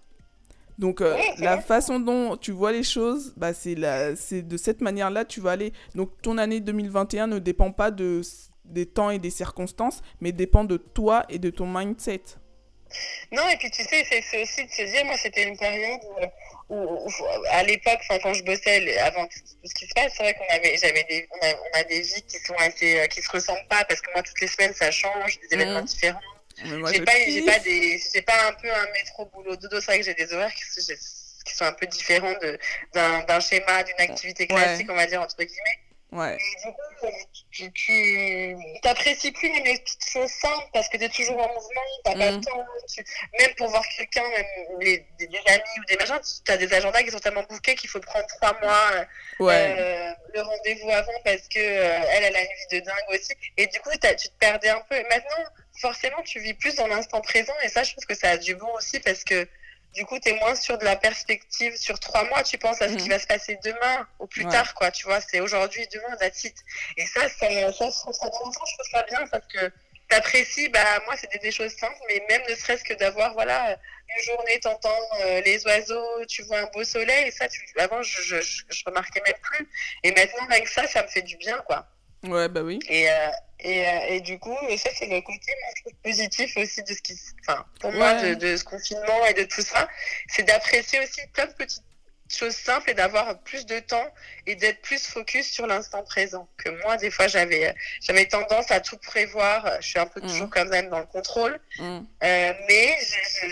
Donc 0.78 1.00
euh, 1.00 1.16
la 1.38 1.60
façon 1.60 1.98
dont 1.98 2.36
tu 2.36 2.52
vois 2.52 2.72
les 2.72 2.84
choses, 2.84 3.34
bah, 3.36 3.52
c'est 3.52 3.74
de 3.74 4.56
cette 4.56 4.80
manière-là 4.80 5.24
tu 5.24 5.40
vas 5.40 5.50
aller. 5.50 5.72
Donc 5.94 6.10
ton 6.22 6.38
année 6.38 6.60
2021 6.60 7.26
ne 7.26 7.38
dépend 7.40 7.72
pas 7.72 7.90
de, 7.90 8.22
des 8.64 8.86
temps 8.86 9.10
et 9.10 9.18
des 9.18 9.30
circonstances, 9.30 10.02
mais 10.20 10.32
dépend 10.32 10.64
de 10.64 10.76
toi 10.76 11.24
et 11.28 11.38
de 11.38 11.50
ton 11.50 11.66
mindset. 11.66 12.22
Non, 13.32 13.46
et 13.48 13.56
puis 13.56 13.70
tu 13.70 13.82
sais, 13.82 14.02
c'est 14.04 14.42
aussi 14.42 14.64
de 14.64 14.70
se 14.70 14.82
dire, 14.82 15.04
moi 15.04 15.16
c'était 15.18 15.46
une 15.46 15.58
période 15.58 16.00
où 16.70 17.08
à 17.50 17.62
l'époque, 17.62 18.00
quand 18.22 18.34
je 18.34 18.44
bossais, 18.44 18.98
avant 18.98 19.26
tout, 19.26 19.38
ce 19.64 19.74
qui 19.74 19.86
se 19.86 19.94
passe, 19.94 20.12
c'est 20.16 20.22
vrai 20.22 20.34
qu'on 20.34 20.54
avait, 20.54 20.76
j'avais 20.76 21.04
des, 21.04 21.28
on 21.30 21.46
a, 21.46 21.50
on 21.54 21.80
a, 21.80 21.84
des 21.84 22.00
vies 22.02 22.22
qui 22.22 22.38
sont 22.38 22.54
assez, 22.58 23.00
euh, 23.00 23.06
qui 23.06 23.22
se 23.22 23.30
ressemblent 23.30 23.66
pas 23.68 23.84
parce 23.84 24.00
que 24.00 24.10
moi 24.12 24.22
toutes 24.22 24.40
les 24.40 24.48
semaines 24.48 24.74
ça 24.74 24.90
change, 24.90 25.38
des 25.40 25.54
événements 25.54 25.82
mmh. 25.82 25.86
différents. 25.86 26.20
J'ai 26.64 27.00
pas, 27.02 27.12
j'ai 27.26 27.42
pas 27.44 27.58
des, 27.60 28.00
j'ai 28.12 28.22
pas 28.22 28.48
un 28.48 28.52
peu 28.52 28.70
un 28.72 28.86
métro 28.92 29.26
boulot 29.26 29.56
dodo. 29.56 29.80
C'est 29.80 29.86
vrai 29.86 29.98
que 30.00 30.04
j'ai 30.04 30.14
des 30.14 30.32
horaires 30.32 30.52
qui, 30.52 30.62
qui, 30.64 31.54
sont 31.54 31.64
un 31.64 31.72
peu 31.72 31.86
différents 31.86 32.34
d'un 32.92 33.40
schéma, 33.40 33.82
d'une 33.84 34.00
activité 34.00 34.46
classique, 34.46 34.90
on 34.90 34.96
va 34.96 35.06
dire 35.06 35.22
entre 35.22 35.42
guillemets. 35.42 35.78
Ouais. 36.10 36.36
Et 36.36 36.66
du 36.66 36.72
coup, 36.72 37.06
tu, 37.50 37.72
tu 37.72 38.56
t'apprécies 38.82 39.30
plus 39.30 39.48
les 39.62 39.78
petites 39.78 40.08
choses 40.10 40.30
simples 40.30 40.66
parce 40.72 40.88
que 40.88 40.96
tu 40.96 41.04
es 41.04 41.08
toujours 41.10 41.36
en 41.36 41.48
mouvement, 41.48 41.82
t'as 42.04 42.12
pas 42.12 42.30
le 42.30 42.36
mm. 42.38 42.40
temps. 42.40 42.64
Même 43.38 43.54
pour 43.56 43.68
voir 43.68 43.82
quelqu'un, 43.96 44.22
même 44.22 44.78
des, 44.80 45.04
amis 45.46 45.62
ou 45.78 45.84
des 45.86 45.96
machins, 45.96 46.18
tu 46.44 46.50
as 46.50 46.56
des 46.56 46.72
agendas 46.72 47.02
qui 47.02 47.10
sont 47.10 47.18
tellement 47.18 47.42
bouqués 47.42 47.74
qu'il 47.74 47.90
faut 47.90 48.00
prendre 48.00 48.26
trois 48.26 48.58
mois 48.60 49.06
ouais. 49.40 49.76
euh, 49.78 50.12
le 50.34 50.40
rendez-vous 50.40 50.90
avant 50.90 51.12
parce 51.24 51.46
que 51.48 51.58
euh, 51.58 52.00
elle, 52.10 52.24
elle 52.24 52.36
a 52.36 52.40
une 52.40 52.46
vie 52.46 52.80
de 52.80 52.84
dingue 52.86 53.08
aussi. 53.10 53.34
Et 53.58 53.66
du 53.66 53.78
coup, 53.80 53.90
tu 53.90 54.28
te 54.28 54.38
perdais 54.38 54.70
un 54.70 54.80
peu. 54.88 54.96
Et 54.96 55.04
maintenant, 55.04 55.44
forcément, 55.78 56.22
tu 56.22 56.40
vis 56.40 56.54
plus 56.54 56.74
dans 56.76 56.86
l'instant 56.86 57.20
présent 57.20 57.54
et 57.62 57.68
ça, 57.68 57.82
je 57.82 57.92
trouve 57.92 58.06
que 58.06 58.14
ça 58.14 58.30
a 58.30 58.36
du 58.38 58.54
bon 58.54 58.72
aussi 58.76 58.98
parce 59.00 59.24
que 59.24 59.46
du 59.94 60.04
coup, 60.04 60.18
tu 60.18 60.28
es 60.28 60.38
moins 60.38 60.54
sur 60.54 60.78
de 60.78 60.84
la 60.84 60.96
perspective 60.96 61.76
sur 61.76 61.98
trois 61.98 62.24
mois. 62.24 62.42
Tu 62.42 62.58
penses 62.58 62.80
à 62.82 62.88
ce 62.88 62.94
qui 62.94 63.04
mhm. 63.04 63.10
va 63.10 63.18
se 63.18 63.26
passer 63.26 63.58
demain 63.64 64.06
ou 64.18 64.26
plus 64.26 64.46
tard, 64.46 64.74
quoi. 64.74 64.90
Tu 64.90 65.06
vois, 65.06 65.20
c'est 65.20 65.40
aujourd'hui, 65.40 65.86
demain, 65.92 66.16
that's 66.16 66.44
it. 66.44 66.56
Et 66.96 67.06
ça, 67.06 67.28
ça, 67.28 67.48
ça, 67.48 67.72
ça, 67.72 67.90
ça, 67.90 68.10
je 68.12 68.28
trouve 68.30 68.90
ça 68.92 69.02
bien 69.04 69.26
parce 69.30 69.46
que 69.46 69.72
t'apprécies, 70.08 70.68
bah, 70.68 71.00
moi, 71.04 71.16
c'était 71.16 71.38
des 71.38 71.50
choses 71.50 71.72
simples, 71.72 71.98
mais 72.08 72.22
même 72.28 72.42
ne 72.48 72.54
serait-ce 72.54 72.84
que 72.84 72.94
d'avoir, 72.94 73.34
voilà, 73.34 73.78
une 74.16 74.24
journée, 74.24 74.58
t'entends 74.60 74.98
euh, 75.20 75.40
les 75.42 75.64
oiseaux, 75.66 76.24
tu 76.26 76.42
vois 76.42 76.60
un 76.60 76.66
beau 76.72 76.84
soleil, 76.84 77.28
et 77.28 77.30
ça, 77.30 77.48
tu, 77.48 77.60
avant, 77.78 78.02
je, 78.02 78.22
je, 78.22 78.40
je, 78.40 78.84
remarquais 78.86 79.22
même 79.24 79.36
plus. 79.42 79.68
Et 80.04 80.12
maintenant, 80.12 80.46
avec 80.50 80.68
ça, 80.68 80.86
ça 80.86 81.02
me 81.02 81.08
fait 81.08 81.22
du 81.22 81.36
bien, 81.36 81.58
quoi. 81.66 81.86
Ouais, 82.24 82.48
bah 82.48 82.62
oui. 82.62 82.78
Et, 82.88 83.10
euh, 83.10 83.28
et, 83.60 83.88
euh, 83.88 84.00
et, 84.08 84.20
du 84.20 84.38
coup, 84.38 84.56
ça, 84.76 84.90
c'est 84.96 85.06
le 85.06 85.20
côté 85.20 85.52
positif 86.04 86.56
aussi 86.56 86.82
de 86.82 86.92
ce 86.92 87.02
qui, 87.02 87.14
enfin, 87.40 87.64
pour 87.80 87.92
moi, 87.92 88.14
de, 88.14 88.34
de, 88.34 88.56
ce 88.56 88.64
confinement 88.64 89.26
et 89.26 89.34
de 89.34 89.44
tout 89.44 89.62
ça, 89.62 89.88
c'est 90.28 90.44
d'apprécier 90.44 91.00
aussi 91.00 91.20
plein 91.32 91.46
de 91.46 91.52
petites 91.52 91.82
chose 92.36 92.54
simple 92.54 92.90
et 92.90 92.94
d'avoir 92.94 93.38
plus 93.40 93.66
de 93.66 93.78
temps 93.78 94.06
et 94.46 94.54
d'être 94.54 94.80
plus 94.82 95.06
focus 95.06 95.50
sur 95.50 95.66
l'instant 95.66 96.02
présent. 96.02 96.48
Que 96.56 96.70
moi, 96.82 96.96
des 96.96 97.10
fois, 97.10 97.26
j'avais 97.28 97.74
j'avais 98.00 98.26
tendance 98.26 98.70
à 98.70 98.80
tout 98.80 98.98
prévoir. 98.98 99.80
Je 99.80 99.88
suis 99.88 99.98
un 99.98 100.06
peu 100.06 100.20
toujours 100.20 100.46
mmh. 100.46 100.50
quand 100.50 100.64
même 100.66 100.88
dans 100.90 100.98
le 100.98 101.06
contrôle, 101.06 101.58
mmh. 101.78 101.98
euh, 102.24 102.52
mais 102.68 102.98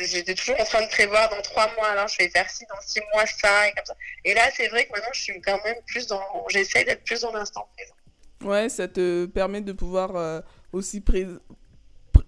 j'étais 0.04 0.34
toujours 0.34 0.60
en 0.60 0.64
train 0.64 0.82
de 0.82 0.88
prévoir 0.88 1.28
dans 1.30 1.42
trois 1.42 1.72
mois. 1.74 1.88
Alors, 1.88 2.08
je 2.08 2.18
vais 2.18 2.28
faire 2.28 2.48
ci 2.50 2.64
dans 2.68 2.80
six 2.80 3.00
mois 3.14 3.26
ça 3.26 3.68
et 3.68 3.72
comme 3.72 3.86
ça. 3.86 3.96
Et 4.24 4.34
là, 4.34 4.48
c'est 4.54 4.68
vrai 4.68 4.86
que 4.86 4.92
maintenant, 4.92 5.12
je 5.12 5.20
suis 5.20 5.40
quand 5.40 5.62
même 5.64 5.80
plus 5.86 6.06
dans. 6.06 6.46
J'essaie 6.48 6.84
d'être 6.84 7.04
plus 7.04 7.20
dans 7.20 7.32
l'instant 7.32 7.68
présent. 7.76 7.95
Ouais, 8.42 8.68
ça 8.68 8.88
te 8.88 9.26
permet 9.26 9.60
de 9.60 9.72
pouvoir 9.72 10.16
euh, 10.16 10.40
aussi 10.72 11.00
pré... 11.00 11.26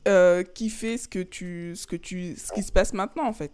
euh, 0.06 0.42
kiffer 0.42 0.98
ce 0.98 1.08
que 1.08 1.20
tu 1.20 1.74
ce 1.76 1.86
que 1.86 1.96
tu 1.96 2.36
ce 2.36 2.52
qui 2.52 2.62
se 2.62 2.72
passe 2.72 2.92
maintenant 2.92 3.26
en 3.26 3.32
fait. 3.32 3.52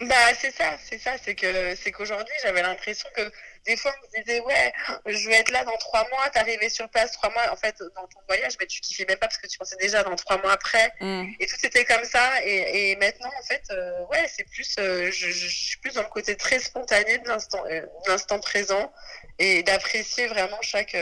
Bah 0.00 0.14
c'est 0.34 0.50
ça, 0.50 0.78
c'est 0.82 0.96
ça, 0.96 1.18
c'est 1.22 1.34
que 1.34 1.74
c'est 1.76 1.92
qu'aujourd'hui 1.92 2.32
j'avais 2.42 2.62
l'impression 2.62 3.06
que 3.14 3.30
des 3.66 3.76
fois 3.76 3.92
on 3.94 4.06
me 4.18 4.22
disait 4.24 4.40
ouais 4.40 4.72
je 5.04 5.28
vais 5.28 5.34
être 5.34 5.50
là 5.50 5.62
dans 5.62 5.76
trois 5.76 6.08
mois, 6.08 6.30
t'arrivais 6.30 6.70
sur 6.70 6.88
place 6.88 7.12
trois 7.12 7.30
mois, 7.30 7.52
en 7.52 7.56
fait 7.56 7.76
dans 7.94 8.06
ton 8.06 8.20
voyage 8.26 8.54
mais 8.58 8.66
tu 8.66 8.80
kiffais 8.80 9.04
même 9.04 9.18
pas 9.18 9.26
parce 9.26 9.36
que 9.36 9.46
tu 9.46 9.58
pensais 9.58 9.76
déjà 9.76 10.02
dans 10.02 10.16
trois 10.16 10.38
mois 10.38 10.52
après 10.52 10.90
mm. 11.02 11.24
et 11.38 11.46
tout 11.46 11.56
était 11.62 11.84
comme 11.84 12.04
ça 12.04 12.42
et, 12.46 12.92
et 12.92 12.96
maintenant 12.96 13.28
en 13.38 13.42
fait 13.42 13.62
euh, 13.72 14.06
ouais 14.06 14.26
c'est 14.34 14.44
plus 14.44 14.74
euh, 14.78 15.10
je, 15.10 15.28
je, 15.28 15.48
suis 15.48 15.76
plus 15.80 15.92
dans 15.92 16.02
le 16.02 16.08
côté 16.08 16.34
très 16.34 16.60
spontané 16.60 17.18
de 17.18 17.28
l'instant 17.28 17.62
euh, 17.70 17.84
l'instant 18.06 18.40
présent 18.40 18.90
et 19.38 19.62
d'apprécier 19.62 20.28
vraiment 20.28 20.62
chaque 20.62 20.96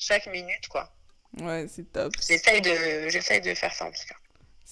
chaque 0.00 0.26
minute 0.26 0.66
quoi. 0.68 0.92
Ouais 1.40 1.66
c'est 1.68 1.92
top. 1.92 2.12
J'essaye 2.26 2.60
de 2.60 3.08
j'essaye 3.08 3.40
de 3.40 3.54
faire 3.54 3.72
ça 3.72 3.86
en 3.86 3.92
tout 3.92 4.06
cas. 4.08 4.16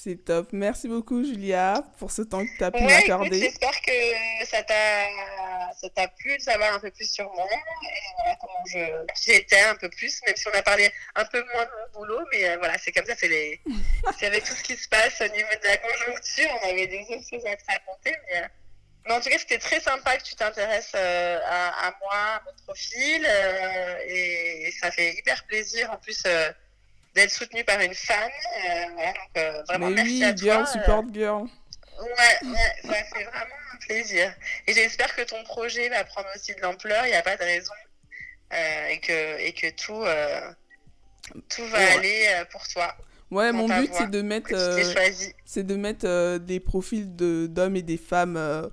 C'est 0.00 0.24
top. 0.24 0.50
Merci 0.52 0.86
beaucoup, 0.86 1.24
Julia, 1.24 1.82
pour 1.98 2.12
ce 2.12 2.22
temps 2.22 2.46
que 2.46 2.56
tu 2.56 2.62
as 2.62 2.70
pu 2.70 2.84
m'accorder. 2.84 3.40
J'espère 3.40 3.80
que 3.80 4.46
ça 4.46 4.62
t'a 4.62 6.08
plu 6.20 6.36
de 6.36 6.40
savoir 6.40 6.72
un 6.72 6.78
peu 6.78 6.92
plus 6.92 7.10
sur 7.10 7.24
moi 7.34 7.48
et 7.50 8.34
comment 8.40 8.62
j'étais 9.20 9.60
un 9.62 9.74
peu 9.74 9.88
plus, 9.88 10.20
même 10.24 10.36
si 10.36 10.46
on 10.46 10.52
a 10.52 10.62
parlé 10.62 10.88
un 11.16 11.24
peu 11.24 11.42
moins 11.52 11.64
de 11.64 11.70
mon 11.70 11.98
boulot. 11.98 12.24
Mais 12.30 12.48
euh, 12.48 12.58
voilà, 12.58 12.78
c'est 12.78 12.92
comme 12.92 13.06
ça, 13.06 13.14
c'est 13.16 13.26
les... 13.26 13.60
avec 14.22 14.44
tout 14.44 14.54
ce 14.54 14.62
qui 14.62 14.76
se 14.76 14.88
passe 14.88 15.20
au 15.20 15.32
niveau 15.34 15.50
de 15.60 15.66
la 15.66 15.76
conjoncture. 15.78 16.48
On 16.62 16.68
avait 16.68 16.86
des 16.86 17.00
autres 17.10 17.28
choses 17.28 17.46
à 17.46 17.56
te 17.56 17.64
raconter. 17.66 18.14
Mais, 18.30 18.42
euh, 18.42 18.46
mais 19.06 19.14
en 19.14 19.20
tout 19.20 19.30
cas, 19.30 19.38
c'était 19.38 19.58
très 19.58 19.80
sympa 19.80 20.16
que 20.16 20.22
tu 20.22 20.34
t'intéresses 20.34 20.92
euh, 20.94 21.38
à, 21.46 21.94
moi, 22.00 22.12
à 22.12 22.42
mon 22.44 22.52
profil. 22.64 23.26
et, 24.06 24.72
ça 24.80 24.90
fait 24.90 25.14
hyper 25.14 25.44
plaisir. 25.44 25.90
En 25.90 25.96
plus 25.96 26.22
d'être 27.18 27.30
soutenu 27.30 27.64
par 27.64 27.80
une 27.80 27.94
femme. 27.94 28.30
Euh, 28.68 28.86
donc, 28.96 29.16
euh, 29.36 29.62
vraiment, 29.68 29.88
Mais 29.88 30.02
merci 30.02 30.24
à 30.24 30.34
girl 30.34 30.66
support 30.66 31.04
girl. 31.12 31.46
Ouais, 32.00 32.48
ouais, 32.48 32.74
ça 32.84 32.94
fait 32.94 33.24
vraiment 33.24 33.56
un 33.74 33.76
plaisir. 33.86 34.32
Et 34.66 34.72
j'espère 34.72 35.14
que 35.16 35.22
ton 35.22 35.42
projet 35.44 35.88
va 35.88 36.04
prendre 36.04 36.28
aussi 36.36 36.54
de 36.54 36.60
l'ampleur, 36.60 37.06
il 37.06 37.10
n'y 37.10 37.16
a 37.16 37.22
pas 37.22 37.36
de 37.36 37.42
raison. 37.42 37.72
Euh, 38.52 38.86
et, 38.86 39.00
que, 39.00 39.40
et 39.40 39.52
que 39.52 39.70
tout, 39.70 40.04
tout 41.48 41.66
va 41.66 41.92
aller 41.92 42.44
pour 42.50 42.66
toi. 42.68 42.96
Ouais, 43.30 43.52
mon 43.52 43.66
but 43.66 43.90
c'est 43.92 44.10
de 44.10 44.22
mettre, 44.22 44.54
c'est 45.44 45.64
de 45.64 45.76
mettre 45.76 46.38
des 46.38 46.60
profils 46.60 47.14
d'hommes 47.14 47.76
et 47.76 47.82
des 47.82 47.98
femmes 47.98 48.70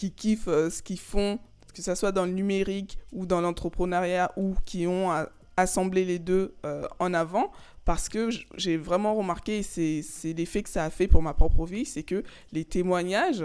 qui 0.00 0.12
kiffent 0.12 0.46
ce 0.46 0.82
qu'ils 0.82 0.98
font, 0.98 1.38
que 1.74 1.82
ce 1.82 1.94
soit 1.94 2.12
dans 2.12 2.24
le 2.24 2.32
numérique 2.32 2.98
ou 3.12 3.26
dans 3.26 3.42
l'entrepreneuriat 3.42 4.32
ou 4.36 4.54
qui 4.64 4.86
ont 4.86 5.10
assemblé 5.56 6.06
les 6.06 6.18
deux 6.18 6.54
en 6.98 7.12
avant 7.12 7.52
parce 7.84 8.08
que 8.08 8.28
j'ai 8.56 8.76
vraiment 8.76 9.14
remarqué, 9.14 9.58
et 9.58 10.02
c'est 10.02 10.32
l'effet 10.32 10.62
que 10.62 10.68
ça 10.68 10.84
a 10.84 10.90
fait 10.90 11.08
pour 11.08 11.22
ma 11.22 11.34
propre 11.34 11.66
vie, 11.66 11.84
c'est 11.84 12.04
que 12.04 12.22
les 12.52 12.64
témoignages 12.64 13.44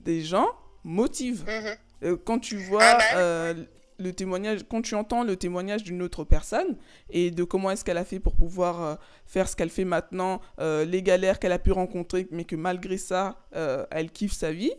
des 0.00 0.22
gens 0.22 0.48
motivent. 0.84 1.44
Mhm. 1.46 1.76
Euh, 2.04 2.16
quand 2.24 2.38
tu 2.38 2.56
vois 2.56 2.82
ah 2.82 2.98
bah 2.98 3.18
euh, 3.18 3.54
le 3.98 4.12
témoignage, 4.12 4.60
quand 4.68 4.82
tu 4.82 4.94
entends 4.94 5.22
le 5.22 5.36
témoignage 5.36 5.84
d'une 5.84 6.02
autre 6.02 6.24
personne 6.24 6.76
et 7.10 7.30
de 7.30 7.44
comment 7.44 7.70
est-ce 7.70 7.84
qu'elle 7.84 7.98
a 7.98 8.04
fait 8.04 8.18
pour 8.18 8.34
pouvoir 8.34 8.82
euh, 8.82 8.94
faire 9.26 9.48
ce 9.48 9.54
qu'elle 9.54 9.70
fait 9.70 9.84
maintenant, 9.84 10.40
les 10.58 11.02
galères 11.02 11.38
qu'elle 11.38 11.52
a 11.52 11.58
pu 11.58 11.72
rencontrer, 11.72 12.26
mais 12.30 12.44
que 12.44 12.56
malgré 12.56 12.96
ça, 12.96 13.46
elle 13.90 14.10
kiffe 14.10 14.32
sa 14.32 14.52
vie, 14.52 14.72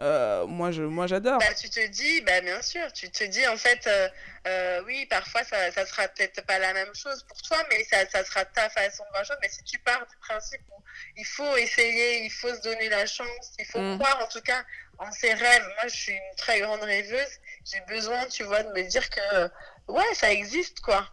euh, 0.00 0.46
moi, 0.46 0.70
je, 0.70 0.82
moi, 0.82 1.06
j'adore. 1.06 1.38
Bah, 1.38 1.54
tu 1.54 1.68
te 1.68 1.86
dis, 1.88 2.22
bah, 2.22 2.40
bien 2.40 2.62
sûr, 2.62 2.90
tu 2.92 3.10
te 3.10 3.24
dis, 3.24 3.46
en 3.46 3.56
fait, 3.56 3.86
euh, 3.86 4.08
euh, 4.46 4.82
oui, 4.86 5.04
parfois, 5.06 5.44
ça, 5.44 5.70
ça 5.72 5.84
sera 5.84 6.08
peut-être 6.08 6.44
pas 6.46 6.58
la 6.58 6.72
même 6.72 6.94
chose 6.94 7.22
pour 7.28 7.40
toi, 7.42 7.58
mais 7.68 7.84
ça, 7.84 8.08
ça 8.08 8.24
sera 8.24 8.46
ta 8.46 8.70
façon 8.70 9.04
de 9.04 9.10
voir 9.10 9.24
chose. 9.26 9.36
Mais 9.42 9.50
si 9.50 9.62
tu 9.62 9.78
pars 9.78 10.06
du 10.06 10.16
principe 10.16 10.62
où 10.70 10.82
il 11.16 11.26
faut 11.26 11.56
essayer, 11.56 12.24
il 12.24 12.30
faut 12.30 12.54
se 12.54 12.62
donner 12.62 12.88
la 12.88 13.04
chance, 13.04 13.52
il 13.58 13.66
faut 13.66 13.80
mm. 13.80 13.98
croire, 13.98 14.20
en 14.24 14.28
tout 14.28 14.40
cas, 14.40 14.64
en 14.98 15.12
ses 15.12 15.34
rêves. 15.34 15.64
Moi, 15.64 15.88
je 15.88 15.96
suis 15.96 16.12
une 16.12 16.36
très 16.36 16.60
grande 16.60 16.82
rêveuse. 16.82 17.38
J'ai 17.70 17.80
besoin, 17.86 18.24
tu 18.26 18.44
vois, 18.44 18.62
de 18.62 18.72
me 18.72 18.82
dire 18.88 19.08
que, 19.10 19.50
ouais, 19.88 20.14
ça 20.14 20.32
existe, 20.32 20.80
quoi. 20.80 21.06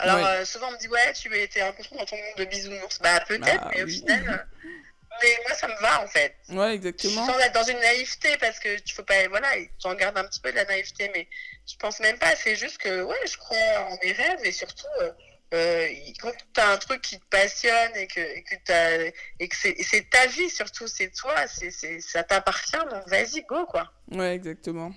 Alors, 0.00 0.44
souvent, 0.44 0.66
on 0.70 0.72
me 0.72 0.78
dit, 0.78 0.88
ouais, 0.88 1.12
tu 1.12 1.32
étais 1.32 1.60
un 1.60 1.72
peu 1.72 1.84
trop 1.84 1.96
dans 1.96 2.04
ton 2.04 2.16
monde 2.16 2.36
de 2.36 2.44
bisounours. 2.44 2.98
Bah, 2.98 3.20
peut-être, 3.20 3.62
bah 3.62 3.70
mais 3.72 3.84
au 3.84 3.86
final 3.86 4.48
mais 5.22 5.38
moi 5.46 5.56
ça 5.56 5.68
me 5.68 5.80
va 5.80 6.02
en 6.02 6.06
fait. 6.06 6.34
Ouais, 6.48 6.74
exactement. 6.74 7.26
Sans 7.26 7.38
être 7.38 7.54
dans 7.54 7.64
une 7.64 7.78
naïveté 7.78 8.36
parce 8.38 8.58
que 8.58 8.78
tu 8.80 8.94
faut 8.94 9.02
pas, 9.02 9.28
voilà, 9.28 9.48
j'en 9.82 9.94
garde 9.94 10.16
un 10.18 10.24
petit 10.24 10.40
peu 10.40 10.50
de 10.50 10.56
la 10.56 10.64
naïveté, 10.64 11.10
mais 11.14 11.28
je 11.70 11.76
pense 11.76 12.00
même 12.00 12.18
pas. 12.18 12.34
C'est 12.36 12.56
juste 12.56 12.78
que, 12.78 13.02
ouais, 13.02 13.26
je 13.26 13.36
crois 13.36 13.56
en 13.90 13.98
mes 14.02 14.12
rêves 14.12 14.40
et 14.44 14.52
surtout, 14.52 14.86
euh, 15.00 15.10
euh 15.54 15.88
quand 16.20 16.32
tu 16.54 16.60
as 16.60 16.70
un 16.70 16.78
truc 16.78 17.02
qui 17.02 17.18
te 17.18 17.26
passionne 17.26 17.96
et 17.96 18.06
que, 18.06 18.20
et 18.20 18.42
que, 18.42 19.12
et 19.38 19.48
que 19.48 19.56
c'est 19.56 20.10
ta 20.10 20.26
vie 20.26 20.50
surtout, 20.50 20.86
c'est 20.86 21.10
toi, 21.10 21.46
c'est 21.46 22.00
ça 22.00 22.22
t'appartient, 22.22 22.76
donc 22.90 23.08
vas-y, 23.08 23.42
go 23.42 23.66
quoi. 23.66 23.92
Ouais, 24.10 24.34
exactement. 24.34 24.92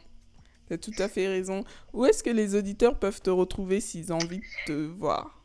Tu 0.68 0.74
as 0.74 0.78
tout 0.78 0.94
à 0.98 1.08
fait 1.08 1.28
raison. 1.28 1.64
Où 1.94 2.06
est-ce 2.06 2.24
que 2.24 2.32
les 2.32 2.56
auditeurs 2.56 2.98
peuvent 2.98 3.22
te 3.22 3.30
retrouver 3.30 3.82
s'ils 3.82 4.12
ont 4.12 4.18
envie 4.18 4.40
de 4.40 4.66
te 4.66 4.72
voir? 4.98 5.45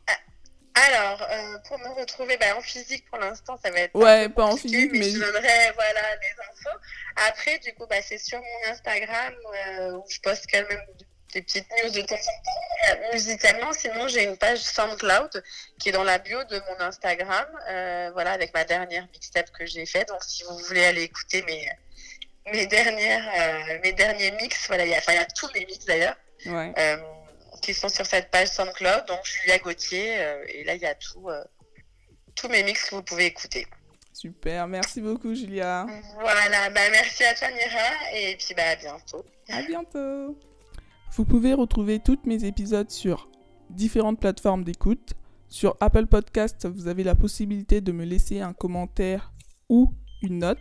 Alors, 0.73 1.21
euh, 1.21 1.57
pour 1.67 1.79
me 1.79 1.87
retrouver 1.99 2.37
bah, 2.37 2.55
en 2.57 2.61
physique, 2.61 3.05
pour 3.09 3.19
l'instant, 3.19 3.57
ça 3.61 3.71
va 3.71 3.79
être. 3.81 3.95
Ouais, 3.95 4.29
pas 4.29 4.45
en 4.45 4.55
physique, 4.55 4.91
mais. 4.93 5.09
Je 5.09 5.19
donnerai 5.19 5.71
voilà, 5.75 6.01
les 6.21 6.43
infos. 6.49 6.77
Après, 7.27 7.59
du 7.59 7.73
coup, 7.73 7.85
bah, 7.87 8.01
c'est 8.01 8.17
sur 8.17 8.39
mon 8.39 8.71
Instagram 8.71 9.33
euh, 9.67 9.91
où 9.97 10.05
je 10.09 10.19
poste 10.21 10.45
quand 10.51 10.59
même 10.69 10.79
des 11.33 11.41
petites 11.41 11.67
news 11.71 11.89
de 11.89 12.01
temps 12.01 12.15
en 12.15 12.17
temps. 12.17 12.89
Euh, 12.89 13.13
musicalement, 13.13 13.73
sinon, 13.73 14.07
j'ai 14.07 14.23
une 14.23 14.37
page 14.37 14.59
SoundCloud 14.59 15.43
qui 15.79 15.89
est 15.89 15.91
dans 15.91 16.03
la 16.03 16.19
bio 16.19 16.41
de 16.45 16.61
mon 16.69 16.85
Instagram. 16.85 17.47
voilà, 18.13 18.31
avec 18.31 18.53
ma 18.53 18.63
dernière 18.63 19.07
mixtape 19.11 19.51
que 19.51 19.65
j'ai 19.65 19.85
faite. 19.85 20.07
Donc, 20.07 20.23
si 20.23 20.43
vous 20.43 20.57
voulez 20.57 20.85
aller 20.85 21.03
écouter 21.03 21.41
mes, 21.43 21.69
mes, 22.51 22.65
dernières, 22.67 23.79
mes 23.83 23.91
derniers 23.91 24.31
mix, 24.31 24.67
voilà, 24.67 24.85
il 24.85 24.91
y, 24.91 24.95
a, 24.95 25.13
y 25.13 25.17
a 25.17 25.25
tous 25.25 25.49
mes 25.53 25.65
mix 25.65 25.85
d'ailleurs. 25.85 26.15
Ouais 26.45 26.73
qui 27.61 27.73
sont 27.73 27.89
sur 27.89 28.05
cette 28.05 28.31
page 28.31 28.49
SoundCloud, 28.49 29.05
donc 29.07 29.19
Julia 29.23 29.59
Gauthier, 29.59 30.17
euh, 30.17 30.43
et 30.49 30.63
là 30.63 30.75
il 30.75 30.81
y 30.81 30.85
a 30.85 30.95
tout, 30.95 31.29
euh, 31.29 31.43
tous 32.35 32.47
mes 32.49 32.63
mix 32.63 32.89
que 32.89 32.95
vous 32.95 33.03
pouvez 33.03 33.25
écouter. 33.25 33.67
Super, 34.13 34.67
merci 34.67 35.01
beaucoup 35.01 35.33
Julia. 35.33 35.85
Voilà, 36.19 36.69
bah, 36.69 36.81
merci 36.91 37.23
à 37.23 37.33
toi 37.33 37.47
Mira, 37.49 38.15
et 38.15 38.35
puis 38.35 38.53
bah, 38.55 38.69
à 38.71 38.75
bientôt. 38.75 39.25
À 39.49 39.61
bientôt. 39.63 40.37
Vous 41.13 41.25
pouvez 41.25 41.53
retrouver 41.53 41.99
tous 41.99 42.19
mes 42.25 42.45
épisodes 42.45 42.89
sur 42.89 43.29
différentes 43.69 44.19
plateformes 44.19 44.63
d'écoute. 44.63 45.13
Sur 45.47 45.75
Apple 45.81 46.07
Podcast, 46.07 46.65
vous 46.65 46.87
avez 46.87 47.03
la 47.03 47.15
possibilité 47.15 47.81
de 47.81 47.91
me 47.91 48.05
laisser 48.05 48.39
un 48.39 48.53
commentaire 48.53 49.33
ou 49.67 49.93
une 50.21 50.39
note. 50.39 50.57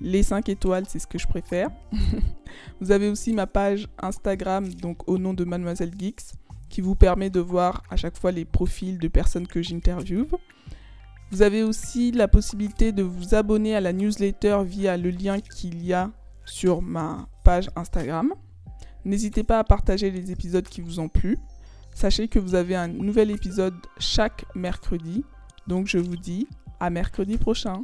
Les 0.00 0.22
5 0.22 0.48
étoiles, 0.48 0.84
c'est 0.88 0.98
ce 0.98 1.06
que 1.06 1.18
je 1.18 1.26
préfère. 1.26 1.68
vous 2.80 2.90
avez 2.90 3.08
aussi 3.08 3.32
ma 3.32 3.46
page 3.46 3.86
Instagram, 4.00 4.72
donc 4.74 5.08
au 5.08 5.18
nom 5.18 5.34
de 5.34 5.44
Mademoiselle 5.44 5.92
Geeks, 5.98 6.32
qui 6.70 6.80
vous 6.80 6.94
permet 6.94 7.28
de 7.28 7.40
voir 7.40 7.82
à 7.90 7.96
chaque 7.96 8.16
fois 8.16 8.32
les 8.32 8.44
profils 8.44 8.98
de 8.98 9.08
personnes 9.08 9.46
que 9.46 9.60
j'interviewe. 9.60 10.26
Vous 11.30 11.42
avez 11.42 11.62
aussi 11.62 12.12
la 12.12 12.28
possibilité 12.28 12.92
de 12.92 13.02
vous 13.02 13.34
abonner 13.34 13.76
à 13.76 13.80
la 13.80 13.92
newsletter 13.92 14.62
via 14.64 14.96
le 14.96 15.10
lien 15.10 15.40
qu'il 15.40 15.84
y 15.84 15.92
a 15.92 16.10
sur 16.44 16.82
ma 16.82 17.28
page 17.44 17.68
Instagram. 17.76 18.32
N'hésitez 19.04 19.44
pas 19.44 19.58
à 19.58 19.64
partager 19.64 20.10
les 20.10 20.32
épisodes 20.32 20.66
qui 20.66 20.80
vous 20.80 20.98
ont 20.98 21.08
plu. 21.08 21.36
Sachez 21.94 22.28
que 22.28 22.38
vous 22.38 22.54
avez 22.54 22.74
un 22.74 22.88
nouvel 22.88 23.30
épisode 23.30 23.74
chaque 23.98 24.44
mercredi. 24.54 25.24
Donc 25.66 25.86
je 25.86 25.98
vous 25.98 26.16
dis 26.16 26.48
à 26.80 26.90
mercredi 26.90 27.36
prochain. 27.36 27.80